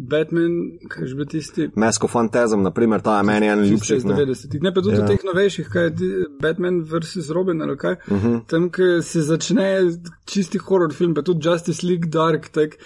Batman, 0.10 0.52
kaj 0.86 1.08
že 1.10 1.16
bi 1.18 1.26
tisti? 1.26 1.66
Mesko 1.76 2.08
Fantasm, 2.08 2.62
naprimer, 2.62 3.02
ta 3.02 3.18
je 3.18 3.26
meni 3.26 3.48
en 3.50 3.64
ljubši. 3.66 3.98
Ne? 4.06 4.18
ne 4.62 4.74
pa 4.74 4.84
tudi 4.86 5.00
ja. 5.00 5.08
teh 5.10 5.24
novejših, 5.26 5.70
kaj 5.74 5.88
je 5.90 6.28
Batman 6.42 6.84
vs. 6.86 7.32
Robin 7.34 7.62
ali 7.66 7.78
kaj. 7.78 7.96
Uh 8.06 8.18
mhm. 8.18 8.28
-huh. 8.28 8.42
Tam, 8.48 8.70
ki 8.70 9.02
se 9.02 9.22
začne 9.22 9.98
čisti 10.26 10.58
horror 10.58 10.94
film, 10.94 11.14
pa 11.14 11.22
tudi 11.22 11.48
Justice 11.48 11.88
League 11.88 12.10
Dark, 12.10 12.50
tak. 12.50 12.78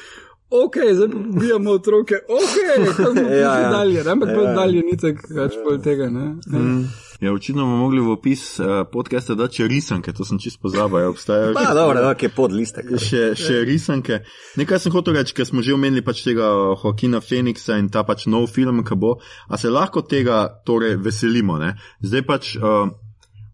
Ok, 0.49 0.75
zdaj 0.93 1.09
ubijamo 1.35 1.71
otroke, 1.71 2.15
ok, 2.29 2.55
tam 2.97 3.15
bomo 3.15 3.29
ja, 3.45 3.59
ja. 3.59 3.69
dalje, 3.69 4.09
ampak 4.11 4.29
ja, 4.29 4.41
ja. 4.41 4.53
dalje 4.53 4.81
ni 4.81 4.97
tako 4.97 5.33
več 5.33 5.53
pol 5.63 5.79
tega. 5.81 6.09
Ne? 6.09 6.35
Mm. 6.47 6.83
Ja, 7.23 7.31
očitno 7.33 7.65
mogli 7.65 8.01
v 8.01 8.09
opis 8.11 8.59
uh, 8.59 8.65
podcasta 8.91 9.35
dati 9.35 9.63
risanke, 9.67 10.11
to 10.11 10.25
sem 10.27 10.39
čisto 10.43 10.59
pozabil. 10.67 11.05
Obstajajo 11.07 11.53
še, 11.55 11.69
dobro, 11.77 12.01
okay, 12.09 12.27
podlistek, 12.27 12.89
še, 12.99 13.21
še 13.39 13.61
risanke. 13.63 14.17
Nekaj 14.59 14.81
sem 14.83 14.91
hotel 14.91 15.15
reči, 15.15 15.31
ker 15.37 15.47
smo 15.47 15.63
že 15.63 15.71
omenili 15.71 16.03
pač 16.03 16.19
tega 16.25 16.49
Joaquina 16.75 17.23
Phoenixa 17.23 17.79
in 17.79 17.87
ta 17.87 18.03
pač 18.03 18.25
nov 18.27 18.49
film, 18.51 18.83
ki 18.83 18.99
bo. 18.99 19.13
A 19.47 19.55
se 19.55 19.71
lahko 19.71 20.03
tega 20.03 20.49
torej 20.67 20.97
veselimo? 20.99 21.55
Ne? 21.63 21.77
Zdaj 22.03 22.27
pač. 22.27 22.53
Uh, 22.59 22.91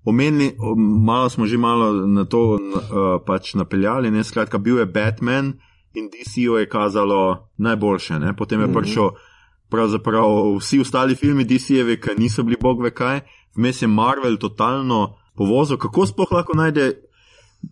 Omenili, 0.09 0.55
malo 1.05 1.27
smo 1.29 1.45
že 1.45 1.59
malo 1.59 1.91
na 2.07 2.23
to 2.25 2.55
uh, 2.55 3.19
pač 3.21 3.51
napeljali, 3.59 4.09
ne 4.09 4.23
skratka, 4.25 4.57
bil 4.57 4.79
je 4.79 4.87
Batman 4.89 5.51
in 5.93 6.07
DC-jo 6.09 6.55
je 6.57 6.69
kazalo 6.71 7.51
najboljše, 7.61 8.17
ne? 8.23 8.31
potem 8.33 8.63
je 8.63 8.65
mm 8.65 8.73
-hmm. 8.73 8.79
prišel 8.79 9.11
pravzaprav 9.69 10.57
vsi 10.57 10.79
ostali 10.79 11.15
filmi 11.15 11.45
DC-jevi, 11.45 11.99
ki 12.01 12.17
niso 12.17 12.43
bili 12.43 12.57
bog 12.61 12.81
ve 12.81 12.91
kaj, 12.91 13.21
vmes 13.57 13.81
je 13.81 13.87
Marvel 13.87 14.37
totalno 14.37 15.15
povozil, 15.35 15.77
kako 15.77 16.05
sploh 16.05 16.31
lahko 16.31 16.57
najde. 16.57 16.91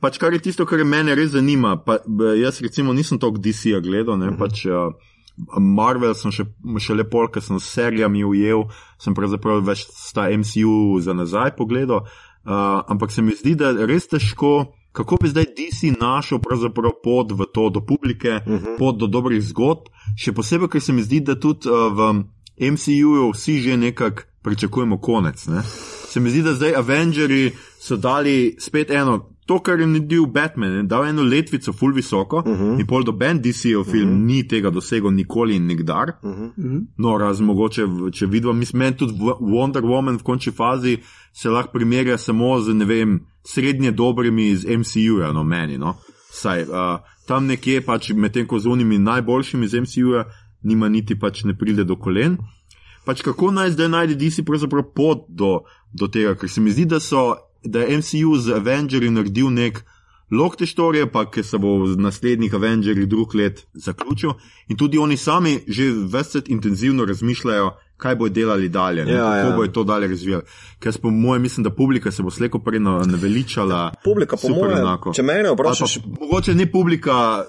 Pač 0.04 0.18
kar 0.20 0.34
je 0.36 0.42
tisto, 0.44 0.66
kar 0.68 0.84
mene 0.84 1.16
res 1.16 1.32
zanima. 1.32 1.78
Pa, 1.80 2.02
jaz 2.36 2.60
recimo 2.64 2.94
nisem 2.94 3.20
toliko 3.20 3.40
DC-ja 3.44 3.80
gledal, 3.80 4.18
ne, 4.18 4.28
uh 4.28 4.32
mhm. 4.32 4.36
-huh. 4.36 4.40
pač 4.40 4.66
uh, 4.66 4.94
Marvel 5.60 6.16
sem 6.16 6.32
še, 6.32 6.48
še 6.80 6.94
lepo, 6.98 7.28
ker 7.32 7.42
sem 7.42 7.60
s 7.60 7.70
serijami 7.76 8.26
ujel, 8.26 8.66
sem 9.00 9.14
pravzaprav 9.14 9.62
več 9.64 9.86
sta 9.94 10.28
MCU 10.34 11.00
za 11.00 11.14
nazaj 11.14 11.56
pogledal, 11.56 12.04
uh, 12.04 12.84
ampak 12.90 13.12
se 13.12 13.22
mi 13.22 13.36
zdi, 13.36 13.56
da 13.56 13.70
je 13.70 13.86
res 13.86 14.08
težko, 14.08 14.74
kako 14.92 15.20
bi 15.22 15.30
zdaj 15.30 15.46
DC 15.58 15.94
našel 16.02 16.42
pot 17.04 17.32
v 17.32 17.46
to 17.54 17.70
do 17.70 17.82
publike, 17.82 18.42
uh 18.42 18.48
mhm. 18.48 18.66
-huh. 18.66 18.78
pot 18.78 18.98
do 18.98 19.08
dobrih 19.08 19.42
zgodb, 19.42 19.88
še 20.18 20.34
posebej, 20.34 20.68
ker 20.68 20.82
se 20.82 20.94
mi 20.94 21.02
zdi, 21.02 21.20
da 21.22 21.36
tudi 21.36 21.70
uh, 21.70 21.94
v 21.94 22.24
MCU-ju 22.60 23.32
vsi 23.34 23.60
že 23.60 23.78
nekako 23.78 24.22
pričakujemo 24.42 24.98
konec. 24.98 25.48
Ne? 25.48 25.62
Se 26.10 26.20
mi 26.20 26.30
zdi, 26.30 26.42
da 26.42 26.54
zdaj 26.54 26.76
Avengers 26.76 27.54
so 27.80 27.98
dali 27.98 28.56
spet 28.60 28.92
eno, 28.92 29.30
to, 29.46 29.60
kar 29.60 29.80
je 29.80 29.88
naredil 29.88 30.26
Batman, 30.26 30.72
ne? 30.72 30.84
dal 30.84 31.06
eno 31.06 31.24
letvico, 31.24 31.74
full 31.74 31.94
visoko, 31.94 32.38
uh 32.38 32.60
-huh. 32.60 32.80
in 32.80 32.88
pol 32.88 33.04
do 33.04 33.12
Ben 33.12 33.42
DC-ov 33.42 33.84
film 33.92 34.10
uh 34.10 34.16
-huh. 34.16 34.26
ni 34.26 34.48
tega 34.48 34.70
dosegel 34.70 35.12
nikoli 35.12 35.56
in 35.56 35.66
nikdar. 35.66 36.12
Uh 36.24 36.32
-huh. 36.32 36.86
No, 36.98 37.18
razen 37.18 37.46
mogoče, 37.46 37.82
če 38.14 38.26
vidim, 38.26 38.58
mislim, 38.58 38.94
tudi 38.94 39.14
Wonder 39.40 39.82
Woman 39.82 40.20
v 40.20 40.24
končni 40.24 40.54
fazi 40.54 40.98
se 41.34 41.50
lahko 41.50 41.72
primerja 41.72 42.18
samo 42.18 42.60
z, 42.60 42.74
ne 42.74 42.86
vem, 42.86 43.20
srednje 43.44 43.92
dobrimi 43.92 44.50
iz 44.50 44.66
MCU-ja, 44.66 45.32
no 45.34 45.44
meni. 45.44 45.78
No? 45.78 45.96
Saj, 46.32 46.62
uh, 46.62 46.68
tam 47.28 47.46
nekje 47.46 47.82
pač 47.82 48.10
medtem 48.14 48.48
ko 48.48 48.60
z 48.60 48.68
unimi 48.68 49.00
najboljšimi 49.00 49.66
iz 49.66 49.74
MCU-ja, 49.74 50.26
nima 50.68 50.90
niti 50.92 51.16
pač 51.20 51.44
ne 51.48 51.56
pride 51.58 51.88
do 51.88 51.96
kolen 51.96 52.38
pač 53.08 53.24
kako 53.24 53.54
naj 53.56 53.72
zdaj 53.78 53.88
najde 53.90 54.16
DC 54.20 54.44
pravzaprav 54.46 54.90
pot 54.96 55.28
do, 55.30 55.62
do 55.96 56.12
tega, 56.12 56.36
ker 56.36 56.52
se 56.52 56.62
mi 56.62 56.74
zdi, 56.76 56.84
da, 56.92 57.00
so, 57.00 57.38
da 57.64 57.86
je 57.86 58.02
MCU 58.02 58.36
z 58.44 58.60
Avengerji 58.60 59.14
naredil 59.16 59.54
nek 59.56 59.80
lok 60.32 60.58
te 60.60 60.68
štorije, 60.68 61.08
pa 61.12 61.24
ki 61.32 61.44
se 61.48 61.60
bo 61.64 61.78
v 61.86 61.96
naslednjih 62.04 62.54
Avengerjih 62.54 63.08
drug 63.08 63.36
let 63.40 63.64
zaključil 63.74 64.36
in 64.68 64.76
tudi 64.78 65.00
oni 65.00 65.16
sami 65.18 65.62
že 65.68 65.88
veset 66.12 66.52
intenzivno 66.52 67.08
razmišljajo, 67.08 67.72
kaj 67.98 68.16
bo 68.20 68.28
delali 68.30 68.68
dalje, 68.70 69.08
ja, 69.08 69.24
kako 69.24 69.50
ja. 69.50 69.56
bo 69.56 69.68
to 69.72 69.84
dalje 69.88 70.12
razvijali. 70.12 70.44
Ker 70.84 71.00
po 71.02 71.10
mojem 71.10 71.48
mislim, 71.48 71.64
da 71.64 71.72
publika 71.72 72.12
se 72.12 72.24
bo 72.24 72.32
sleko 72.32 72.60
prej 72.60 72.84
naveličala. 72.84 73.94
Publika, 74.04 74.38
po 74.42 74.52
mojem, 74.52 75.14
če 75.16 75.24
mene 75.24 75.56
vprašaš. 75.56 76.00
Mogoče 76.20 76.54
ne 76.56 76.68
publika 76.72 77.46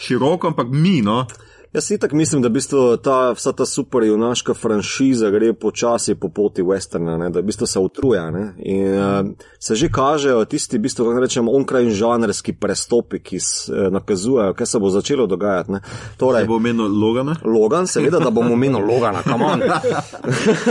široko, 0.00 0.48
ampak 0.48 0.72
mi, 0.72 1.02
no. 1.02 1.26
Jaz 1.74 1.84
si 1.84 1.98
tako 1.98 2.16
mislim, 2.16 2.42
da 2.42 2.48
bistvo 2.48 2.96
ta, 2.96 3.32
vsa 3.32 3.52
ta 3.52 3.66
superjunaška 3.66 4.54
franšiza 4.54 5.30
gre 5.30 5.52
počasi 5.52 6.14
po 6.14 6.28
poti 6.28 6.62
westerna, 6.62 7.16
ne? 7.18 7.30
da 7.30 7.42
bistvo 7.42 7.66
se 7.66 7.78
utruja. 7.78 8.30
Ne? 8.30 8.54
In 8.58 8.94
uh, 8.94 9.26
se 9.58 9.74
že 9.74 9.88
kažejo 9.88 10.44
tisti, 10.44 10.78
bistvo, 10.78 11.06
kako 11.08 11.20
rečem, 11.20 11.48
onkraj 11.48 11.90
žanrski 11.90 12.52
prestopi, 12.52 13.18
ki 13.18 13.40
s, 13.40 13.68
uh, 13.68 13.92
nakazujejo, 13.92 14.54
kaj 14.54 14.66
se 14.66 14.78
bo 14.78 14.90
začelo 14.90 15.26
dogajati. 15.26 15.72
Ne? 15.72 15.80
Torej, 16.16 16.46
bo 16.46 16.58
menil 16.58 17.00
Logan? 17.00 17.34
Logan, 17.44 17.86
seveda, 17.86 18.18
da 18.18 18.30
bomo 18.30 18.56
menil 18.56 18.86
Logana, 18.86 19.22
kamon. 19.22 19.62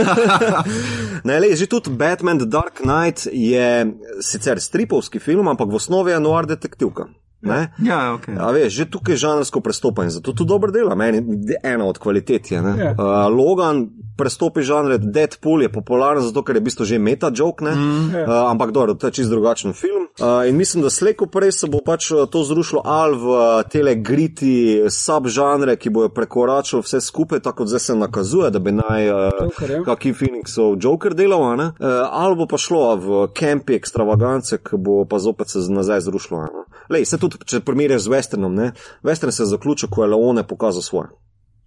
ne, 1.28 1.40
le, 1.40 1.52
že 1.56 1.66
tudi 1.66 1.90
Batman 1.90 2.38
The 2.38 2.48
Dark 2.48 2.80
Knight 2.80 3.28
je 3.32 3.92
sicer 4.20 4.60
stripovski 4.60 5.20
film, 5.20 5.48
ampak 5.48 5.68
v 5.68 5.76
osnovi 5.76 6.16
je 6.16 6.20
noir 6.20 6.48
detektivka. 6.48 7.10
Ne? 7.44 7.68
Ja, 7.84 8.14
okay. 8.16 8.36
A 8.40 8.50
veš, 8.50 8.72
že 8.72 8.84
tukaj 8.90 9.14
je 9.14 9.22
žanrsko 9.26 9.60
prestopanje, 9.60 10.10
zato 10.10 10.32
to 10.32 10.44
dobro 10.44 10.72
dela, 10.72 10.94
meni 10.94 11.20
je 11.48 11.60
ena 11.62 11.84
od 11.84 11.98
kvalitet. 11.98 12.50
Je, 12.50 12.60
yeah. 12.60 12.96
uh, 12.96 13.28
Logan 13.36 13.86
prestopi 14.16 14.62
žanre, 14.62 14.98
Deadpool 14.98 15.62
je 15.62 15.72
popularen, 15.72 16.22
zato 16.22 16.44
ker 16.46 16.56
je 16.56 16.62
v 16.62 16.66
bistvu 16.68 16.86
že 16.86 16.98
meta 17.02 17.30
joke, 17.34 17.64
mm. 17.64 18.14
uh, 18.14 18.50
ampak 18.50 18.70
dobro, 18.70 18.94
to 18.94 19.10
je 19.10 19.20
čist 19.20 19.30
drugačen 19.30 19.74
film. 19.74 20.06
Uh, 20.20 20.46
in 20.48 20.56
mislim, 20.56 20.82
da 20.82 20.90
slejko 20.90 21.26
prej 21.26 21.52
se 21.52 21.66
bo 21.66 21.80
pač 21.84 22.10
uh, 22.14 22.24
to 22.30 22.44
zrušilo 22.46 22.82
ali 22.84 23.18
v 23.18 23.26
uh, 23.26 23.62
tele 23.66 23.94
griti 23.94 24.84
subžanre, 24.88 25.76
ki 25.76 25.90
bojo 25.90 26.08
prekoračili 26.14 26.82
vse 26.82 27.00
skupaj, 27.00 27.42
tako 27.42 27.64
kot 27.64 27.68
zdaj 27.68 27.80
se 27.80 27.96
nakazuje, 27.98 28.50
da 28.50 28.58
bi 28.58 28.72
naj 28.72 29.06
Joker, 29.06 29.70
ja. 29.70 29.80
uh, 29.80 29.86
kaki 29.86 30.14
Phoenixov 30.14 30.78
Joker 30.80 31.14
delal, 31.14 31.42
uh, 31.42 31.74
ali 32.10 32.38
bo 32.38 32.46
pa 32.46 32.58
šlo 32.58 32.84
v 32.96 33.26
kempi 33.34 33.74
ekstravagance, 33.74 34.62
ki 34.62 34.78
bo 34.78 35.02
pa 35.04 35.18
zopet 35.18 35.50
se 35.50 35.58
nazaj 35.68 36.06
zrušilo. 36.06 36.46
Lej, 36.90 37.04
se 37.04 37.18
tudi, 37.18 37.33
če 37.44 37.60
primerjaš 37.60 38.06
z 38.06 38.12
Westernom, 38.14 38.54
ne? 38.54 38.72
Western 39.02 39.32
se 39.32 39.42
je 39.42 39.52
zaključil, 39.52 39.88
ko 39.90 40.04
je 40.04 40.10
Leone 40.14 40.46
pokazal 40.46 40.82
svoje. 40.82 41.08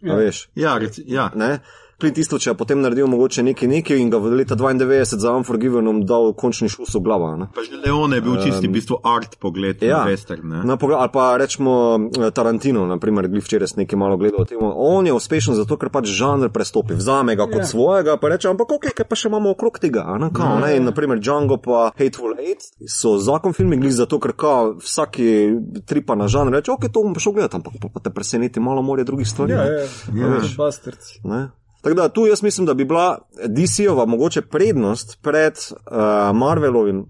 Ja. 0.01 0.15
Veš, 0.15 0.49
Ja, 0.55 0.77
reci, 0.77 1.03
ja. 1.07 1.31
ne? 1.35 1.59
Clint 1.97 2.13
Eastwood 2.15 2.45
je 2.45 2.53
potem 2.53 2.77
naredil 2.77 3.07
mogoče 3.07 3.41
nekaj 3.43 3.67
nekaj 3.67 3.97
in 3.97 4.09
ga 4.09 4.17
v 4.17 4.29
leta 4.31 4.53
92 4.55 5.17
za 5.17 5.31
Unforgivenom 5.33 6.05
dal 6.05 6.29
končni 6.33 6.69
šus 6.69 6.93
v 6.93 6.99
glavo. 6.99 7.25
a 7.25 7.35
Ne? 7.35 7.47
Pa 7.49 7.61
že 7.61 7.73
Leon 7.75 8.13
je 8.13 8.21
bil 8.21 8.37
čisti 8.37 8.67
v 8.67 8.71
bistvu 8.71 9.01
art 9.03 9.39
pogled 9.39 9.81
Ja. 9.81 9.97
na 9.97 10.05
western. 10.05 10.45
Ne? 10.45 10.61
Na 10.63 10.77
pogled, 10.77 10.93
ali 10.95 11.09
pa 11.09 11.37
rečemo 11.37 11.73
eh, 11.97 12.29
Tarantino, 12.31 12.85
naprimer, 12.85 13.25
glih 13.27 13.41
včeraj 13.41 13.67
sem 13.67 13.81
nekaj 13.81 13.97
malo 13.97 14.13
gledal 14.15 14.41
o 14.41 14.45
tem. 14.45 14.61
On 14.61 15.01
je 15.01 15.09
uspešen 15.11 15.55
zato, 15.55 15.73
ker 15.75 15.89
pač 15.89 16.05
žanr 16.07 16.49
prestopi, 16.49 16.93
vzame 16.93 17.33
ga 17.33 17.45
kot 17.45 17.55
Ja. 17.55 17.59
ja. 17.59 17.65
svojega, 17.65 18.17
pa 18.17 18.29
reče, 18.29 18.47
ampak 18.47 18.71
ok, 18.71 18.93
kaj 18.93 19.05
pa 19.05 19.15
še 19.15 19.27
imamo 19.27 19.49
okrog 19.49 19.79
tega. 19.79 20.05
a 20.05 20.17
Ne, 20.17 20.29
kao, 20.29 20.59
ne? 20.59 20.77
In, 20.77 20.85
naprimer, 20.85 21.17
Django 21.17 21.57
pa 21.57 21.89
Hateful 21.91 22.37
Eight 22.37 22.61
so 22.85 23.17
zakon 23.17 23.53
filmi, 23.53 23.73
glih 23.75 23.93
zato, 23.93 24.19
ker 24.19 24.33
kao, 24.33 24.77
vsaki 24.77 25.49
tripa 25.83 26.13
na 26.13 26.27
žanr 26.27 26.53
reče, 26.53 26.71
ok, 26.71 26.85
to 26.87 27.01
bom 27.01 27.13
pa 27.13 27.19
šel 27.19 27.33
gledati, 27.33 27.55
ampak 27.55 27.73
pa, 27.81 27.89
pa 27.89 27.99
te 27.99 28.09
preseneti 28.09 28.59
malo 28.59 28.81
morje 28.81 29.03
drugih 29.03 29.25
stvari. 29.25 29.51
Ja, 29.51 29.65
ne. 29.65 29.69
ja, 30.13 30.27
ja. 30.29 30.45
Bastards. 30.57 31.17
Ne? 31.25 31.49
Tako 31.87 31.95
da 31.95 32.09
tu 32.09 32.27
jaz 32.27 32.43
mislim, 32.43 32.65
da 32.65 32.73
bi 32.73 32.85
bila 32.85 33.17
DC-ova 33.45 34.05
mogoče 34.05 34.41
prednost 34.41 35.19
pred 35.21 35.53
uh, 35.53 36.35
Marvelovim, 36.35 37.05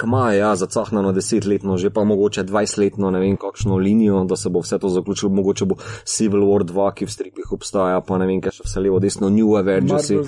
ki 0.00 0.06
ima 0.06 0.32
ja, 0.32 0.56
zacahnano 0.56 1.12
desetletno, 1.12 1.76
že 1.76 1.90
pa 1.90 2.04
mogoče 2.04 2.42
dvajsetletno, 2.42 3.10
ne 3.10 3.20
vem 3.20 3.36
kakšno 3.36 3.76
linijo, 3.76 4.24
da 4.24 4.36
se 4.36 4.48
bo 4.48 4.60
vse 4.60 4.78
to 4.78 4.88
zaključilo, 4.88 5.32
mogoče 5.32 5.64
bo 5.64 5.74
Civil 6.04 6.40
War 6.40 6.64
2, 6.64 6.94
ki 6.94 7.06
v 7.06 7.10
stripih 7.10 7.52
obstaja, 7.52 8.00
pa 8.00 8.18
ne 8.18 8.26
vem, 8.26 8.40
kaj 8.44 8.52
še 8.58 8.62
vse 8.66 8.80
levo, 8.84 9.00
desno, 9.00 9.30
New 9.30 9.56
Avengers. 9.56 10.10
Ja. 10.10 10.20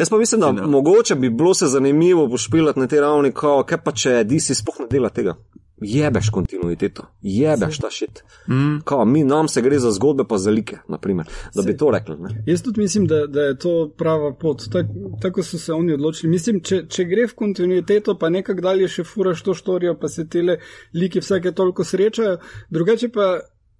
Jaz 0.00 0.10
pa 0.10 0.18
mislim, 0.18 0.40
da 0.40 0.52
mogoče 0.52 1.14
bi 1.14 1.30
bilo 1.30 1.54
se 1.54 1.66
zanimivo 1.66 2.28
pošpilati 2.30 2.80
na 2.80 2.86
te 2.86 3.00
ravni, 3.00 3.32
kao, 3.32 3.62
kaj 3.62 3.78
pa 3.84 3.94
če 3.94 4.24
DC 4.24 4.58
sploh 4.58 4.80
ne 4.82 4.86
dela 4.90 5.14
tega. 5.14 5.38
Jebeš 5.80 6.30
kontinuiteto, 6.30 7.02
jebeš 7.22 7.78
ta 7.78 7.90
šit. 7.90 8.22
Mm. 8.48 8.80
Kao, 8.84 9.04
mi 9.04 9.24
nam 9.24 9.48
se 9.48 9.62
gre 9.62 9.78
za 9.78 9.90
zgodbe, 9.90 10.24
pa 10.28 10.38
za 10.38 10.50
like, 10.50 10.78
naprimer, 10.88 11.26
da 11.54 11.62
bi 11.62 11.76
to 11.76 11.90
rekli. 11.90 12.16
Ne? 12.18 12.42
Jaz 12.46 12.62
tudi 12.62 12.80
mislim, 12.80 13.06
da, 13.06 13.26
da 13.26 13.42
je 13.42 13.58
to 13.58 13.90
prava 13.98 14.32
pot. 14.34 14.62
Tak, 14.72 14.86
tako 15.22 15.42
so 15.42 15.58
se 15.58 15.72
oni 15.72 15.92
odločili. 15.92 16.30
Mislim, 16.30 16.60
če, 16.60 16.82
če 16.88 17.04
gre 17.04 17.26
v 17.26 17.34
kontinuiteto, 17.34 18.18
pa 18.18 18.28
nekako 18.28 18.60
dalje 18.60 18.88
še 18.88 19.04
furaš 19.04 19.42
to 19.42 19.54
štorijo, 19.54 19.94
pa 20.00 20.08
se 20.08 20.28
tele 20.28 20.58
liki 20.94 21.22
vsake 21.22 21.52
toliko 21.52 21.84
srečajo, 21.84 22.38
drugače 22.70 23.08
pa 23.14 23.38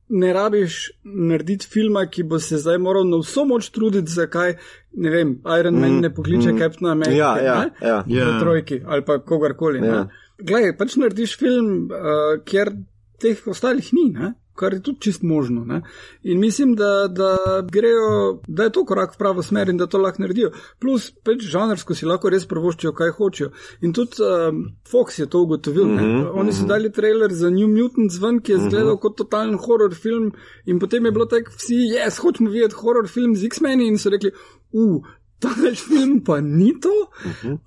ne 0.08 0.32
rabiš 0.32 0.90
narediti 1.04 1.66
filma, 1.66 2.06
ki 2.06 2.22
bo 2.22 2.38
se 2.38 2.56
zdaj 2.58 2.78
moral 2.78 3.04
na 3.08 3.18
vso 3.20 3.44
moč 3.44 3.68
truditi, 3.70 4.12
zakaj, 4.12 4.54
ne 4.96 5.10
vem, 5.10 5.34
Iron 5.60 5.80
Man 5.80 6.00
ne 6.00 6.14
pokliče 6.14 6.52
mm, 6.52 6.58
Captain 6.58 6.90
America. 6.90 7.18
Ja, 7.18 7.36
ja, 7.44 7.58
ne? 7.60 7.88
ja. 7.88 8.04
Ja. 8.06 8.30
v 8.30 8.40
trojki 8.40 8.80
ali 8.86 9.04
pa 9.04 9.18
kogarkoli. 9.18 9.84
Ja. 9.86 9.94
Ja. 9.94 10.08
Glej, 10.38 10.76
pač 10.78 10.96
narediš 10.96 11.38
film, 11.38 11.88
uh, 11.90 12.38
kjer 12.46 12.72
teh 13.18 13.46
ostalih 13.50 13.92
ni, 13.92 14.10
ne? 14.14 14.34
kar 14.58 14.74
je 14.74 14.80
tudi 14.82 15.00
čist 15.00 15.22
možno. 15.22 15.64
Ne? 15.64 15.82
In 16.22 16.40
mislim, 16.40 16.74
da, 16.74 17.08
da 17.08 17.36
grejo, 17.72 18.40
da 18.46 18.66
je 18.66 18.72
to 18.74 18.84
korak 18.84 19.14
v 19.14 19.18
pravo 19.18 19.42
smer 19.42 19.70
in 19.70 19.78
da 19.78 19.86
to 19.86 20.00
lahko 20.02 20.22
naredijo. 20.24 20.50
Plus, 20.82 21.10
pač 21.24 21.44
žanrsko 21.52 21.94
si 21.94 22.08
lahko 22.10 22.32
res 22.34 22.46
prvoščijo, 22.50 22.92
kaj 22.98 23.12
hočejo. 23.20 23.52
In 23.86 23.94
tudi 23.94 24.18
um, 24.26 24.64
Fox 24.90 25.20
je 25.22 25.28
to 25.30 25.44
ugotovil. 25.46 25.84
Mm 25.86 25.94
Mhm, 25.98 26.06
-hmm, 26.06 26.40
Oni 26.40 26.52
so 26.52 26.66
dali 26.66 26.90
trailer 26.92 27.32
za 27.32 27.50
New 27.50 27.68
Mutants 27.68 28.18
ven, 28.22 28.40
ki 28.40 28.52
je 28.52 28.58
izgledal 28.58 28.96
kot 28.96 29.16
totalen 29.16 29.54
horror 29.54 29.94
film, 29.94 30.32
in 30.66 30.78
potem 30.78 31.04
je 31.04 31.12
bilo 31.12 31.26
tako, 31.26 31.50
vsi, 31.56 31.78
jaz 31.94 32.18
hočemo 32.18 32.50
videti 32.50 32.74
horror 32.74 33.08
film 33.08 33.36
z 33.36 33.44
X-meni 33.44 33.86
in 33.86 33.98
so 33.98 34.10
rekli, 34.10 34.30
uf. 34.72 35.06
Ta 35.38 35.48
film 35.88 36.20
pa 36.26 36.40
ni 36.40 36.72
to, 36.80 36.90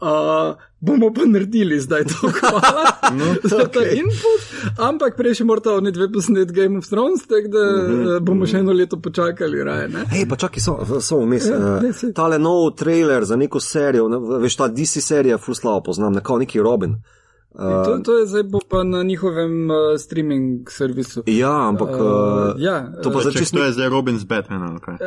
uh, 0.02 0.56
bomo 0.80 1.14
pa 1.14 1.22
naredili 1.26 1.80
zdaj 1.80 2.04
to, 2.04 2.32
hvala 2.40 2.84
no, 3.18 3.36
za 3.44 3.58
ta 3.58 3.80
okej. 3.80 3.96
input, 3.96 4.42
ampak 4.78 5.16
prej 5.16 5.38
še 5.40 5.46
morata 5.48 5.78
oni 5.80 5.94
dve 5.96 6.10
posnet 6.12 6.52
Game 6.52 6.82
of 6.82 6.90
Thrones, 6.90 7.24
tako 7.32 7.54
da 7.54 7.64
uh, 7.64 8.18
bomo 8.20 8.50
še 8.50 8.60
eno 8.60 8.76
leto 8.76 9.00
počakali, 9.00 9.64
raje. 9.64 9.88
Ne? 9.88 10.04
Hej, 10.12 10.28
pa 10.28 10.36
čakaj, 10.36 10.66
so, 10.66 10.76
so 11.00 11.22
vmes. 11.24 11.48
Ja, 11.48 11.80
saj. 11.96 12.12
tale 12.18 12.42
nov 12.44 12.74
trailer 12.76 13.24
za 13.24 13.40
neko 13.40 13.64
serijo, 13.64 14.10
ne, 14.12 14.20
veš, 14.44 14.60
ta 14.60 14.68
DC 14.68 15.00
serija, 15.06 15.40
ful 15.40 15.56
slavo 15.56 15.86
poznam, 15.88 16.20
nekako 16.20 16.42
neki 16.44 16.60
Robin. 16.60 17.00
In 17.60 17.84
To, 17.86 18.00
to 18.04 18.18
je 18.18 18.26
zdaj 18.26 18.44
pa 18.70 18.84
na 18.84 19.04
njihovem 19.04 19.72
uh, 19.72 20.00
streaming 20.00 20.70
servisu. 20.70 21.24
Ja, 21.26 21.68
ampak. 21.68 21.90
Uh, 21.90 21.96
Uh, 22.02 22.62
ja, 22.62 22.92
to 23.04 23.12
pa 23.12 23.18
uh, 23.18 23.24
za 23.24 23.32
Če 23.32 23.40
čisto. 23.40 23.58
to 23.58 23.64
je 23.64 23.72
zdaj 23.72 23.90
Robin 23.90 24.18
z 24.20 24.24
Batmana, 24.24 24.80
kaj? 24.80 24.94
Uh, 24.94 25.00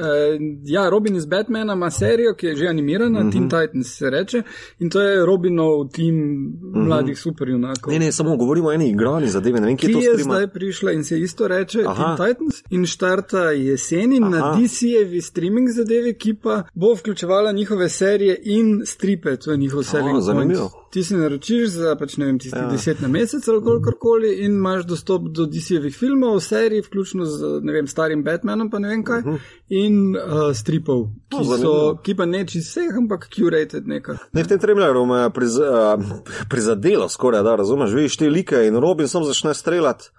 ja, 0.64 0.88
Robin 0.88 1.16
iz 1.16 1.26
Batmana 1.26 1.72
ima 1.72 1.90
serijo, 1.90 2.34
ki 2.34 2.46
je 2.46 2.56
že 2.56 2.66
animirana, 2.68 3.20
uh 3.20 3.26
-huh. 3.26 3.32
Teen 3.32 3.48
Titans 3.50 3.96
se 3.98 4.10
reče, 4.10 4.42
in 4.78 4.90
to 4.90 5.00
je 5.00 5.26
Robinov 5.26 5.88
tim 5.92 6.16
uh 6.16 6.74
-huh. 6.74 6.86
mladih 6.86 7.18
superjunakov. 7.18 7.92
Ne, 7.92 7.98
ne, 7.98 8.12
samo 8.12 8.36
govorimo 8.36 8.68
o 8.68 8.72
eni 8.72 8.88
igrani 8.88 9.28
zadevi, 9.28 9.60
ne 9.60 9.66
vem, 9.66 9.76
kje 9.76 9.86
Ki 9.86 9.92
to 9.92 9.98
je 9.98 10.12
streama. 10.12 10.34
zdaj 10.34 10.46
prišla 10.46 10.92
in 10.92 11.04
se 11.04 11.20
isto 11.20 11.48
reče 11.48 11.84
Aha. 11.86 12.16
Teen 12.16 12.28
Titans 12.28 12.62
in 12.70 12.86
štarta 12.86 13.50
jeseni 13.50 14.20
na 14.20 14.36
Aha. 14.36 14.58
DC-jevi 14.60 15.20
streaming 15.20 15.68
zadevi, 15.70 16.14
ki 16.14 16.34
pa 16.34 16.62
bo 16.74 16.94
vključevala 16.94 17.52
njihove 17.52 17.88
serije 17.88 18.40
in 18.42 18.82
stripe, 18.86 19.36
to 19.36 19.50
je 19.50 19.56
njihov 19.56 19.82
selling 19.82 20.18
point. 20.32 20.83
Ti 20.94 21.02
si 21.02 21.16
naročiš 21.18 21.72
za 21.74 21.96
pač 21.98 22.12
ne 22.22 22.28
vem, 22.28 22.36
tistih 22.38 22.60
ja. 22.62 22.68
deset 22.70 23.00
na 23.02 23.08
mesec 23.10 23.42
ali 23.50 23.58
kolikorkoli 23.66 24.28
in 24.44 24.52
imaš 24.60 24.84
dostop 24.86 25.24
do 25.26 25.48
DC-jevih 25.50 25.96
filmov, 25.98 26.38
serij, 26.40 26.84
vključno 26.86 27.26
z 27.26 27.50
ne 27.66 27.74
vem, 27.74 27.88
starim 27.90 28.22
Batmanom, 28.22 28.70
pa 28.70 28.78
ne 28.78 28.92
vem 28.92 29.02
kaj, 29.04 29.24
uh 29.24 29.26
-huh. 29.26 29.40
in 29.68 30.14
uh, 30.14 30.52
stripov, 30.54 31.08
ki, 31.28 31.36
No, 31.36 31.58
so, 31.58 31.72
ki 32.02 32.14
pa 32.14 32.26
ne 32.30 32.44
čist 32.46 32.70
vseh, 32.70 32.94
ampak 32.98 33.26
curated 33.26 33.88
nekako. 33.90 34.22
Ne, 34.32 34.44
v 34.44 34.48
tem 34.48 34.58
traileru 34.58 35.06
me 35.06 35.18
je 35.18 35.30
priz, 35.30 35.58
uh, 35.58 36.04
prizadelo 36.48 37.08
skoraj, 37.08 37.42
da 37.42 37.56
razumeš, 37.56 37.90
vidiš 37.90 38.16
te 38.16 38.30
like 38.30 38.66
in 38.66 38.76
Robin 38.76 39.08
sam 39.08 39.24
začne 39.24 39.54
streljati. 39.54 40.14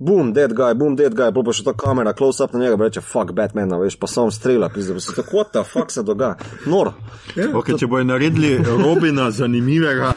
Boom, 0.00 0.32
dead 0.32 0.54
guy, 0.56 0.72
boom, 0.74 0.94
dead 0.96 1.12
guy, 1.12 1.28
pa 1.28 1.52
še 1.52 1.60
ta 1.66 1.74
kamera, 1.76 2.14
close 2.16 2.40
up 2.40 2.54
na 2.56 2.62
njega, 2.62 2.78
reče, 2.80 3.02
fuck 3.04 3.34
Batmana, 3.36 3.76
veš, 3.76 3.98
pa 4.00 4.08
sam 4.08 4.30
strela, 4.32 4.70
pizda, 4.72 4.94
pa 4.96 5.00
si 5.04 5.12
tako, 5.12 5.44
the 5.52 5.60
fuck 5.64 5.92
se 5.92 6.00
dogaja, 6.02 6.38
noro. 6.64 6.94
Ja, 7.36 7.50
Okay, 7.52 7.76
če 7.76 7.84
bojo 7.86 8.06
naredili 8.08 8.54
Robina 8.64 9.28
zanimivega, 9.30 10.14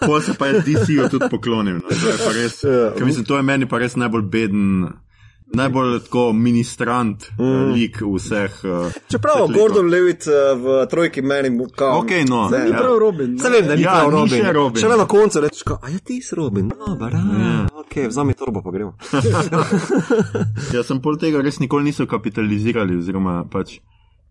pa 0.00 0.18
se 0.20 0.34
pa 0.34 0.50
je 0.50 0.64
DC-ju 0.66 1.06
tudi 1.12 1.28
poklonil. 1.30 1.78
No. 1.78 1.94
To 1.94 2.32
je 2.32 2.42
res, 2.42 2.58
Ja. 2.66 2.90
ker 2.98 3.06
mislim, 3.06 3.24
to 3.24 3.38
je 3.38 3.46
meni 3.46 3.68
pa 3.70 3.78
res 3.78 3.94
najbolj 3.96 4.26
beden, 4.34 4.66
najbolj 5.54 6.00
tako 6.00 6.32
ministrant 6.32 7.24
mm. 7.38 7.72
lik 7.72 8.00
vseh. 8.02 8.52
Uh, 8.64 8.92
Čeprav 9.10 9.34
teh 9.34 9.42
likov. 9.42 9.56
Gordon 9.56 9.90
Levitt 9.90 10.26
uh, 10.26 10.54
v 10.58 10.86
trojki 10.90 11.22
meni 11.22 11.50
mu 11.50 11.66
kao. 11.76 11.98
Ok, 11.98 12.10
no. 12.28 12.48
Saj 12.50 12.64
ni 12.64 12.70
ja. 12.70 12.78
prav 12.78 12.98
Robin. 12.98 13.38
Se 13.38 13.50
vem, 13.50 13.66
da 13.66 13.76
ni 13.76 13.82
Ja, 13.82 13.90
prav 13.90 14.10
ni 14.10 14.16
Robin. 14.16 14.44
še 14.44 14.52
Robin. 14.52 14.80
Šele 14.82 14.96
na 14.96 15.06
koncu 15.06 15.40
rečeš, 15.40 15.62
a 15.82 15.88
je 15.90 15.98
ti 15.98 16.20
si 16.22 16.34
Robin? 16.34 16.70
No, 16.78 16.96
bara, 16.96 17.18
ja. 17.18 17.66
ok, 17.74 17.96
vzami 18.08 18.34
torbo 18.34 18.62
pa 18.62 18.70
gremo. 18.70 18.94
Jaz 20.74 20.86
sem 20.86 21.00
pol 21.02 21.18
tega 21.18 21.42
res 21.42 21.58
nikoli 21.60 21.90
niso 21.90 22.06
kapitalizirali, 22.06 22.98
oziroma 22.98 23.42
pač. 23.50 23.80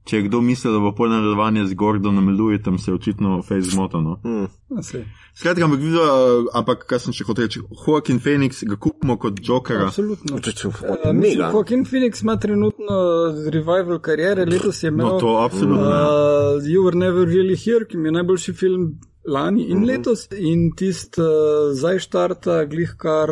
Če 0.07 0.17
je 0.17 0.23
kdo 0.29 0.39
mislil, 0.41 0.73
da 0.73 0.79
bo 0.79 0.91
pol 0.95 1.09
nadaljevanje 1.11 1.65
z 1.67 1.75
Gordonom 1.77 2.29
Lewitom, 2.33 2.77
se 2.79 2.91
je 2.91 2.95
očitno 2.95 3.41
face 3.41 3.69
zmotil. 3.69 4.01
No. 4.01 4.19
Mm. 4.23 4.47
Skratka, 5.35 5.65
ampak, 5.65 5.79
vidva, 5.79 6.05
ampak 6.53 6.85
kaj 6.89 6.99
sem 7.03 7.13
še 7.13 7.25
hotel 7.27 7.45
reči, 7.45 7.59
Joaquin 7.61 8.17
Phoenix 8.19 8.63
ga 8.65 8.75
kupimo 8.75 9.17
kot 9.21 9.37
Jokera. 9.45 9.85
Absolutno. 9.91 10.39
Če, 10.39 10.51
če, 10.53 10.67
Uh, 10.69 11.11
mislim, 11.13 11.45
Joaquin 11.53 11.85
Phoenix 11.85 12.23
ima 12.23 12.37
trenutno 12.41 12.95
revival 13.53 13.99
karijere, 13.99 14.45
letos 14.49 14.83
je 14.83 14.89
imel 14.89 15.07
No, 15.13 15.19
to 15.19 15.35
absolutno. 15.43 15.85
uh, 15.85 16.63
You 16.65 16.83
Were 16.87 16.97
Never 16.97 17.27
Really 17.27 17.55
Here, 17.59 17.85
ki 17.85 17.97
mi 17.97 18.09
je 18.09 18.17
najboljši 18.17 18.53
film 18.53 18.89
lani 19.29 19.67
in 19.69 19.85
letos, 19.85 20.25
in 20.33 20.71
tist 20.77 21.19
uh, 21.21 21.69
zdaj 21.77 21.99
štarta 22.07 22.63
glih 22.65 22.95
kar 22.97 23.29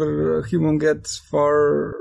He 0.52 0.60
Won't 0.62 0.80
Get 0.84 1.08
Far 1.32 1.96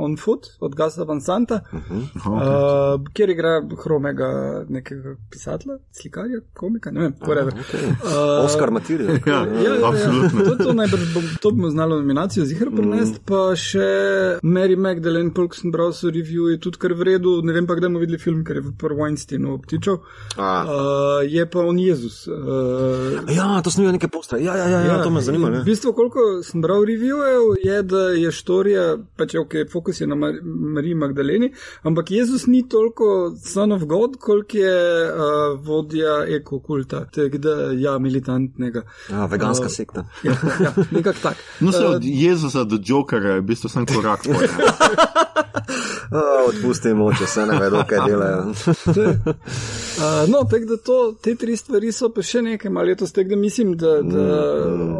on 0.00 0.16
Foot 0.16 0.46
od 0.60 0.74
Gasa 0.74 1.04
Van 1.04 1.20
Santa, 1.20 1.60
uh, 1.72 3.00
kjer 3.12 3.30
igra 3.30 3.62
hromega 3.82 4.28
nekega 4.68 5.16
pisatelja, 5.30 5.78
slikarja, 5.92 6.40
komika, 6.54 6.90
ne 6.90 7.00
vem, 7.00 7.14
whatever. 7.20 7.52
Okay. 7.52 7.90
Uh, 8.04 8.44
Oscar 8.44 8.70
Material. 8.70 9.18
Ja, 9.28 9.44
Ja, 9.44 9.74
ja, 9.74 9.88
absolutno. 9.88 10.40
Ja. 10.40 10.50
To, 10.50 10.64
to 10.64 10.72
najbrž 10.72 11.14
bom, 11.14 11.24
to 11.42 11.50
bomo 11.50 11.70
znali 11.70 11.94
nominacijo 11.94 12.44
zihar 12.44 12.70
prenesti, 12.70 13.18
mm. 13.18 13.24
pa 13.28 13.40
še 13.58 13.88
Mary 14.42 14.76
Magdalene, 14.76 15.32
polk 15.34 15.56
sem 15.58 15.72
bral 15.74 15.92
so 15.92 16.10
review, 16.10 16.48
je 16.52 16.60
tudi 16.62 16.80
kar 16.80 16.94
v 16.96 17.10
redu, 17.10 17.38
ne 17.44 17.52
vem 17.52 17.66
pa, 17.68 17.76
kdaj 17.76 17.90
bomo 17.90 18.02
videli 18.02 18.20
film, 18.22 18.40
ker 18.46 18.60
je 18.60 18.64
v 18.70 18.72
prvo 18.78 19.02
Weinsteinu 19.02 19.52
obtičal. 19.56 20.00
A. 20.38 20.48
Uh, 20.64 21.26
je 21.28 21.44
pa 21.50 21.64
on 21.66 21.78
Jezus. 21.82 22.24
Uh, 22.30 23.28
Ja, 23.34 23.60
to 23.62 23.70
sem 23.70 23.82
videl 23.82 23.98
neke 23.98 24.08
postre. 24.12 24.40
Ja, 24.42 24.56
ja, 24.56 24.68
ja, 24.68 24.80
ja, 24.86 25.02
to 25.02 25.10
me 25.10 25.20
zanima. 25.20 25.48
in 25.48 25.58
Ne? 25.58 25.60
V 25.60 25.64
bistvu, 25.64 25.92
koliko 25.92 26.42
sem 26.42 26.62
bral 26.62 26.84
reviewjev, 26.88 27.58
je, 27.64 27.82
da 27.82 28.02
je 28.16 28.32
štorija, 28.32 28.86
pač 29.16 29.34
je 29.34 29.40
o 29.48 29.50
ker 29.50 29.66
fokus 29.72 30.00
je 30.00 30.06
na 30.06 30.14
Mar 30.18 30.36
Mariji 30.44 30.94
Magdaleni, 30.94 31.50
ampak 31.82 32.10
Jezus 32.10 32.46
ni 32.46 32.62
toliko 32.68 33.32
son 33.44 33.72
of 33.72 33.86
God, 33.88 34.16
koliko 34.20 34.56
je 34.56 34.78
uh, 35.08 35.58
vodja 35.64 36.20
ekokulta, 36.28 37.06
tega 37.14 37.56
ja, 37.78 37.98
militantnega. 37.98 38.84
Ja, 39.10 39.26
veganska 39.26 39.66
Uh, 39.68 39.72
sekta. 39.72 40.04
Ja, 40.24 40.36
ja 40.60 40.74
nekako 40.90 41.18
tak. 41.22 41.36
No, 41.60 41.72
se 41.72 41.84
Uh, 41.84 41.94
od 41.94 42.02
Jezusa 42.04 42.64
do 42.64 42.78
Jokera 42.84 43.28
je 43.28 43.40
v 43.40 43.44
bistvu 43.44 43.68
sem 43.68 43.86
korak. 43.86 44.20
Oh, 46.12 46.44
odpustimo, 46.48 47.12
če 47.18 47.26
se 47.26 47.46
ne 47.46 47.58
vedo, 47.60 47.82
kaj 47.88 48.04
delajo. 48.06 48.42
Uh, 49.98 50.30
no, 50.30 50.44
tako 50.50 50.64
da 50.64 50.76
to, 50.76 50.96
te 51.22 51.32
tri 51.34 51.56
stvari 51.58 51.88
so 51.92 52.06
pa 52.14 52.22
še 52.22 52.38
nekaj, 52.46 52.70
malo 52.70 52.86
letos 52.86 53.10
tega 53.10 53.34
mislim, 53.36 53.72
da, 53.74 53.96
da 54.06 54.26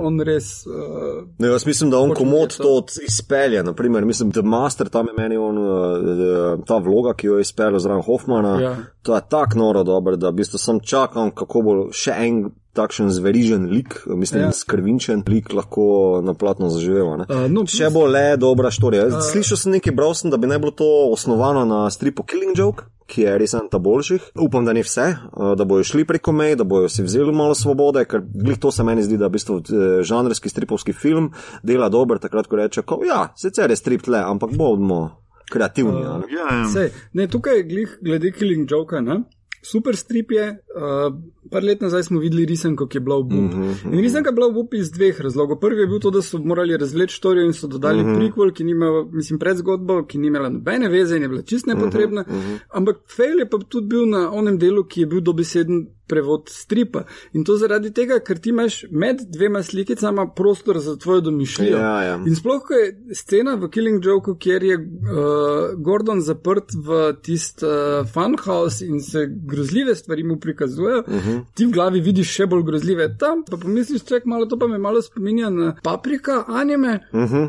on 0.03 0.19
res. 0.27 0.49
Uh, 0.67 1.21
No, 1.39 1.53
jaz 1.53 1.67
mislim, 1.67 1.93
da 1.95 2.01
on 2.03 2.15
komod 2.19 2.57
to 2.59 2.73
izpelje. 3.07 3.63
Naprimer, 3.63 4.05
mislim, 4.05 4.33
da 4.39 4.47
Master 4.47 4.89
tam 4.89 5.11
je 5.11 5.15
meni 5.19 5.37
on, 5.37 5.59
uh, 5.59 6.63
ta 6.67 6.79
vloga, 6.83 7.15
ki 7.19 7.27
jo 7.27 7.39
je 7.39 7.47
izpeljal 7.47 7.83
zraven 7.83 8.03
Hoffmana. 8.07 8.55
Ja. 8.63 8.77
To 9.03 9.15
je 9.17 9.23
tako 9.31 9.59
noro 9.59 9.83
dobro, 9.85 10.17
da 10.17 10.31
v 10.31 10.41
bistvu 10.41 10.59
sem 10.59 10.81
čakal, 10.81 11.31
kako 11.35 11.63
bo 11.63 11.77
še 11.93 12.15
en 12.27 12.43
takšen 12.79 13.11
zverižen 13.11 13.67
lik, 13.73 13.97
mislim, 14.07 14.47
ja. 14.47 14.53
skrvinčen 14.55 15.25
lik 15.27 15.51
lahko 15.53 16.21
na 16.23 16.35
platno 16.39 16.71
zaživel. 16.71 17.17
ne. 17.23 17.27
uh, 17.29 17.49
no, 17.51 17.67
Če 17.67 17.91
bo 17.95 18.07
le 18.07 18.37
dobra 18.39 18.71
štorija. 18.75 19.09
Uh, 19.11 19.25
Slišal 19.33 19.59
sem 19.59 19.75
nekaj, 19.79 19.97
bral 19.97 20.15
sem, 20.15 20.31
da 20.31 20.39
bi 20.39 20.51
naj 20.51 20.63
bilo 20.63 20.75
to 20.77 20.89
osnovano 21.11 21.65
na 21.67 21.87
stripu 21.91 22.23
Killing 22.23 22.55
Joke, 22.59 22.87
ki 23.09 23.25
je 23.25 23.37
res 23.41 23.55
en 23.57 23.69
ta 23.73 23.81
boljših. 23.83 24.33
Upam, 24.45 24.67
da 24.69 24.75
ni 24.77 24.83
vse, 24.85 25.07
uh, 25.17 25.53
da 25.59 25.65
bojo 25.69 25.87
šli 25.87 26.05
preko 26.09 26.33
mej, 26.37 26.59
da 26.61 26.67
bojo 26.69 26.91
si 26.93 27.03
vzeli 27.03 27.33
malo 27.33 27.57
svobode, 27.57 28.05
ker 28.09 28.21
glih 28.23 28.61
to 28.61 28.73
se 28.75 28.85
meni 28.85 29.03
zdi, 29.07 29.17
da 29.21 29.31
v 29.31 29.37
bistvu 29.39 29.57
eh, 29.61 29.87
žanrski 30.05 30.53
stripovski 30.53 30.93
film 30.93 31.33
dela 31.63 31.89
dober, 31.89 32.21
takrat, 32.21 32.47
ko 32.47 32.61
reče, 32.61 32.85
ko, 32.85 33.01
ja, 33.09 33.31
sicer 33.37 33.73
je 33.73 33.81
strip 33.81 34.05
tle, 34.05 34.21
ampak 34.21 34.53
bomo 34.57 35.01
kreativni. 35.49 36.05
Uh, 36.05 36.29
Ja, 36.29 36.47
ja. 36.53 36.69
Sej, 36.73 36.93
ne, 37.17 37.29
tukaj 37.31 37.63
glih, 37.69 37.99
glede 38.05 38.33
Killing 38.37 38.69
Joka, 38.71 39.01
ne? 39.01 39.23
Super 39.63 39.97
strip 39.97 40.31
je. 40.33 40.59
Uh, 40.77 41.15
par 41.51 41.65
let 41.65 41.81
nazaj 41.81 42.03
smo 42.03 42.21
videli 42.21 42.47
risanko, 42.47 42.87
ki 42.87 42.97
je 42.97 43.01
bila 43.01 43.19
v 43.19 43.23
Bup. 43.23 43.39
Mm 43.39 43.51
-hmm. 43.51 43.93
In 43.93 44.01
risanka 44.01 44.29
je 44.29 44.35
bila 44.35 44.49
v 44.49 44.53
Bup 44.53 44.75
iz 44.75 44.91
dveh 44.91 45.21
razlogov. 45.21 45.61
Prvi 45.61 45.81
je 45.81 45.87
bil 45.87 46.01
to, 46.01 46.11
da 46.11 46.23
so 46.23 46.39
morali 46.39 46.77
razvleči 46.77 47.15
štorijo 47.15 47.47
in 47.47 47.53
so 47.53 47.67
dodali 47.67 48.03
mm 48.03 48.07
-hmm. 48.07 48.19
prequel, 48.19 48.53
ki 48.53 48.65
ni 48.65 48.71
imel, 48.71 49.05
mislim, 49.13 49.39
predzgodbo, 49.39 50.05
ki 50.05 50.19
ni 50.19 50.27
imela 50.27 50.49
nobene 50.49 50.89
veze 50.89 51.17
in 51.17 51.23
je 51.23 51.29
bila 51.29 51.43
čist 51.43 51.67
nepotrebna. 51.67 52.25
Mm 52.29 52.35
-hmm. 52.35 52.59
Ampak 52.71 52.97
fail 53.17 53.39
je 53.39 53.51
pa 53.51 53.59
tudi 53.69 53.87
bil 53.87 54.09
na 54.09 54.31
onem 54.33 54.59
delu, 54.59 54.85
ki 54.85 55.01
je 55.01 55.07
bil 55.07 55.21
dobeseden 55.21 55.87
prevod 56.09 56.49
stripa. 56.49 57.05
In 57.33 57.45
to 57.45 57.57
zaradi 57.57 57.93
tega, 57.95 58.19
ker 58.25 58.39
ti 58.39 58.51
imaš 58.51 58.85
med 58.91 59.21
dvema 59.29 59.63
slikicama 59.63 60.27
prostor 60.37 60.79
za 60.79 60.97
tvojo 60.97 61.21
domišljijo. 61.21 61.79
Ja, 61.79 62.03
ja. 62.03 62.15
In 62.27 62.37
sploh, 62.37 62.63
ko 62.67 62.75
je 62.75 63.15
scena 63.15 63.55
v 63.55 63.69
Killing 63.71 64.05
Joku, 64.05 64.35
kjer 64.35 64.63
je 64.65 64.77
uh, 64.79 65.77
Gordon 65.79 66.21
zaprt 66.21 66.75
v 66.75 67.13
tist 67.23 67.63
uh, 67.63 68.03
funhouse 68.13 68.87
in 68.87 69.01
se 69.01 69.27
grozljive 69.47 69.95
stvari 69.95 70.25
mu 70.25 70.41
prikazujejo, 70.41 71.05
uh 71.07 71.15
-huh. 71.27 71.45
ti 71.55 71.67
v 71.67 71.71
glavi 71.71 72.01
vidiš 72.01 72.35
še 72.35 72.47
bolj 72.47 72.63
grozljive. 72.63 73.17
Tam 73.19 73.45
pa 73.51 73.57
pomisliš, 73.57 74.05
ček 74.05 74.25
malo, 74.25 74.47
to 74.47 74.59
pa 74.59 74.67
me 74.67 74.79
malo 74.79 75.03
spominja 75.03 75.51
na 75.51 75.77
paprika, 75.83 76.45
anime. 76.49 77.01
Uh 77.13 77.19
Mhm. 77.19 77.35
-huh. 77.37 77.49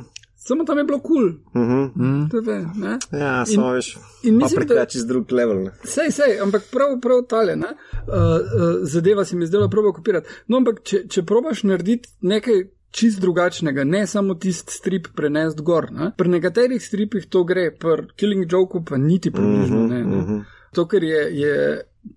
Samo 0.50 0.66
tam 0.66 0.78
je 0.78 0.84
bilo 0.84 1.00
kul, 1.00 1.28
cool. 1.54 1.64
Mhm. 1.64 2.30
TV, 2.30 2.50
ne? 2.76 2.96
Ja, 3.14 3.40
In- 3.40 3.46
samo 3.46 3.72
veš. 3.72 3.98
in 4.24 4.38
mislim, 4.38 4.60
da- 4.60 4.66
prikači 4.66 5.00
z 5.00 5.06
drug 5.06 5.32
level. 5.32 5.64
Ne? 5.64 5.72
Sej, 5.84 6.10
sej, 6.12 6.40
ampak 6.42 6.64
prav, 6.72 6.96
prav 7.02 7.22
tale, 7.30 7.56
ne? 7.56 7.68
Uh, 7.68 8.14
uh, 8.14 8.42
zadeva 8.84 9.26
se 9.26 9.36
mi 9.36 9.46
zdela 9.46 9.70
proba 9.70 9.92
kopirati. 9.92 10.28
No, 10.48 10.58
ampak 10.58 10.82
če, 10.84 11.04
če 11.08 11.24
probaš 11.24 11.64
narediti 11.64 12.10
nekaj 12.22 12.64
čist 12.92 13.22
drugačnega, 13.22 13.84
ne 13.84 14.08
samo 14.08 14.34
tisti 14.36 14.74
strip 14.74 15.08
prenesti 15.16 15.62
gor. 15.62 15.92
Ne? 15.92 16.12
Pri 16.18 16.30
nekaterih 16.30 16.82
stripih 16.82 17.28
to 17.30 17.44
gre, 17.44 17.70
pri 17.72 18.08
Killing 18.16 18.50
Joku 18.52 18.82
pa 18.86 18.98
niti 18.98 19.30
približno 19.32 19.88
ne. 19.88 20.02
ne? 20.06 20.40
To, 20.74 20.88
ker 20.88 21.04
je, 21.04 21.22
je 21.38 21.54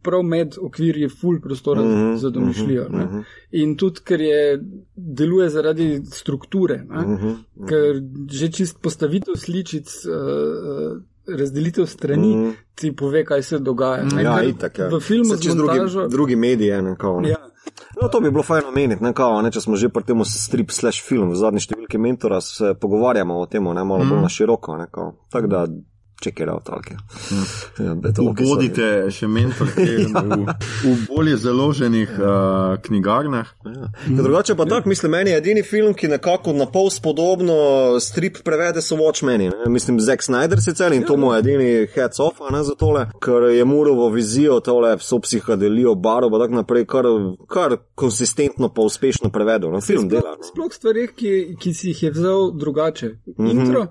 prav 0.02 0.22
med 0.22 0.56
okvirji 0.60 1.08
full 1.08 1.40
prostora 1.40 1.82
mm 1.82 1.88
-hmm, 1.88 2.16
za 2.16 2.30
domišljijo. 2.30 2.88
Mm 2.88 2.98
-hmm. 2.98 3.24
In 3.50 3.76
tudi, 3.76 4.00
ker 4.04 4.20
je 4.20 4.62
deluje 4.96 5.48
zaradi 5.48 6.02
strukture, 6.04 6.84
mm 6.88 7.16
-hmm, 7.16 7.34
ker 7.68 8.02
že 8.30 8.52
čist 8.52 8.82
postavitev 8.82 9.34
sličic. 9.36 9.88
Uh, 10.06 11.02
Razdelitev 11.38 11.86
strani 11.86 12.36
mm. 12.36 12.52
ti 12.74 12.96
pove, 12.96 13.24
kaj 13.24 13.42
se 13.42 13.58
dogaja. 13.58 14.04
Ne, 14.04 14.22
Ja, 14.22 14.42
itak, 14.42 14.78
ja. 14.78 14.88
V 14.88 15.00
filmu 15.00 15.24
Se 15.24 15.36
z 15.36 15.42
čez 15.42 15.54
drugi, 15.54 15.78
montažo. 15.78 16.08
drugi 16.08 16.36
mediji, 16.36 16.82
ne, 16.82 16.96
kao, 16.98 17.20
ne. 17.20 17.28
Ja. 17.28 17.36
No, 18.02 18.08
to 18.08 18.20
bi 18.20 18.30
bilo 18.30 18.42
fajn 18.42 18.64
omeniti, 18.68 19.04
ne, 19.04 19.12
kao, 19.12 19.42
ne, 19.42 19.50
če 19.50 19.60
smo 19.60 19.76
že 19.76 19.88
pri 19.88 20.02
tem 20.02 20.24
strip 20.24 20.70
slash 20.70 21.04
film, 21.08 21.30
v 21.30 21.36
zadnji 21.36 21.60
številki 21.60 21.98
mentora 21.98 22.40
se 22.40 22.74
pogovarjamo 22.80 23.38
o 23.38 23.46
tem, 23.46 23.64
ne, 23.64 23.84
malo 23.84 24.04
bolj 24.04 24.22
na 24.24 24.28
široko, 24.28 24.76
ne, 24.76 24.86
kao. 24.90 25.12
Tako 25.30 25.46
da, 25.46 25.66
check 26.22 26.40
it 26.40 26.48
out, 26.48 26.64
talke. 26.64 26.96
Ja, 26.96 27.42
sorry. 28.14 28.22
Ubodite 28.22 28.88
še 29.12 29.28
mentorke 29.30 29.86
v, 30.12 30.54
v 30.84 30.94
bolje 31.08 31.36
založenih 31.42 32.12
uh, 32.18 32.76
knjigarnah. 32.84 33.50
Ja. 33.66 33.90
Ker 34.06 34.22
Drugače 34.22 34.56
pa 34.58 34.66
tako, 34.70 34.88
mislim, 34.92 35.12
meni 35.16 35.34
je 35.34 35.40
edini 35.42 35.64
film, 35.66 35.94
ki 35.98 36.12
nekako 36.12 36.54
na 36.56 36.68
pol 36.70 36.90
spodobno 36.94 37.56
strip 38.00 38.42
prevede, 38.46 38.82
so 38.84 38.98
Watchmeni. 39.00 39.50
Ne? 39.50 39.70
Mislim, 39.72 40.00
Zack 40.00 40.22
Snyder 40.22 40.62
sicer 40.62 40.94
in 40.94 41.06
to 41.08 41.16
mu 41.16 41.32
je 41.34 41.42
edini 41.42 41.70
heads 41.94 42.20
off 42.22 42.40
a 42.40 42.52
ne 42.54 42.62
za 42.64 42.74
tole, 42.78 43.06
ker 43.22 43.48
je 43.52 43.64
Murovo 43.64 44.08
vizijo 44.14 44.60
tole 44.60 44.94
so 45.00 45.18
psihadelijo, 45.22 45.94
baro, 45.94 46.30
pa 46.30 46.42
tako 46.44 46.60
naprej, 46.60 46.86
kar, 46.86 47.08
kar 47.48 47.76
konsistentno 47.94 48.70
pa 48.74 48.82
uspešno 48.82 49.30
prevedel. 49.30 49.72
No, 49.72 49.80
film 49.80 50.08
dela. 50.08 50.36
No. 50.38 50.46
Sploh 50.46 50.72
stvari, 50.72 51.08
ki, 51.16 51.32
ki 51.60 51.74
si 51.74 51.92
jih 51.92 52.02
je 52.02 52.10
vzel 52.14 52.52
drugače. 52.58 53.08
Mm. 53.08 53.34
-hmm. 53.36 53.50
Intro, 53.50 53.86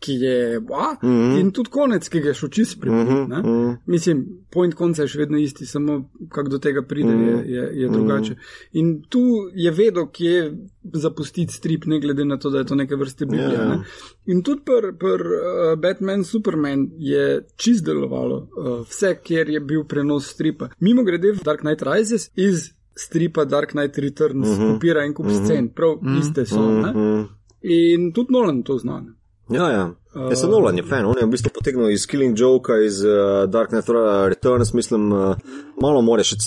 ki 0.00 0.12
je, 0.12 0.56
a, 0.56 0.96
mm 1.06 1.08
-hmm. 1.10 1.40
in 1.40 1.50
tudi 1.50 1.70
konec, 1.70 2.08
ki 2.08 2.20
ga 2.20 2.28
je 2.28 2.34
šel 2.34 2.48
čist 2.48 2.80
pripričati. 2.80 3.12
Mm 3.12 3.20
Mhm, 3.20 3.32
-hmm. 3.32 3.76
Mislim, 3.86 4.26
point 4.50 4.74
konca 4.74 5.02
je 5.02 5.08
še 5.08 5.18
vedno 5.18 5.38
isti, 5.38 5.66
samo 5.66 6.10
kako 6.28 6.48
do 6.48 6.58
tega 6.58 6.82
pride, 6.82 7.14
Mhm. 7.14 7.28
je, 7.28 7.44
je, 7.54 7.70
je 7.80 7.88
drugače. 7.88 8.34
In 8.72 9.02
tu 9.08 9.20
je 9.54 9.70
vedel, 9.70 10.06
kje 10.06 10.56
zapustiti 10.92 11.52
strip, 11.52 11.84
ne 11.84 12.00
glede 12.00 12.24
na 12.24 12.36
to, 12.36 12.50
da 12.50 12.58
je 12.58 12.64
to 12.64 12.74
neke 12.74 12.96
vrste 12.96 13.26
Biblija. 13.26 13.52
Ja. 13.52 13.68
Ne? 13.68 13.84
In 14.26 14.42
tudi 14.42 14.60
pri 14.64 14.92
pr, 14.98 15.20
uh, 15.20 15.78
Batman, 15.80 16.24
Superman 16.24 16.90
je 16.98 17.46
čist 17.56 17.84
delovalo, 17.84 18.36
uh, 18.56 18.86
vse, 18.88 19.18
kjer 19.24 19.48
je 19.48 19.60
bil 19.60 19.84
prenos 19.84 20.26
stripa. 20.30 20.68
Mimo 20.80 21.02
grede 21.04 21.32
v 21.32 21.42
Dark 21.44 21.60
Knight 21.60 21.82
Rises 21.82 22.30
iz 22.36 22.70
stripa 22.94 23.44
Dark 23.44 23.70
Knight 23.70 23.98
Returns 23.98 24.48
uh 24.48 24.58
-huh. 24.58 24.72
kopira 24.72 25.04
en 25.04 25.14
kup 25.14 25.26
uh 25.26 25.32
-huh. 25.32 25.44
scen, 25.44 25.68
prav 25.68 25.90
uh 25.90 26.02
-huh. 26.02 26.20
iste 26.20 26.46
so. 26.46 26.60
Uh 26.60 26.70
-huh. 26.70 26.90
Mhm. 26.94 27.24
In 27.62 28.12
tudi 28.12 28.32
Nolan 28.32 28.62
to 28.62 28.78
zna. 28.78 29.00
ne. 29.00 29.19
Ja, 29.50 29.70
ja. 29.70 29.90
Jaz 30.30 30.40
sem 30.40 30.50
Nolan 30.50 30.76
je 30.78 30.82
fan, 30.86 31.06
on 31.06 31.18
je 31.18 31.26
v 31.26 31.30
bistvu 31.30 31.50
potegnil 31.54 31.90
iz 31.90 32.06
Killing 32.06 32.38
Joke, 32.38 32.74
iz 32.86 33.00
uh, 33.06 33.46
Dark 33.50 33.70
Knight 33.70 33.90
Returns, 34.28 34.72
mislim, 34.74 35.10
uh, 35.12 35.34
malo 35.82 36.02
more 36.02 36.24
še. 36.26 36.38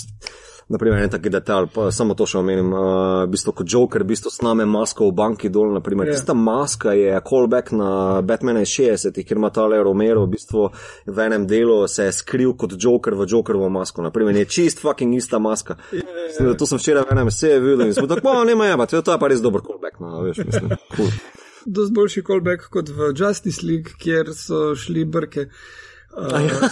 Naprimer, 0.68 1.02
en 1.04 1.10
taki 1.12 1.28
detalj, 1.28 1.66
pa 1.74 1.90
samo 1.92 2.14
to 2.16 2.24
še 2.24 2.38
omenim. 2.40 2.70
Uh, 2.72 3.26
v 3.26 3.34
bistvu, 3.34 3.52
kot 3.58 3.68
Joker, 3.68 4.00
v 4.00 4.08
bistvu 4.14 4.30
sname 4.32 4.64
masko 4.64 5.10
v 5.10 5.12
banki 5.16 5.50
dol. 5.52 5.74
Naprimer, 5.76 6.08
Ja. 6.08 6.14
yeah. 6.14 6.22
Tista 6.22 6.32
maska 6.32 6.94
je 6.96 7.12
callback 7.20 7.68
na 7.76 8.22
Batmana 8.24 8.62
iz 8.64 8.72
60-ih, 8.72 9.26
kjer 9.28 9.36
ima 9.36 9.52
tale 9.52 9.82
Romero 9.84 10.24
v 10.24 10.32
bistvu 10.32 10.70
v 11.04 11.26
enem 11.26 11.44
delu 11.46 11.82
se 11.88 12.08
je 12.08 12.16
skril 12.16 12.56
kot 12.56 12.72
Joker 12.80 13.12
v 13.12 13.28
Jokerovo 13.28 13.68
masko. 13.68 14.00
Naprimer, 14.02 14.40
je 14.40 14.48
čist 14.48 14.80
fucking 14.80 15.12
ista 15.20 15.36
maska. 15.38 15.76
Yeah, 15.92 16.08
yeah. 16.40 16.56
To 16.56 16.64
sem 16.64 16.80
včeraj 16.80 17.04
v 17.10 17.16
enem 17.18 17.30
seju 17.30 17.60
videl 17.60 17.86
in 17.92 17.94
sem 17.94 18.08
tako, 18.08 18.24
"Ma, 18.32 18.44
nema 18.48 18.72
jeba, 18.72 18.86
to 18.88 18.96
je 18.96 19.04
pa 19.04 19.28
res 19.28 19.44
dober 19.44 19.60
callback. 19.60 20.00
No, 20.00 20.24
veš, 20.24 20.44
mislim, 20.48 20.72
cool. 20.96 21.12
Dost 21.66 21.94
boljši 21.96 22.22
callback 22.22 22.68
kot 22.70 22.90
v 22.92 23.12
Justice 23.16 23.64
League, 23.66 23.96
kjer 23.98 24.32
so 24.36 24.74
šli 24.76 25.04
brke. 25.04 25.48
Uh, 25.48 25.83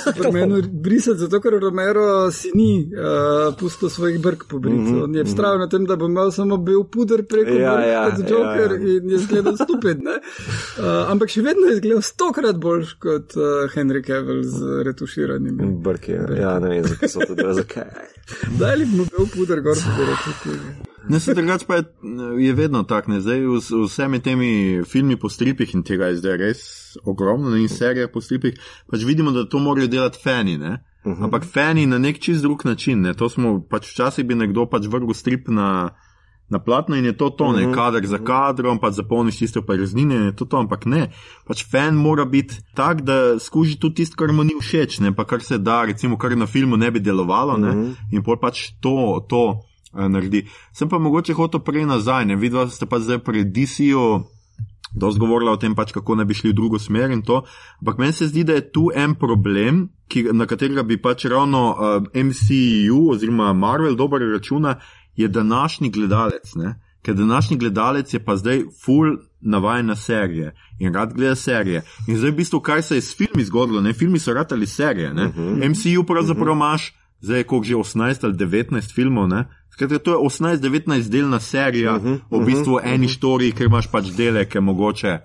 Supermanu 0.04 0.62
brisati, 0.84 1.18
zato 1.18 1.40
ker 1.40 1.58
Romero 1.60 2.30
si 2.30 2.50
ni 2.54 2.90
uh, 2.94 3.54
pustil 3.58 3.90
svojih 3.90 4.20
brk 4.22 4.44
pobriti. 4.48 4.78
Mm 4.78 4.94
-hmm. 4.94 5.04
On 5.04 5.14
je 5.14 5.24
vztrajal 5.24 5.58
na 5.58 5.68
tem, 5.68 5.84
da 5.84 5.96
bo 5.96 6.06
imel 6.06 6.30
samo 6.30 6.56
bel 6.56 6.84
puder 6.84 7.26
preko 7.26 7.50
Ja, 7.50 7.76
brk 7.76 7.86
ja, 7.86 8.10
kot 8.10 8.30
Joker 8.30 8.70
ja, 8.72 8.88
ja. 8.88 8.96
in 8.96 9.10
je 9.10 9.18
zgledal 9.18 9.56
stupid. 9.56 9.98
Uh, 9.98 11.10
ampak 11.10 11.28
še 11.28 11.42
vedno 11.42 11.66
je 11.66 11.76
zgledal 11.76 12.02
stokrat 12.02 12.56
boljš 12.56 12.92
kot 12.92 13.36
uh, 13.36 13.42
Henry 13.74 14.06
Cavill 14.06 14.42
z 14.42 14.82
retuširanjem. 14.82 15.82
Brke, 15.82 16.18
ja, 16.40 16.58
ne 16.58 16.68
vem, 16.68 16.84
zakaj 16.84 17.08
so 17.08 17.20
to 17.26 17.34
dve, 17.34 17.54
zakaj. 17.54 17.84
Daj 18.60 18.76
li 18.76 18.86
mu 18.86 19.04
bel 19.16 19.26
puder 19.36 19.60
gor, 19.60 19.76
da 19.76 19.94
bi 19.98 20.10
rekel. 20.10 20.58
Ne, 21.08 21.20
se 21.20 21.34
drugače 21.34 21.66
pa 21.66 21.74
je, 21.74 21.84
je 22.38 22.52
vedno 22.52 22.82
tako, 22.82 23.10
ne, 23.10 23.20
zdaj 23.20 23.40
z 23.60 23.74
vsemi 23.86 24.20
temi 24.22 24.82
filmi 24.84 25.16
po 25.16 25.28
stripih 25.28 25.74
in 25.74 25.82
tega 25.82 26.06
je 26.06 26.16
zdaj 26.16 26.36
res 26.36 26.60
ogromno 27.04 27.50
ne, 27.50 27.62
in 27.62 27.68
serije 27.68 28.06
po 28.12 28.20
stripih, 28.20 28.54
pač 28.90 29.04
vidimo, 29.04 29.31
da 29.32 29.48
to 29.48 29.58
morajo 29.58 29.86
delati 29.86 30.18
fani, 30.22 30.58
ne. 30.58 30.78
Uh 31.04 31.12
-huh. 31.12 31.24
Ampak 31.24 31.44
fani 31.44 31.86
na 31.86 31.98
nek 31.98 32.18
čist 32.18 32.42
drug 32.42 32.64
način, 32.64 33.00
ne, 33.00 33.14
to 33.14 33.28
smo 33.28 33.60
pač 33.70 33.90
včasih 33.90 34.24
bi 34.24 34.34
nekdo 34.34 34.66
pač 34.66 34.86
vrgel 34.86 35.14
strip 35.14 35.48
na, 35.48 35.90
na 36.48 36.58
platno 36.58 36.96
in 36.96 37.04
je 37.04 37.16
to 37.16 37.30
to, 37.30 37.52
ne, 37.52 37.72
kader 37.74 38.06
za 38.06 38.18
kadrom, 38.18 38.78
pač 38.78 38.94
zapolniš 38.94 39.38
tiste 39.38 39.58
operaznine 39.58 40.14
in 40.14 40.22
je 40.22 40.36
to 40.36 40.44
to, 40.44 40.58
ampak 40.58 40.86
ne, 40.86 41.08
pač 41.48 41.64
fan 41.70 41.94
mora 41.94 42.24
biti 42.24 42.54
tak, 42.74 43.00
da 43.02 43.38
skuži 43.38 43.78
tudi 43.80 43.94
tisto, 43.94 44.16
kar 44.16 44.32
mu 44.32 44.44
ni 44.44 44.54
všeč, 44.60 45.00
ne, 45.00 45.14
pa 45.14 45.24
kar 45.24 45.42
se 45.42 45.58
da, 45.58 45.84
recimo, 45.84 46.18
kar 46.18 46.36
na 46.36 46.46
filmu 46.46 46.76
ne 46.76 46.90
bi 46.90 47.00
delovalo, 47.00 47.56
ne, 47.56 47.94
in 48.12 48.22
pol 48.22 48.36
pač 48.36 48.70
to, 48.80 49.24
to 49.28 49.42
eh, 49.96 50.08
naredi. 50.08 50.46
Sem 50.72 50.88
pa 50.88 50.98
mogoče 50.98 51.34
hotel 51.34 51.60
prej 51.60 51.86
nazaj, 51.86 52.24
ne? 52.24 52.36
Videl, 52.36 52.68
ste 52.68 52.86
pa 52.86 53.00
zdaj 53.00 53.18
pri 53.18 53.44
DC-ju 53.44 54.24
dosti 54.94 55.20
govorila 55.20 55.52
o 55.52 55.56
tem, 55.56 55.74
pač, 55.74 55.92
kako 55.92 56.14
ne 56.14 56.24
bi 56.24 56.34
šli 56.34 56.50
v 56.50 56.56
drugo 56.56 56.78
smer 56.78 57.10
in 57.10 57.22
to. 57.22 57.42
Ampak 57.80 57.98
meni 57.98 58.12
se 58.12 58.28
zdi, 58.28 58.44
da 58.44 58.58
je 58.58 58.68
tu 58.72 58.90
en 58.94 59.14
problem, 59.14 59.88
ki, 60.08 60.28
na 60.32 60.46
katerega 60.46 60.82
bi 60.82 61.00
pač 61.02 61.24
ravno 61.24 61.62
uh, 61.72 62.08
MCU 62.14 63.08
oziroma 63.14 63.52
Marvel 63.52 63.96
dobro 63.96 64.32
računa, 64.32 64.78
je 65.16 65.28
današnji 65.28 65.90
gledalec. 65.90 66.54
Ne? 66.54 66.74
Ker 67.02 67.14
današnji 67.14 67.56
gledalec 67.56 68.14
je 68.14 68.24
pa 68.24 68.36
zdaj 68.36 68.62
full 68.84 69.16
navajen 69.40 69.86
na 69.86 69.96
serije 69.96 70.54
in 70.78 70.94
rad 70.94 71.14
gleda 71.14 71.34
serije. 71.34 71.82
In 72.08 72.16
zdaj, 72.16 72.30
v 72.30 72.36
bistvu, 72.36 72.60
kaj 72.60 72.82
se 72.82 72.94
je 72.94 73.00
s 73.00 73.16
filmi 73.16 73.44
zgodilo, 73.44 73.80
ne 73.80 73.92
filmi 73.92 74.18
so 74.18 74.34
ratali 74.34 74.66
serije. 74.66 75.12
Uh 75.12 75.18
-huh. 75.18 75.70
MCU 75.70 76.06
pravzaprav 76.06 76.54
imaš, 76.54 76.88
uh 76.88 76.94
-huh. 76.94 77.24
zdaj 77.24 77.38
je 77.38 77.44
koliko 77.44 77.64
že 77.64 77.74
18 77.74 78.24
ali 78.24 78.34
19 78.34 78.94
filmov. 78.94 79.28
Ne? 79.28 79.48
Skratka, 79.72 79.98
to 79.98 80.10
je 80.10 80.16
18-19 80.16 81.08
delna 81.08 81.40
serija, 81.40 81.96
uh 81.96 82.02
-huh, 82.02 82.20
v 82.30 82.44
bistvu 82.44 82.74
uh 82.74 82.80
-huh, 82.80 82.94
eni 82.94 83.08
štori, 83.08 83.52
ker 83.52 83.66
imaš 83.66 83.90
pač 83.90 84.10
dele, 84.16 84.48
ki 84.48 84.60
mogoče 84.60 85.18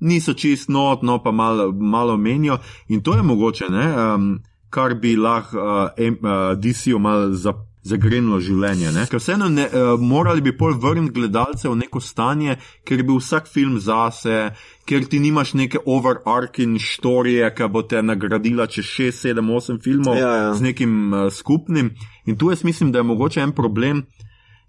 niso 0.00 0.34
čist 0.34 0.68
not, 0.68 1.02
no 1.02 1.22
pa 1.22 1.32
malo, 1.32 1.72
malo 1.72 2.16
menijo. 2.16 2.58
In 2.88 3.02
to 3.02 3.14
je 3.14 3.22
mogoče, 3.22 3.64
ne, 3.70 4.14
um, 4.14 4.42
kar 4.70 4.94
bi 4.94 5.16
lahko 5.16 5.58
uh, 5.58 5.64
uh, 5.98 6.58
DC-ju 6.58 6.98
malo 6.98 7.32
zaprl 7.32 7.73
zagrenilo 7.84 8.40
življenje. 8.40 8.92
Ne? 8.94 9.04
Ker 9.10 9.20
vseeno 9.20 9.48
ne, 9.52 9.66
uh, 9.68 9.94
morali 10.00 10.42
bi 10.44 10.54
pol 10.56 10.76
vrniti 10.80 11.14
gledalce 11.18 11.68
v 11.68 11.76
neko 11.82 12.00
stanje, 12.00 12.56
ker 12.84 13.04
bi 13.04 13.16
vsak 13.18 13.48
film 13.50 13.76
zase, 13.82 14.54
ker 14.88 15.04
ti 15.10 15.20
nimaš 15.20 15.54
neke 15.60 15.82
overarching 15.84 16.80
storije, 16.80 17.50
ki 17.54 17.68
bo 17.72 17.84
te 17.88 18.02
nagradila 18.02 18.66
čez 18.72 18.88
6, 18.96 19.20
7, 19.28 19.52
8 19.60 19.82
filmov 19.84 20.18
Ja, 20.18 20.32
ja. 20.40 20.50
z 20.56 20.70
nekim 20.70 21.12
uh, 21.12 21.28
skupnim. 21.32 21.92
In 22.24 22.40
tu 22.40 22.50
jaz 22.52 22.64
mislim, 22.64 22.92
da 22.92 23.02
je 23.02 23.10
mogoče 23.12 23.44
en 23.44 23.52
problem. 23.52 24.06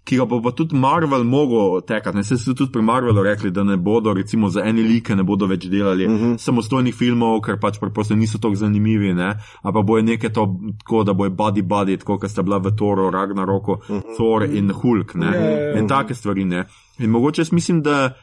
Ki 0.06 0.16
ga 0.16 0.24
bo 0.24 0.38
pa 0.42 0.52
tudi 0.54 0.76
Marvel 0.78 1.24
mogel 1.26 1.80
tekati. 1.82 2.16
Ne, 2.16 2.22
se 2.24 2.36
so 2.38 2.54
tudi 2.54 2.70
pri 2.72 2.82
Marvelu 2.82 3.22
rekli, 3.22 3.50
da 3.50 3.64
ne 3.64 3.76
bodo, 3.76 4.12
recimo, 4.14 4.48
za 4.48 4.62
ene 4.62 4.82
like 4.82 5.16
ne 5.16 5.24
bodo 5.26 5.46
več 5.46 5.66
delali 5.66 6.06
uh 6.06 6.10
Mhm. 6.12 6.24
-huh. 6.24 6.38
samostojnih 6.38 6.94
filmov, 6.94 7.40
ker 7.40 7.58
pač 7.60 7.80
preprosto 7.80 8.14
niso 8.14 8.38
tako 8.38 8.54
zanimivi. 8.54 9.14
Ne? 9.14 9.34
A 9.62 9.72
pa 9.72 9.82
boje 9.82 10.02
nekaj 10.02 10.32
to, 10.32 10.46
tako 10.78 11.02
da 11.04 11.12
boje 11.12 11.30
body 11.30 11.62
body, 11.62 11.98
tako 11.98 12.18
kot 12.18 12.30
sta 12.30 12.42
bila 12.42 12.58
v 12.58 12.70
Toru, 12.76 13.10
Ragnaroku, 13.10 13.72
uh 13.72 13.78
Mhm. 13.90 13.98
-huh. 13.98 14.14
Thor 14.16 14.44
in 14.44 14.70
Hulk. 14.70 15.14
Ne? 15.14 15.26
Ja, 15.26 15.34
ja, 15.34 15.50
ja. 15.50 15.78
In 15.78 15.88
take 15.88 16.14
stvari. 16.14 16.44
Ne? 16.44 16.64
In 16.98 17.10
mogoče 17.10 17.40
jaz 17.40 17.52
mislim, 17.52 17.82
da. 17.82 18.14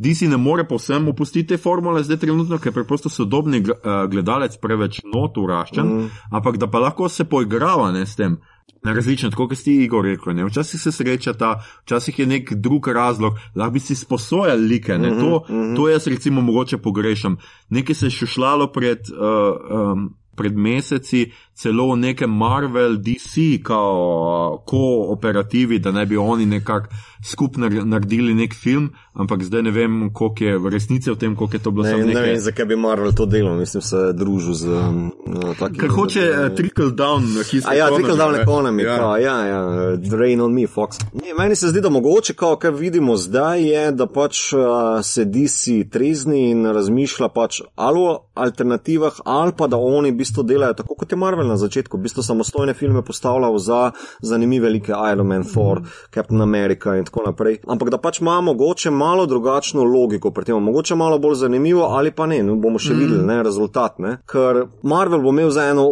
DC 0.00 0.20
ne 0.22 0.36
more 0.36 0.64
povsem 0.64 1.08
opustiti 1.08 1.46
te 1.46 1.56
formule, 1.56 2.02
zdaj 2.02 2.16
trenutno, 2.16 2.58
ker 2.58 2.66
je 2.68 2.72
preprosto 2.72 3.08
sodobni 3.08 3.56
eh, 3.58 3.62
gledalec 4.10 4.56
preveč 4.62 5.00
not 5.14 5.36
uraščen, 5.36 5.86
mm. 5.86 6.10
ampak 6.30 6.56
da 6.56 6.66
pa 6.66 6.78
lahko 6.78 7.08
se 7.08 7.24
poigrava 7.24 7.92
ne, 7.92 8.06
s 8.06 8.16
tem. 8.16 8.36
Na 8.84 8.92
različne, 8.92 9.30
tako 9.30 9.48
kot 9.48 9.58
si 9.58 9.74
Igor 9.84 10.04
rekel, 10.04 10.32
ne. 10.36 10.44
včasih 10.46 10.80
se 10.80 10.92
srečata, 10.92 11.58
včasih 11.82 12.18
je 12.18 12.26
nek 12.26 12.52
drug 12.54 12.88
razlog, 12.88 13.34
lahko 13.54 13.72
bi 13.74 13.80
si 13.80 13.94
sposojali 13.94 14.68
like. 14.68 14.98
Ne. 14.98 15.10
To, 15.18 15.44
to 15.76 15.88
jaz 15.88 16.06
recimo 16.06 16.40
mogoče 16.40 16.78
pogrešam. 16.78 17.36
Nekaj 17.68 17.94
se 17.94 18.06
je 18.06 18.10
šušlalo 18.10 18.72
pred, 18.72 19.10
uh, 19.10 19.92
um, 19.92 20.14
pred 20.36 20.56
meseci, 20.56 21.32
celo 21.58 21.88
v 21.88 21.96
nekem 21.98 22.30
Marvel, 22.32 22.96
DC, 22.96 23.34
kao 23.62 24.62
kooperativi, 24.66 25.78
da 25.78 25.92
ne 25.92 26.06
bi 26.06 26.16
oni 26.16 26.46
nekako 26.46 26.86
skupaj 27.24 27.60
nar- 27.60 27.84
naredili 27.84 28.34
nek 28.34 28.54
film, 28.54 28.84
ampak 29.12 29.42
zdaj 29.42 29.62
ne 29.62 29.70
vem, 29.70 30.10
koliko 30.12 30.44
je 30.44 30.70
resnice 30.70 31.10
v 31.10 31.16
tem, 31.16 31.36
koliko 31.36 31.56
je 31.56 31.60
to 31.60 31.70
bilo 31.70 31.84
Ne, 31.84 31.90
samo 31.90 32.02
ne 32.02 32.06
nekaj. 32.06 32.22
vem, 32.22 32.40
zakaj 32.40 32.64
bi 32.64 32.76
Marvel 32.76 33.12
to 33.12 33.26
delal, 33.26 33.56
mislim, 33.56 33.82
se 33.82 34.12
družil 34.12 34.54
z 34.54 34.68
um, 34.68 35.10
takim. 35.58 35.76
Ker 35.76 35.90
hoče 35.90 36.22
uh, 36.22 36.54
trickle 36.54 36.90
down, 36.92 37.26
ki 37.42 37.60
se 37.60 37.74
ja, 37.74 37.88
trickle 37.88 38.16
down 38.16 38.34
economy, 38.36 38.84
Ja. 38.84 38.94
ja, 39.18 39.36
ja, 39.40 39.58
ja 39.58 39.96
drain 39.98 40.40
on 40.40 40.54
me, 40.54 40.66
Fox. 40.68 40.98
Ne, 41.14 41.34
meni 41.34 41.56
se 41.56 41.68
zdi, 41.68 41.80
da 41.80 41.90
mogoče, 41.90 42.34
kao, 42.34 42.56
kar 42.56 42.72
vidimo 42.72 43.16
zdaj, 43.16 43.62
je, 43.64 43.92
da 43.92 44.06
pač 44.06 44.52
uh, 44.52 44.60
sedi 45.02 45.48
si 45.48 45.88
trezni 45.90 46.50
in 46.50 46.66
razmišlja 46.66 47.28
pač 47.28 47.58
ali 47.76 47.98
o 48.00 48.14
alternativah, 48.36 49.12
ali 49.24 49.52
pa 49.52 49.66
da 49.66 49.76
oni 49.76 50.10
v 50.10 50.16
bistvu 50.16 50.42
delajo 50.44 50.74
tako, 50.74 50.94
kot 50.94 51.10
je 51.10 51.18
Marvel 51.18 51.47
na 51.48 51.56
začetku, 51.58 51.98
v 51.98 52.06
bistvu 52.06 52.22
samostojne 52.22 52.74
filme 52.78 53.02
postavljal 53.02 53.58
za 53.58 53.90
zanimive 54.22 54.68
velike 54.68 54.92
Iron 55.12 55.26
Man, 55.26 55.44
Thor, 55.44 55.80
Captain 56.14 56.42
America 56.42 56.96
in 56.96 57.04
tako 57.04 57.22
naprej. 57.26 57.58
Ampak 57.66 57.90
da 57.90 57.98
pač 57.98 58.20
ima 58.20 58.40
mogoče 58.40 58.90
malo 58.90 59.26
drugačno 59.26 59.84
logiko 59.84 60.30
pri 60.30 60.44
tem, 60.44 60.62
mogoče 60.62 60.94
malo 60.94 61.18
bolj 61.18 61.34
zanimivo 61.34 61.82
ali 61.82 62.10
pa 62.10 62.26
ne, 62.26 62.42
no, 62.42 62.56
bomo 62.56 62.78
še 62.78 62.94
videli 62.94 63.24
ne, 63.26 63.42
rezultat. 63.42 63.98
Ne? 63.98 64.18
Ker 64.28 64.66
Marvel 64.82 65.22
bo 65.22 65.32
imel 65.32 65.50
za 65.50 65.68
eno 65.70 65.86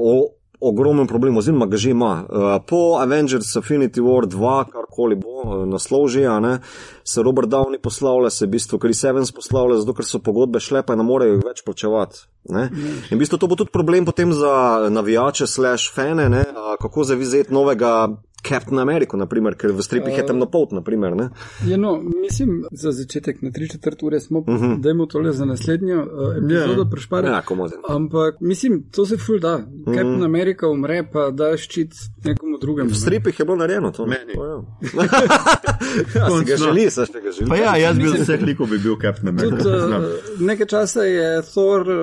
ogromen 0.60 1.06
problem, 1.06 1.36
oziroma 1.36 1.66
ga 1.66 1.76
že 1.76 1.90
ima. 1.90 2.24
Uh, 2.28 2.58
po 2.66 2.98
Avengers 3.00 3.56
Affinity 3.56 4.00
War 4.00 4.26
2, 4.26 4.64
karkoli 4.72 5.14
bo, 5.14 5.42
uh, 5.42 5.64
naslov 5.68 6.08
že, 6.08 6.26
ne, 6.40 6.58
se 7.04 7.22
Robert 7.22 7.48
Downey 7.48 7.78
poslavlja, 7.82 8.30
se 8.30 8.46
v 8.46 8.50
bistvu 8.56 8.78
Chris 8.78 9.04
Evans 9.04 9.32
poslavlja, 9.32 9.80
zato 9.82 9.94
ker 9.94 10.04
so 10.04 10.18
pogodbe 10.18 10.60
šle, 10.60 10.82
pa 10.82 10.96
ne 10.96 11.06
morejo 11.06 11.40
več 11.44 11.62
plačevati. 11.66 12.26
Ne? 12.50 12.68
In 13.10 13.16
v 13.16 13.20
bistvu 13.20 13.38
to 13.38 13.50
bo 13.50 13.58
tudi 13.58 13.74
problem 13.74 14.06
potem 14.06 14.32
za 14.32 14.86
navijače, 14.90 15.46
slash 15.46 15.90
fane, 15.94 16.28
ne? 16.30 16.44
Kako 16.80 17.04
zavizeti 17.04 17.54
novega 17.54 18.06
Captain 18.48 18.78
America, 18.78 19.16
naprimer, 19.16 19.54
ker 19.54 19.72
v 19.72 19.82
stripih 19.82 20.18
je 20.18 20.26
temnopolt, 20.26 20.72
naprimer. 20.72 21.16
Ne? 21.16 21.30
Ja, 21.68 21.76
no, 21.76 21.96
mislim, 22.02 22.64
za 22.72 22.92
začetek 22.92 23.42
na 23.42 23.50
3-4 23.50 24.04
ure 24.06 24.20
smo, 24.20 24.38
uh 24.38 24.48
Mhm. 24.48 24.64
-huh. 24.64 24.80
dajmo 24.80 25.06
tole 25.06 25.32
za 25.32 25.44
naslednjo 25.44 26.02
uh, 26.02 26.36
epizodo 26.36 26.82
yeah. 26.82 26.90
prešpare. 26.90 27.28
Ja, 27.28 27.42
komodin. 27.42 27.78
Ampak 27.88 28.40
mislim, 28.40 28.82
to 28.90 29.06
se 29.06 29.16
ful 29.16 29.38
da. 29.38 29.58
Mhm. 29.58 29.94
Captain 29.94 30.24
America 30.24 30.66
umre, 30.68 31.08
pa 31.12 31.30
da 31.30 31.56
ščit 31.56 31.92
nekomu 32.56 32.60
drugemu. 32.60 32.90
V 32.90 32.96
stripih 32.96 33.38
je 33.38 33.44
bilo 33.44 33.56
narejeno 33.56 33.90
to. 33.90 34.06
Meni. 34.06 34.34
To, 34.34 34.44
ja. 34.44 34.56
ja, 36.14 36.26
ga 36.46 36.56
želi, 36.56 36.90
se 36.90 37.06
še 37.06 37.20
ga 37.20 37.30
želi. 37.30 37.48
Pa 37.48 37.56
ja, 37.56 37.76
jaz 37.76 37.96
bi 37.98 38.08
od 38.08 38.18
vseh 38.18 38.42
likov 38.42 38.66
bi 38.66 38.78
bil 38.78 38.96
Captain 38.96 39.28
America. 39.28 39.62
Znam. 39.86 40.02
uh, 40.02 40.10
nekaj 40.40 40.66
časa 40.66 41.02
je 41.02 41.42
Thor, 41.42 41.80
uh, 41.80 41.96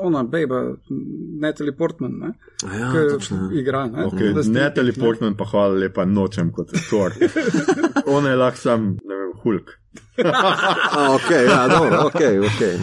ona, 0.00 0.22
beba, 0.22 0.74
Natalie 1.40 1.72
Portman, 1.76 2.12
ne? 2.12 2.32
Ja, 2.62 2.92
Ki 2.92 3.14
točno. 3.14 3.50
igra. 3.52 3.86
Ne, 3.86 4.04
Okay. 4.06 4.30
stripih, 4.32 4.48
Ne 4.48 4.74
teleportman, 4.74 5.34
pa 5.36 5.44
hvala 5.44 5.74
lepa, 5.74 6.04
nočem 6.04 6.52
kot 6.52 6.72
Thor. 6.88 7.12
On 8.14 8.26
je 8.26 8.36
lahko 8.36 8.58
sam, 8.58 8.96
ne 9.04 9.14
vem, 9.14 9.32
Hulk. 9.42 9.70
A, 10.24 11.14
ok, 11.14 11.30
ja, 11.30 11.68
dobro, 11.68 12.06
ok, 12.06 12.20
ok. 12.46 12.60
E, 12.62 12.76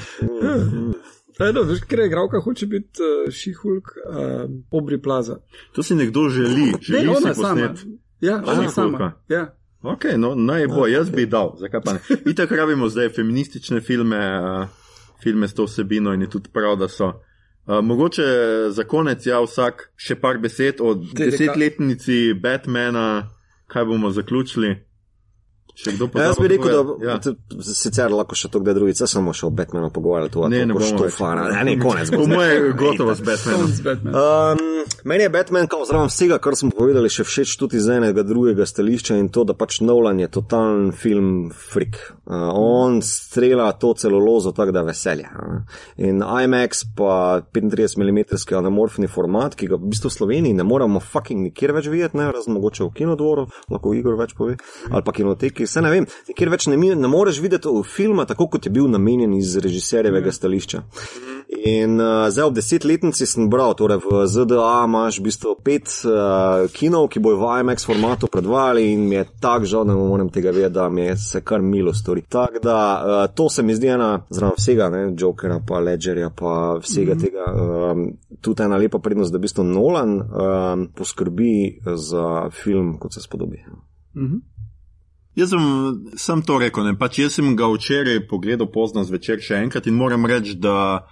no, 1.53 1.63
veš, 1.63 1.83
ker 1.89 1.99
je 1.99 2.07
igralka, 2.07 2.39
hoče 2.43 2.65
biti 2.65 3.01
uh, 3.03 3.33
Šihulk, 3.33 3.91
uh, 4.09 4.49
Obri 4.71 5.01
Plaza. 5.01 5.37
To 5.75 5.83
si 5.83 5.95
nekdo 5.95 6.29
želi, 6.29 6.71
želi 6.81 7.05
Ne, 7.05 7.09
ona 7.09 7.33
si 7.33 7.41
sama. 7.41 7.67
posnet. 7.67 7.85
Ja, 8.21 8.35
ona 8.35 8.53
She-Hulka. 8.53 8.69
sama. 8.73 9.11
Ja. 9.29 9.53
Ok, 9.81 10.05
no, 10.17 10.35
naj 10.35 10.67
bo, 10.67 10.87
jaz 10.87 11.09
bi 11.13 11.25
dal, 11.25 11.53
zakaj 11.59 11.81
pa 11.85 11.93
ne. 11.93 11.99
Itak 12.31 12.51
rabimo 12.51 12.89
zdaj 12.89 13.09
feministične 13.09 13.81
filme, 13.81 14.17
uh, 14.17 14.67
filme 15.23 15.47
s 15.47 15.53
to 15.53 15.63
vsebino 15.65 16.13
in 16.13 16.21
je 16.21 16.29
tudi 16.29 16.49
prav, 16.53 16.75
da 16.75 16.87
so. 16.87 17.07
Uh, 17.67 17.83
mogoče 17.83 18.23
za 18.69 18.83
konec, 18.83 19.25
ja, 19.25 19.39
vsak 19.43 19.91
še 19.95 20.15
par 20.15 20.37
besed 20.37 20.81
o 20.81 20.93
desetletnici 20.95 22.33
Batmana, 22.33 23.29
kaj 23.67 23.85
bomo 23.85 24.11
zaključili. 24.11 24.86
Še 25.77 25.91
kdo 25.93 26.07
pa 26.07 26.17
Ja, 26.17 26.25
jaz 26.25 26.39
bi 26.39 26.47
rekel, 26.47 26.73
da 26.73 27.05
Ja. 27.05 27.15
sicer 27.61 28.09
lahko 28.09 28.33
še 28.33 28.49
to 28.49 28.59
kdaj 28.59 28.73
drugič, 28.73 28.97
sem 28.97 29.07
se 29.21 29.33
še 29.33 29.45
o 29.45 29.51
Batmanu 29.51 29.91
pogovarjal, 29.91 30.29
to 30.29 30.47
Ne, 30.47 30.65
ne 30.65 30.73
bomo 30.73 30.81
več. 30.81 30.89
štofana. 30.91 31.43
Ne, 31.53 31.63
ne, 31.65 31.75
konec. 31.77 32.09
bo 32.09 32.17
Po 32.17 32.23
zdaj. 32.23 32.35
moje 32.35 32.73
gotovo 32.73 33.13
s 33.13 33.21
Batmanom. 33.21 33.69
Batman. 33.83 34.11
Um, 34.11 34.57
meni 35.03 35.23
je 35.23 35.29
Batman, 35.29 35.67
kao 35.67 35.85
zraven 35.85 36.07
vsega, 36.07 36.39
kar 36.39 36.55
smo 36.55 36.71
povedali, 36.71 37.07
še 37.07 37.23
všeč 37.23 37.57
tudi 37.57 37.77
iz 37.77 37.87
enega 37.87 38.23
drugega 38.23 38.65
stališča 38.65 39.17
in 39.17 39.29
to, 39.29 39.43
da 39.43 39.53
pač 39.53 39.81
Nolan 39.81 40.19
je 40.19 40.27
totalen 40.29 40.91
film 40.91 41.29
freak. 41.53 41.95
Uh, 42.25 42.49
on 42.51 43.01
strela 43.01 43.71
to 43.73 43.93
celulozo 43.93 44.51
tako, 44.51 44.71
da 44.71 44.81
veselja. 44.81 45.29
In 45.97 46.19
IMAX 46.19 46.83
pa 46.91 47.13
35 47.43 47.97
mm 47.97 48.17
anamorfni 48.57 49.07
format, 49.07 49.53
ki 49.53 49.67
ga 49.67 49.75
v 49.75 49.87
bistvu 49.87 50.07
v 50.07 50.15
Sloveniji 50.15 50.53
ne 50.53 50.63
moramo 50.63 50.99
fucking 50.99 51.43
nikjer 51.43 51.71
več 51.71 51.85
videti, 51.87 52.17
ne, 52.17 52.31
razen 52.31 52.53
mogoče 52.53 52.83
v 52.83 52.91
kinodvoru, 52.91 53.45
lahko 53.69 53.93
Igor 53.93 54.17
več 54.17 54.33
pove, 54.33 54.57
ali 54.89 55.03
pa 55.03 55.11
kinoteki, 55.11 55.66
se 55.67 55.81
ne 55.81 55.91
vem, 55.91 56.07
nikjer 56.27 56.49
več 56.49 56.67
ne, 56.67 56.77
ne 56.77 57.07
moreš 57.11 57.41
videti 57.43 57.71
filma 57.95 58.25
tako, 58.25 58.47
kot 58.47 58.65
je 58.65 58.73
bil 58.73 58.87
namenjen 58.91 59.33
iz 59.37 59.57
režiserjevega 59.63 60.31
stališča. 60.31 60.83
In 61.47 61.99
uh, 62.01 62.27
zdaj 62.29 62.43
ob 62.43 62.55
desetletnici 62.57 63.25
sem 63.25 63.47
bral, 63.49 63.71
torej 63.79 64.01
v 64.03 64.25
ZDA 64.27 64.83
imaš 64.83 65.21
v 65.21 65.23
bistvu 65.29 65.53
pet 65.63 65.87
uh, 66.03 66.67
kinov, 66.75 67.07
ki 67.07 67.21
bojo 67.23 67.39
v 67.39 67.61
IMAX 67.63 67.87
formatu 67.87 68.27
predvajali 68.27 68.83
in 68.91 69.05
mi 69.07 69.15
je 69.15 69.23
tako 69.39 69.69
žal, 69.71 69.85
da 69.87 69.95
ne 69.95 70.09
morem 70.09 70.29
tega 70.29 70.51
vedeti, 70.51 70.75
da 70.75 70.89
mi 70.91 71.05
je 71.07 71.15
se 71.17 71.41
kar 71.41 71.63
milo 71.63 71.93
stori. 71.95 72.25
Tako 72.27 72.59
da 72.63 72.77
uh, 72.99 73.15
to 73.31 73.47
se 73.49 73.63
mi 73.63 73.75
zdi 73.75 73.87
ena, 73.95 74.09
zraven 74.29 74.59
vsega, 74.59 74.89
ne, 74.91 75.01
Jokera, 75.15 75.61
pa 75.67 75.79
Ledgerja, 75.79 76.29
pa 76.35 76.77
vsega 76.83 77.15
mm 77.15 77.17
-hmm. 77.17 77.23
tega, 77.23 77.45
um, 77.91 78.05
tudi 78.41 78.63
ena 78.63 78.77
lepa 78.77 78.99
prednost, 78.99 79.31
da 79.31 79.37
v 79.37 79.47
bistvu 79.47 79.63
Nolan 79.63 80.19
um, 80.19 80.87
poskrbi 80.95 81.79
za 81.95 82.49
film, 82.51 82.97
kot 82.99 83.13
se 83.13 83.21
spodobi. 83.21 83.63
Mhm. 84.15 84.56
Jaz 85.37 85.51
sem, 85.53 85.65
sem 86.17 86.41
to 86.41 86.57
rekel, 86.57 86.87
ne, 86.87 86.95
pač 86.97 87.19
jaz 87.21 87.37
sem 87.37 87.53
ga 87.55 87.69
včeraj 87.69 88.23
pogledal 88.29 88.71
pozno 88.73 89.03
zvečer 89.05 89.37
še 89.37 89.61
enkrat 89.67 89.85
in 89.85 89.93
moram 89.93 90.25
reči, 90.25 90.57
da 90.57 91.05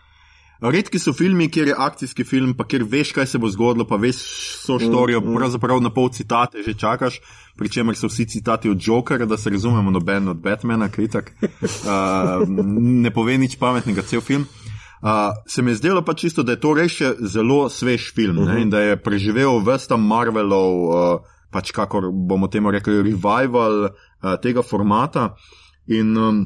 Redki 0.61 0.99
so 0.99 1.13
filmi, 1.13 1.49
kjer 1.51 1.67
je 1.67 1.75
akcijski 1.77 2.23
film, 2.23 2.53
pa 2.55 2.63
kjer 2.63 2.85
veš, 2.87 3.11
kaj 3.13 3.25
se 3.27 3.37
bo 3.37 3.49
zgodilo, 3.51 3.85
pa 3.87 3.99
veš, 3.99 4.21
so 4.63 4.79
štorijo, 4.79 5.19
mm, 5.19 5.27
mm. 5.29 5.35
pravzaprav 5.35 5.81
na 5.83 5.91
pol 5.93 6.09
citate 6.09 6.63
že 6.63 6.73
čakaš, 6.79 7.19
pri 7.59 7.69
čemer 7.69 7.95
so 7.95 8.07
vsi 8.07 8.25
citati 8.25 8.69
od 8.69 8.79
Jokera, 8.81 9.25
da 9.25 9.37
se 9.37 9.49
razumemo, 9.49 9.91
noben 9.91 10.27
od 10.27 10.39
Batmana, 10.41 10.89
kritik. 10.89 11.33
Uh, 11.41 12.47
ne 13.03 13.11
pove 13.11 13.37
nič 13.37 13.59
pametnega, 13.59 14.01
cel 14.01 14.21
film. 14.21 14.47
Uh, 15.01 15.35
se 15.47 15.61
mi 15.61 15.71
je 15.71 15.75
zdelo 15.75 16.01
pa 16.01 16.13
čisto, 16.13 16.43
da 16.43 16.55
je 16.55 16.59
to 16.59 16.73
res 16.73 17.01
zelo 17.19 17.69
svež 17.69 18.13
film 18.15 18.37
uh 18.37 18.45
-huh. 18.45 18.53
ne, 18.53 18.61
in 18.61 18.69
da 18.69 18.79
je 18.79 18.97
preživel 18.97 19.59
vsta 19.59 19.97
Marvelov, 19.97 20.73
uh, 20.87 21.19
pač 21.51 21.71
kako 21.71 22.11
bomo 22.11 22.47
temu 22.47 22.71
rekli, 22.71 23.03
revival 23.03 23.89
tega 24.41 24.63
formata. 24.65 25.33
In, 25.87 26.15
um, 26.17 26.45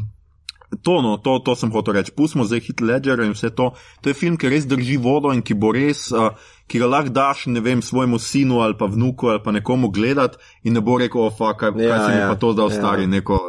To, 0.83 1.01
no, 1.01 1.17
to, 1.17 1.39
to 1.41 1.55
sem 1.57 1.71
hotel 1.73 1.97
reči. 1.97 2.13
Pustimo 2.13 2.45
zdaj 2.45 2.61
hit 2.61 2.81
ledger 2.85 3.23
in 3.25 3.33
vse 3.33 3.49
to. 3.57 3.71
To 3.73 4.09
je 4.09 4.13
film, 4.13 4.37
ki 4.37 4.51
res 4.53 4.67
drži 4.69 4.99
vodo 5.01 5.31
in 5.33 5.41
ki 5.41 5.57
bo 5.57 5.71
res, 5.73 6.11
uh, 6.13 6.37
ki 6.69 6.81
ga 6.83 6.89
lahko 6.89 7.09
daš, 7.09 7.47
ne 7.49 7.63
vem, 7.65 7.81
svojemu 7.81 8.19
sinu 8.21 8.61
ali 8.61 8.77
pa 8.77 8.85
vnuku 8.85 9.33
ali 9.33 9.41
pa 9.41 9.49
nekomu 9.55 9.89
gledati 9.89 10.37
in 10.63 10.77
ne 10.77 10.83
bo 10.85 10.99
rekel, 11.01 11.25
ofa, 11.25 11.55
kaj, 11.57 11.73
ja, 11.73 11.89
kaj 11.89 12.05
se 12.05 12.11
mi 12.13 12.21
ja, 12.21 12.29
pa 12.29 12.37
to 12.37 12.53
ostari, 12.53 13.09
ja. 13.09 13.13
neko, 13.17 13.39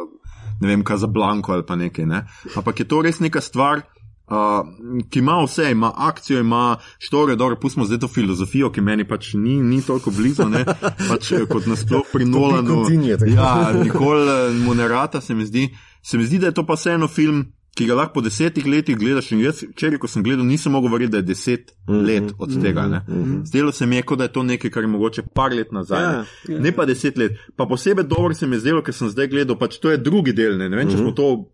ne 0.65 0.67
vem, 0.67 0.81
kaj 0.81 1.03
za 1.05 1.11
blanko 1.13 1.53
ali 1.53 1.65
pa 1.67 1.77
nekaj. 1.77 2.09
Ne? 2.09 2.25
Ampak 2.57 2.81
je 2.81 2.89
to 2.89 3.05
res 3.05 3.21
neka 3.21 3.41
stvar. 3.41 3.85
Uh, 4.31 5.03
ki 5.09 5.19
ima 5.19 5.43
vse, 5.43 5.71
ima 5.71 5.91
akcijo, 5.95 6.39
ima 6.39 6.77
štore, 6.99 7.35
dobro, 7.35 7.57
pustimo 7.59 7.85
zdaj 7.85 7.99
to 7.99 8.07
filozofijo, 8.07 8.69
ki 8.71 8.81
meni 8.81 9.03
pač 9.07 9.33
ni, 9.33 9.57
ni 9.59 9.81
toliko 9.83 10.11
blizu, 10.11 10.45
ne, 10.47 10.63
pač 11.09 11.33
kot 11.51 11.67
nasploh 11.67 12.07
pri 12.13 12.25
Nolanu. 12.25 12.85
Ja, 13.27 13.73
nikoli 13.75 14.53
mu 14.63 14.75
ne 14.75 14.87
rata, 14.87 15.21
se 15.21 15.35
mi 15.35 15.45
zdi. 15.45 15.67
Se 16.01 16.17
mi 16.17 16.25
zdi, 16.25 16.39
da 16.39 16.47
je 16.47 16.55
to 16.55 16.63
pa 16.65 16.79
vseeno 16.79 17.07
film, 17.11 17.43
ki 17.75 17.85
ga 17.87 17.95
lahko 17.95 18.13
po 18.13 18.23
desetih 18.23 18.65
letih 18.67 18.97
gledaš. 18.99 19.31
In 19.35 19.43
jaz, 19.45 19.61
če 19.75 19.93
reko 19.97 20.07
sem 20.07 20.23
gledal, 20.23 20.45
nisem 20.47 20.73
mogel 20.75 20.91
verjeti, 20.91 21.11
da 21.11 21.21
je 21.21 21.27
deset 21.27 21.71
mm 21.71 21.93
-hmm, 21.93 22.07
let 22.07 22.33
od 22.37 22.61
tega. 22.61 22.87
Mm 22.87 23.03
-hmm. 23.13 23.45
Zdelo 23.45 23.71
se 23.71 23.85
mi 23.85 23.95
je, 23.95 24.01
kot 24.01 24.17
da 24.17 24.23
je 24.23 24.33
to 24.33 24.43
nekaj, 24.43 24.71
kar 24.71 24.83
je 24.83 24.87
mogoče 24.87 25.21
par 25.33 25.53
let 25.53 25.71
nazaj. 25.71 26.03
Ja, 26.03 26.25
ja. 26.47 26.59
Ne 26.59 26.71
pa 26.71 26.85
deset 26.85 27.17
let. 27.17 27.31
Pa 27.55 27.65
posebej 27.65 28.03
dobro 28.03 28.33
se 28.33 28.47
mi 28.47 28.55
je 28.55 28.59
zdelo, 28.59 28.81
ker 28.81 28.93
sem 28.93 29.09
zdaj 29.09 29.27
gledal, 29.27 29.57
pač 29.57 29.79
to 29.79 29.91
je 29.91 29.97
drugi 29.97 30.33
del. 30.33 30.57
Ne, 30.57 30.69
ne 30.69 30.77
vem, 30.77 30.89
če 30.89 30.97
smo 30.97 31.11
to. 31.11 31.45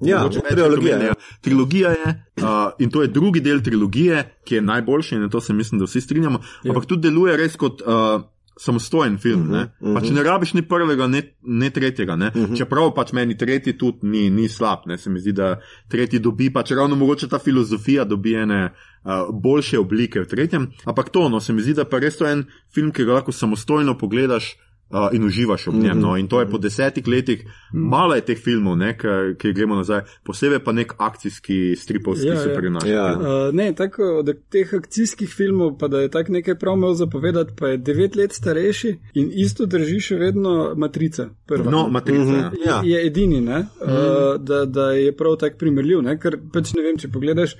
Ja, 0.00 0.28
trilogija, 0.28 1.02
ja. 1.02 1.14
trilogija 1.40 1.90
je 1.90 2.26
uh, 2.36 2.46
in 2.78 2.90
to 2.90 3.02
je 3.02 3.08
drugi 3.08 3.40
del 3.40 3.62
trilogije, 3.62 4.24
ki 4.44 4.54
je 4.54 4.62
najboljši 4.62 5.14
in 5.14 5.30
to 5.30 5.40
se 5.40 5.52
mislim, 5.52 5.78
da 5.78 5.84
vsi 5.84 6.00
strinjamo. 6.00 6.40
Ja. 6.62 6.70
Ampak 6.70 6.86
tudi 6.86 7.08
deluje 7.08 7.36
res 7.36 7.56
kot. 7.56 7.82
Uh, 7.86 8.22
samostojen 8.56 9.18
film. 9.18 9.40
Uh 9.40 9.56
-huh, 9.56 9.68
uh 9.80 9.88
-huh. 9.88 9.94
Pač 9.94 10.10
ne 10.10 10.22
rabiš 10.22 10.54
ni 10.54 10.62
prvega, 10.62 11.06
ne, 11.06 11.22
ne 11.42 11.70
tretjega. 11.70 12.16
Ne? 12.16 12.26
Uh 12.34 12.42
-huh. 12.42 12.56
Čeprav 12.58 12.94
pač 12.94 13.12
meni 13.12 13.36
tretji 13.36 13.78
tudi 13.78 13.98
ni, 14.02 14.30
ni 14.30 14.48
slab, 14.48 14.78
ne? 14.86 14.98
se 14.98 15.10
mi 15.10 15.20
zdi, 15.20 15.32
da 15.32 15.60
tretji 15.88 16.18
dobi, 16.18 16.52
pač 16.52 16.70
ravno 16.70 16.96
mogoče 16.96 17.28
ta 17.28 17.38
filozofija 17.38 18.04
dobi 18.04 18.34
ene 18.34 18.72
uh, 19.04 19.40
boljše 19.42 19.78
oblike 19.78 20.20
v 20.20 20.26
tretjem. 20.26 20.72
Ampak 20.84 21.08
to, 21.08 21.28
no, 21.28 21.40
se 21.40 21.52
mi 21.52 21.62
zdi, 21.62 21.74
da 21.74 21.84
pa 21.84 21.98
res 21.98 22.16
to 22.16 22.26
je 22.26 22.32
en 22.32 22.44
film, 22.74 22.92
ki 22.92 23.04
ga 23.04 23.12
lahko 23.12 23.32
samostojno 23.32 23.98
pogledaš 23.98 24.56
uh, 24.90 25.08
in 25.12 25.24
uživaš 25.24 25.66
v 25.66 25.74
njem. 25.74 26.00
No. 26.00 26.16
In 26.16 26.28
to 26.28 26.40
je 26.40 26.50
po 26.50 26.58
desetih 26.58 27.08
letih, 27.08 27.44
malo 27.72 28.14
je 28.14 28.24
teh 28.24 28.38
filmov, 28.38 28.76
ne, 28.78 28.92
ki 29.38 29.52
gremo 29.52 29.76
nazaj, 29.76 30.02
posebej 30.24 30.62
pa 30.64 30.72
nek 30.72 30.94
akcijski 30.98 31.76
stripovski 31.76 32.26
ja, 32.26 32.40
superjunak. 32.42 32.86
Ja. 32.86 33.06
Uh, 33.14 33.54
ne, 33.54 33.72
tako 33.74 34.02
od 34.20 34.32
teh 34.50 34.74
akcijskih 34.74 35.30
filmov, 35.30 35.76
pa 35.78 35.88
da 35.88 36.00
je 36.00 36.10
tak 36.10 36.28
nekaj 36.28 36.58
prav 36.58 36.76
imel 36.76 36.94
zapovedati, 36.94 37.54
pa 37.58 37.68
je 37.74 37.76
devet 37.76 38.16
let 38.16 38.32
starejši 38.32 38.96
in 39.14 39.30
isto 39.34 39.66
drži 39.66 40.00
še 40.00 40.16
vedno 40.16 40.74
matrica. 40.76 41.28
Prva. 41.46 41.70
No, 41.70 41.88
matrica. 41.88 42.22
Uh 42.22 42.52
-huh. 42.52 42.66
ja. 42.66 42.80
Je 42.84 43.06
edini, 43.06 43.40
ne, 43.40 43.66
uh 43.80 44.36
da, 44.38 44.64
da 44.64 44.90
je 44.90 45.16
prav 45.16 45.36
tak 45.36 45.58
primerljiv, 45.58 46.02
ne, 46.02 46.18
ker 46.18 46.38
pač 46.52 46.72
ne 46.74 46.82
vem, 46.82 46.98
če 46.98 47.08
pogledaš. 47.08 47.56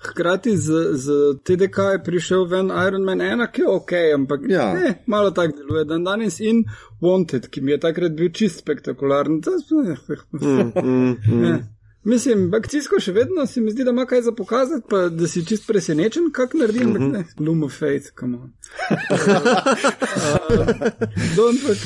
Hkrati 0.00 0.56
z, 0.56 0.96
z 0.96 1.12
TDK 1.44 1.78
je 1.92 2.02
prišel 2.04 2.46
ven 2.48 2.70
Iron 2.86 3.04
Man 3.04 3.20
1, 3.20 3.46
ki 3.52 3.60
je 3.60 3.68
ok, 3.68 3.92
ampak 4.14 4.40
ja. 4.48 4.70
ne, 4.74 4.94
malo 5.06 5.30
tako 5.30 5.56
deluje 5.58 5.84
dan 5.84 6.04
danes 6.04 6.40
in 6.40 6.64
Wanted, 7.00 7.50
ki 7.52 7.60
mi 7.60 7.72
je 7.72 7.80
takrat 7.80 8.16
bil 8.16 8.32
čist 8.32 8.62
spektakularen. 8.64 9.42
Mm, 10.32 10.72
mm, 10.84 11.16
mm. 11.28 11.58
Mislim, 12.04 12.54
akcijsko 12.54 12.96
še 13.00 13.12
vedno 13.12 13.44
se 13.46 13.60
mi 13.60 13.70
zdi, 13.70 13.84
da 13.84 13.90
ima 13.90 14.06
kaj 14.08 14.22
za 14.22 14.32
pokazati, 14.32 14.86
pa 14.88 15.08
da 15.12 15.28
si 15.28 15.42
čist 15.46 15.66
presenečen, 15.66 16.30
kako 16.32 16.58
naredim, 16.58 16.88
mm 16.88 16.96
-hmm. 16.96 17.24
Bloom 17.36 17.62
of 17.62 17.78
Faith, 17.78 18.06
come 18.20 18.38
on. 18.38 18.42
uh, 20.30 20.66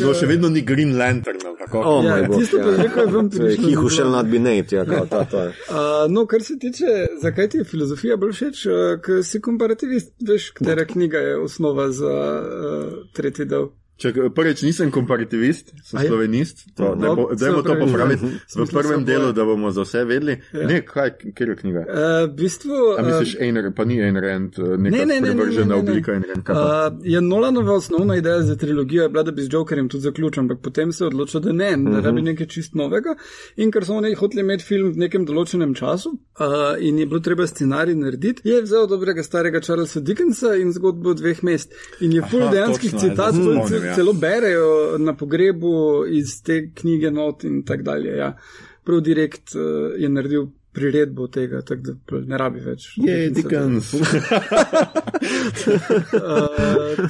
no, 0.00 0.14
še 0.14 0.26
vedno 0.26 0.48
ni 0.48 0.62
Green 0.62 0.98
Lantern, 0.98 1.38
kako 1.58 1.78
oh, 1.80 2.04
ja, 2.04 2.38
tisto, 2.38 2.56
kar 2.56 2.66
ja. 2.66 2.72
je 2.72 2.82
rekel, 2.82 3.10
vam. 3.10 3.30
He 3.66 3.74
who 3.76 3.90
shall 3.90 4.10
not 4.10 4.26
be 4.26 4.38
named, 4.38 4.72
ja, 4.72 4.84
kao, 4.84 5.06
ta, 5.06 5.24
ta. 5.24 5.44
Uh, 5.74 6.12
no, 6.12 6.26
kar 6.26 6.42
se 6.42 6.58
tiče, 6.58 6.86
zakaj 7.22 7.48
ti 7.48 7.58
je 7.58 7.64
filozofija 7.64 8.16
bolj 8.16 8.32
všeč, 8.32 8.66
uh, 8.66 9.00
ker 9.02 9.24
si 9.24 9.40
komparativist, 9.40 10.12
veš, 10.28 10.50
katera 10.50 10.84
knjiga 10.84 11.18
je 11.18 11.38
osnova 11.40 11.90
za 11.90 12.42
uh, 12.42 12.92
tretji 13.12 13.44
del. 13.44 13.68
Če 13.94 14.10
prvič 14.34 14.64
nisem 14.66 14.90
komparativist, 14.90 15.68
sem 15.86 16.00
slovenist, 16.08 16.64
to, 16.74 16.88
no, 16.98 17.12
bo, 17.14 17.24
dajmo 17.38 17.60
to 17.62 17.76
popraviti 17.78 18.30
v 18.50 18.64
prvem 18.66 19.04
delu, 19.06 19.28
da 19.32 19.44
bomo 19.46 19.70
za 19.70 19.84
vse 19.86 20.02
vedeli. 20.08 20.34
Ja. 20.50 20.66
Ne, 20.66 20.80
kaj, 20.82 21.12
kjer 21.30 21.52
je 21.52 21.56
knjiga? 21.60 21.84
Uh, 21.86 22.16
v 22.24 22.32
bistvu, 22.40 22.80
A 22.98 23.04
misliš, 23.06 23.36
uh, 23.38 23.44
Ayn, 23.46 23.60
pa 23.76 23.86
ni 23.86 24.00
Ayn 24.02 24.18
Rand, 24.18 24.58
eh, 24.58 24.74
neka 24.86 24.98
ne, 24.98 25.20
ne, 25.20 25.20
prevržena 25.22 25.78
oblika 25.78 26.16
Ayn 26.16 26.26
Rand. 26.26 26.50
Uh, 26.50 26.98
je 27.06 27.22
Nolanova 27.22 27.76
osnovna 27.78 28.16
ideja 28.18 28.42
za 28.42 28.56
trilogijo, 28.58 29.06
je 29.06 29.12
bila, 29.14 29.22
da 29.22 29.34
bi 29.36 29.46
z 29.46 29.54
Jokerjem 29.54 29.88
tudi 29.88 30.08
zaključil, 30.08 30.42
ampak 30.42 30.58
potem 30.66 30.92
se 30.92 31.04
je 31.04 31.08
odločil, 31.12 31.44
da 31.46 31.52
ne, 31.52 31.70
da 31.76 31.90
uh 31.90 31.96
-huh. 31.96 32.02
rabi 32.04 32.22
nekaj 32.22 32.50
čist 32.50 32.74
novega. 32.74 33.14
In 33.56 33.70
ker 33.70 33.86
so 33.86 33.94
oni 33.94 34.14
hoteli 34.14 34.42
imeti 34.42 34.64
film 34.64 34.90
v 34.90 35.06
nekem 35.06 35.26
določenem 35.26 35.74
času 35.74 36.10
uh, 36.10 36.74
in 36.80 36.98
je 36.98 37.06
bilo 37.06 37.20
treba 37.20 37.46
scenarij 37.46 37.94
narediti, 37.94 38.42
je 38.48 38.62
vzel 38.62 38.86
dobrega 38.86 39.22
starega 39.22 39.60
Charlesa 39.60 40.00
Dickensa 40.00 40.56
in 40.58 40.72
zgodbo 40.72 41.14
dveh 41.14 41.42
mest. 41.42 41.72
In 42.00 42.12
je 42.12 42.22
full 42.30 42.50
dejanskih 42.50 42.90
citatov 42.90 43.83
ja. 43.84 43.94
celo 43.94 44.12
berejo 44.12 44.98
na 44.98 45.14
pogrebu 45.16 46.04
iz 46.10 46.42
te 46.42 46.70
knjige 46.74 47.10
not 47.10 47.44
in 47.44 47.62
tako 47.64 47.82
dalje. 47.82 48.16
Ja. 48.16 48.36
Prav 48.84 49.00
direkt 49.00 49.54
uh, 49.54 49.94
je 49.98 50.08
naredil 50.08 50.46
priredbo 50.74 51.26
tega, 51.26 51.62
tako 51.62 51.94
da 52.10 52.20
ne 52.26 52.38
rabi 52.38 52.60
več. 52.60 52.88
Je, 52.98 53.30
Dickens. 53.30 53.92
uh, 53.94 54.02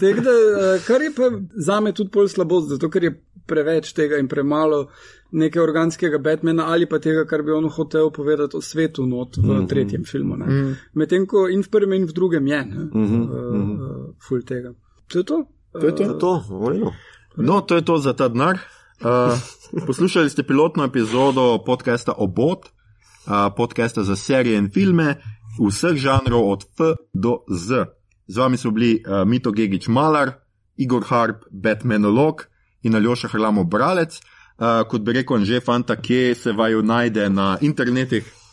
da, 0.26 0.34
uh, 0.34 0.84
kar 0.86 1.02
je 1.02 1.12
pa 1.16 1.30
za 1.56 1.80
me 1.80 1.92
tudi 1.96 2.10
bolj 2.12 2.28
slabost, 2.34 2.68
zato 2.74 2.90
ker 2.92 3.08
je 3.08 3.14
preveč 3.48 3.92
tega 3.96 4.20
in 4.20 4.28
premalo 4.28 4.84
nekaj 5.34 5.62
organskega 5.62 6.20
Batmana 6.22 6.68
ali 6.72 6.86
pa 6.88 7.00
tega, 7.02 7.24
kar 7.28 7.42
bi 7.42 7.52
on 7.52 7.68
hotel 7.72 8.10
povedati 8.14 8.56
o 8.56 8.62
svetu 8.62 9.06
not 9.06 9.36
v 9.36 9.42
mm 9.42 9.50
-hmm. 9.50 9.68
tretjem 9.68 10.04
filmu. 10.04 10.36
Mm 10.36 10.42
-hmm. 10.42 10.74
Medtem 10.94 11.26
ko 11.26 11.48
in 11.48 11.62
v 11.62 11.68
prvem 11.68 11.92
in 11.92 12.06
v 12.06 12.12
drugem 12.12 12.46
je, 12.46 12.64
mm 12.64 12.90
-hmm. 12.92 13.22
uh, 13.22 13.70
uh, 13.80 14.14
ful 14.28 14.42
tega. 14.42 14.74
To 15.08 15.18
je 15.18 15.24
to. 15.24 15.46
To 15.80 15.86
je 15.86 15.92
to. 15.94 16.04
Uh, 16.04 16.18
to 17.34 17.42
no, 17.42 17.60
to 17.60 17.74
je 17.74 17.82
to 17.82 17.98
za 17.98 18.12
ta 18.12 18.28
denar. 18.28 18.58
Uh, 19.02 19.34
poslušali 19.86 20.30
ste 20.30 20.42
pilotno 20.42 20.84
epizodo 20.84 21.58
podcasta 21.66 22.12
Obot, 22.16 22.66
uh, 22.66 23.50
podcasta 23.56 24.02
za 24.02 24.16
serije 24.16 24.58
in 24.58 24.70
filme 24.70 25.18
vseh 25.58 25.96
žanrov 25.96 26.50
od 26.50 26.62
F 26.62 26.78
do 27.12 27.42
Z. 27.50 27.90
Z 28.26 28.36
vami 28.38 28.56
so 28.56 28.70
bili 28.70 29.02
uh, 29.02 29.26
Mito 29.26 29.50
Gigič 29.50 29.88
Malar, 29.88 30.32
Igor 30.76 31.02
Harp, 31.08 31.44
Batmanolog 31.50 32.46
in 32.82 32.94
Aljoša 32.94 33.28
Hrlamo 33.28 33.64
Bralec. 33.64 34.20
Uh, 34.58 34.86
kot 34.88 35.02
bi 35.02 35.12
rekel, 35.12 35.44
že 35.44 35.60
fanta, 35.60 35.96
kje 35.96 36.34
se 36.34 36.52
vaju 36.52 36.82
najde 36.82 37.30
na 37.30 37.58
internetih. 37.60 38.43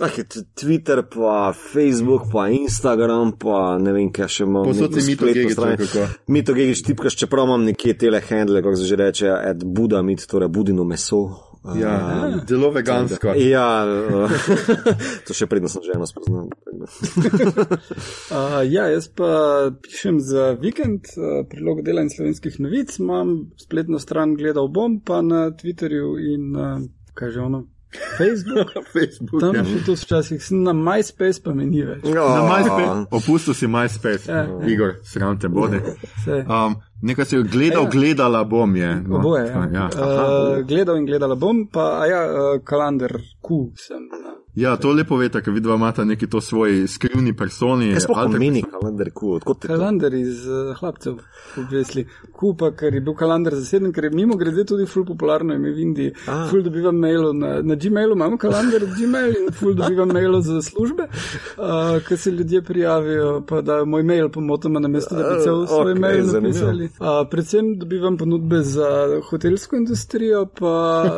Ah, 0.00 0.10
Twitter, 0.54 1.02
pa 1.06 1.52
Facebook, 1.52 2.22
pa 2.32 2.48
Instagram, 2.48 3.32
pa 3.38 3.78
ne 3.78 3.92
vem, 3.94 4.10
kaj 4.10 4.26
še 4.26 4.42
imamo. 4.42 4.66
Posod 4.72 4.96
si 4.98 5.12
mito 5.12 5.28
gegič. 5.30 5.94
Mito 6.26 6.54
gegič 6.56 6.82
tipkaš, 6.82 7.14
čeprav 7.20 7.46
imam 7.46 7.62
nekje 7.62 7.94
tele 8.02 8.18
handle, 8.18 8.62
kako 8.62 8.76
se 8.80 8.88
že 8.90 8.96
reče, 8.98 9.28
at 9.30 9.62
Buda 9.64 10.02
mit, 10.02 10.26
torej 10.26 10.50
budino 10.50 10.82
meso. 10.84 11.54
Ja, 11.78 11.92
uh, 12.26 12.42
zelo 12.48 12.68
vegansko. 12.74 13.32
Ja, 13.40 13.86
uh, 13.88 14.28
to 15.26 15.32
še 15.32 15.46
predno 15.48 15.70
sem 15.72 15.80
že 15.86 15.94
eno 15.94 16.04
spoznal. 16.10 16.50
uh, 18.36 18.60
ja, 18.68 18.90
jaz 18.92 19.08
pa 19.08 19.70
pišem 19.86 20.18
za 20.20 20.50
vikend 20.60 21.08
uh, 21.16 21.46
prilog 21.48 21.80
dela 21.86 22.04
in 22.04 22.10
slovenskih 22.12 22.58
novic, 22.60 22.98
imam 23.00 23.46
spletno 23.56 24.02
stran 24.02 24.34
gledal 24.36 24.68
bom, 24.68 24.98
pa 25.00 25.22
na 25.24 25.54
Twitterju 25.56 26.18
in 26.34 26.50
uh, 26.52 26.82
kaj 27.16 27.32
že 27.32 27.46
ono. 27.46 27.62
Facebook, 28.18 28.72
Facebook 28.94 29.40
tam 29.40 29.58
ja. 29.58 29.64
še 29.66 29.82
to 29.86 29.96
včasih, 29.98 30.48
na 30.64 30.74
MySpace 30.76 31.42
pa 31.44 31.54
meni 31.56 31.84
več. 31.86 32.04
Oh. 32.10 32.14
Na 32.14 32.42
MySpace, 32.48 32.96
opustil 33.20 33.56
si 33.58 33.70
MySpace, 33.70 34.30
ja. 34.30 34.44
Igor, 34.70 34.98
sram 35.06 35.38
te 35.40 35.50
bode. 35.52 35.80
Um, 36.26 36.78
nekaj 37.04 37.30
si 37.30 37.42
gledal, 37.42 37.86
ja. 37.86 37.92
gledala 37.92 38.44
bom 38.48 38.76
je. 38.76 38.90
No? 39.06 39.20
Oboje, 39.20 39.46
ja. 39.50 39.64
ja. 39.72 39.88
Uh, 39.94 40.62
gledal 40.68 41.00
in 41.00 41.08
gledala 41.08 41.38
bom, 41.38 41.66
pa 41.70 42.06
ja, 42.10 42.24
uh, 42.26 42.56
kalendar 42.66 43.18
Q 43.44 43.64
sem. 43.78 44.08
Ja, 44.54 44.76
to 44.76 44.92
lepo 44.92 45.16
veste, 45.18 45.40
ker 45.42 45.50
vidva 45.52 45.74
imata 45.74 46.04
neki 46.04 46.28
to 46.30 46.38
svoj 46.40 46.84
skrivni 46.88 47.32
personi. 47.36 47.88
Kaj 47.92 48.04
sploh 48.04 48.18
alter- 48.18 48.36
pomeni 48.38 48.60
kalendar 48.62 49.08
kul? 49.10 49.32
Odkot 49.36 49.58
te? 49.60 49.68
Kalendar 49.68 50.14
iz 50.14 50.44
uh, 50.46 50.76
hlapcev, 50.78 51.16
obvesli. 51.58 52.04
Kupa, 52.32 52.68
ker 52.70 52.94
je 52.94 53.00
bil 53.00 53.16
kalendar 53.18 53.56
zaseden, 53.58 53.90
ker 53.92 54.04
je 54.04 54.10
mimo 54.10 54.36
grede 54.36 54.62
tudi 54.64 54.86
ful 54.86 55.02
popularno 55.04 55.54
ime 55.54 55.72
v 55.74 55.80
Indiji. 55.82 56.12
A. 56.30 56.44
Ful 56.50 56.62
dobivam 56.62 56.94
mailov 57.02 57.32
na, 57.34 57.62
na 57.62 57.74
Gmailu, 57.74 58.14
imamo 58.14 58.38
kalendar 58.38 58.86
Gmail 58.94 59.34
in 59.40 59.50
ful 59.52 59.74
dobivam 59.74 60.14
mailov 60.14 60.44
za 60.46 60.62
službe, 60.62 61.08
uh, 61.08 61.98
ker 62.06 62.18
se 62.18 62.30
ljudje 62.30 62.62
prijavijo, 62.62 63.40
pa 63.48 63.58
dajo 63.60 63.86
moj 63.86 64.02
mail 64.02 64.30
pomotoma 64.30 64.78
na 64.80 64.88
mesto, 64.88 65.16
da 65.16 65.32
bi 65.32 65.42
cel 65.42 65.64
Eh, 65.64 65.66
svoj 65.66 65.90
okej, 65.90 66.00
mail 66.00 66.24
zanimivo. 66.24 66.52
napisali. 66.70 66.84
Uh, 67.00 67.26
predvsem 67.30 67.74
dobivam 67.78 68.16
ponudbe 68.16 68.62
za 68.62 68.88
hotelsko 69.30 69.76
industrijo, 69.76 70.46
pa 70.46 70.76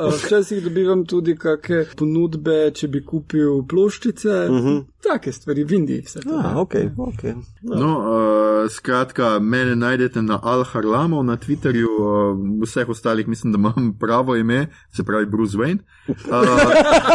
uh, 0.08 0.14
včasih 0.16 0.64
dobivam 0.64 1.04
tudi 1.04 1.36
kakšne 1.36 1.84
ponudbe, 1.96 2.70
če 2.72 2.88
bi 2.88 3.04
kupil 3.04 3.25
ploščice. 3.68 4.28
Uh 4.50 4.56
-huh. 4.56 4.84
Take 5.02 5.32
stvari 5.32 5.64
v 5.64 5.72
Indiji. 5.72 6.02
vse 6.02 6.20
to. 6.20 6.34
Ah, 6.34 6.58
ok, 6.58 6.74
ok. 6.96 7.22
No, 7.62 7.98
uh, 7.98 8.70
skratka, 8.70 9.38
mene 9.38 9.76
najdete 9.76 10.22
na 10.22 10.40
Al-Harlamov 10.42 11.22
na 11.22 11.36
Twitterju, 11.36 11.88
uh, 11.98 12.62
vseh 12.62 12.88
ostalih 12.88 13.28
mislim, 13.28 13.52
da 13.52 13.58
imam 13.58 13.96
pravo 14.00 14.36
ime, 14.36 14.66
se 14.92 15.04
pravi 15.04 15.26
Bruce 15.26 15.58
Wayne. 15.58 15.78
Uh, 16.08 16.14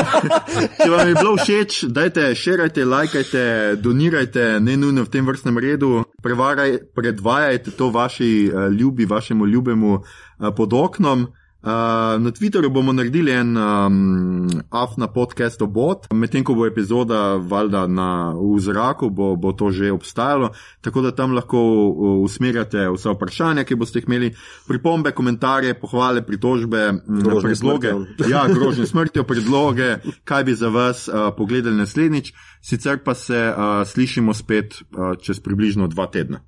če 0.83 0.89
vam 0.89 1.07
je 1.07 1.15
bilo 1.15 1.35
všeč, 1.37 1.83
dajte, 1.83 2.35
širajte, 2.35 2.85
lajkajte, 2.85 3.75
donirajte, 3.75 4.59
ne 4.59 4.77
nujno 4.77 5.03
v 5.03 5.09
tem 5.09 5.27
vrstnem 5.27 5.57
redu, 5.57 6.03
prevaraj, 6.23 6.77
predvajajte 6.95 7.71
to 7.71 7.89
vaši 7.89 8.51
uh, 8.53 8.71
ljubi, 8.73 9.05
vašemu 9.05 9.45
ljubemu 9.45 9.93
uh, 9.93 10.55
pod 10.55 10.73
oknom. 10.73 11.27
Uh, 11.61 11.69
na 12.21 12.31
Twitterju 12.31 12.69
bomo 12.69 12.93
naredili 12.93 13.31
en 13.31 13.57
um, 13.57 14.49
af 14.69 14.97
na 14.97 15.07
podcast 15.07 15.61
obot, 15.61 16.07
medtem 16.13 16.41
ko 16.43 16.55
bo 16.57 16.65
epizoda 16.65 17.35
valjda 17.37 17.83
na, 17.87 18.33
v 18.33 18.57
zraku, 18.59 19.09
bo, 19.13 19.35
bo 19.35 19.51
to 19.53 19.69
že 19.69 19.91
obstajalo, 19.93 20.49
tako 20.81 21.01
da 21.05 21.11
tam 21.13 21.35
lahko 21.37 21.61
usmerjate 22.25 22.87
vsa 22.89 23.13
vprašanja, 23.13 23.63
ki 23.63 23.77
boste 23.77 24.01
imeli, 24.01 24.31
pripombe, 24.67 25.13
komentarje, 25.13 25.77
pohvale, 25.77 26.25
pritožbe, 26.25 26.81
m, 26.89 27.21
Grožnje 27.21 27.53
predloge. 27.53 27.93
smrtjo. 27.93 28.29
Ja, 28.33 28.47
grožnje 28.55 28.85
smrtjo, 28.89 29.23
predloge, 29.23 29.95
kaj 30.25 30.43
bi 30.43 30.55
za 30.57 30.73
vas 30.73 31.07
uh, 31.07 31.29
pogledali 31.37 31.77
naslednjič, 31.77 32.33
sicer 32.61 33.03
pa 33.05 33.13
se 33.13 33.37
uh, 33.37 33.85
slišimo 33.85 34.33
spet 34.33 34.81
uh, 34.81 35.13
čez 35.21 35.39
približno 35.39 35.87
dva 35.87 36.09
tedna. 36.09 36.41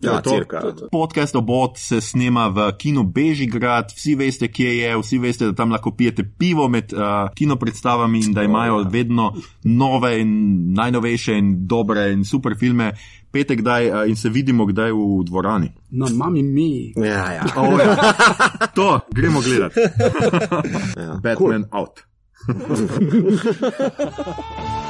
To 0.00 0.06
Ja, 0.06 0.14
je 0.14 0.22
to. 0.22 0.30
cirka. 0.30 0.62
Podcast 0.92 1.34
obot 1.34 1.70
se 1.76 2.00
snema 2.00 2.48
v 2.48 2.72
kinu 2.78 3.02
Bežigrad, 3.02 3.90
vsi 3.90 4.14
veste, 4.14 4.48
kje 4.48 4.76
je, 4.76 4.96
vsi 4.96 5.18
veste, 5.18 5.44
da 5.44 5.52
tam 5.52 5.70
lahko 5.70 5.90
pijete 5.90 6.22
pivo 6.38 6.68
med 6.68 6.92
uh, 6.92 7.00
kino 7.34 7.56
predstavami 7.56 8.20
in 8.20 8.32
da 8.32 8.42
imajo 8.42 8.84
vedno 8.84 9.32
nove 9.64 10.20
in 10.20 10.28
najnovejše 10.72 11.34
in 11.34 11.66
dobre 11.66 12.12
in 12.12 12.24
super 12.24 12.54
filme. 12.58 12.92
Petek 13.30 13.58
kdaj 13.60 13.90
uh, 13.90 14.08
in 14.08 14.16
se 14.16 14.28
vidimo 14.28 14.66
kdaj 14.66 14.92
v 14.92 15.24
dvorani. 15.24 15.72
Na 15.90 16.06
mami 16.14 16.42
mi. 16.42 16.92
Ja, 16.96 17.32
ja. 17.32 17.44
Oh, 17.56 17.80
ja. 17.80 18.12
To, 18.74 19.00
gremo 19.10 19.40
gledati. 19.40 19.80
ja. 20.96 21.20
Batman 21.22 21.64
cool. 21.64 21.66
out. 21.72 22.00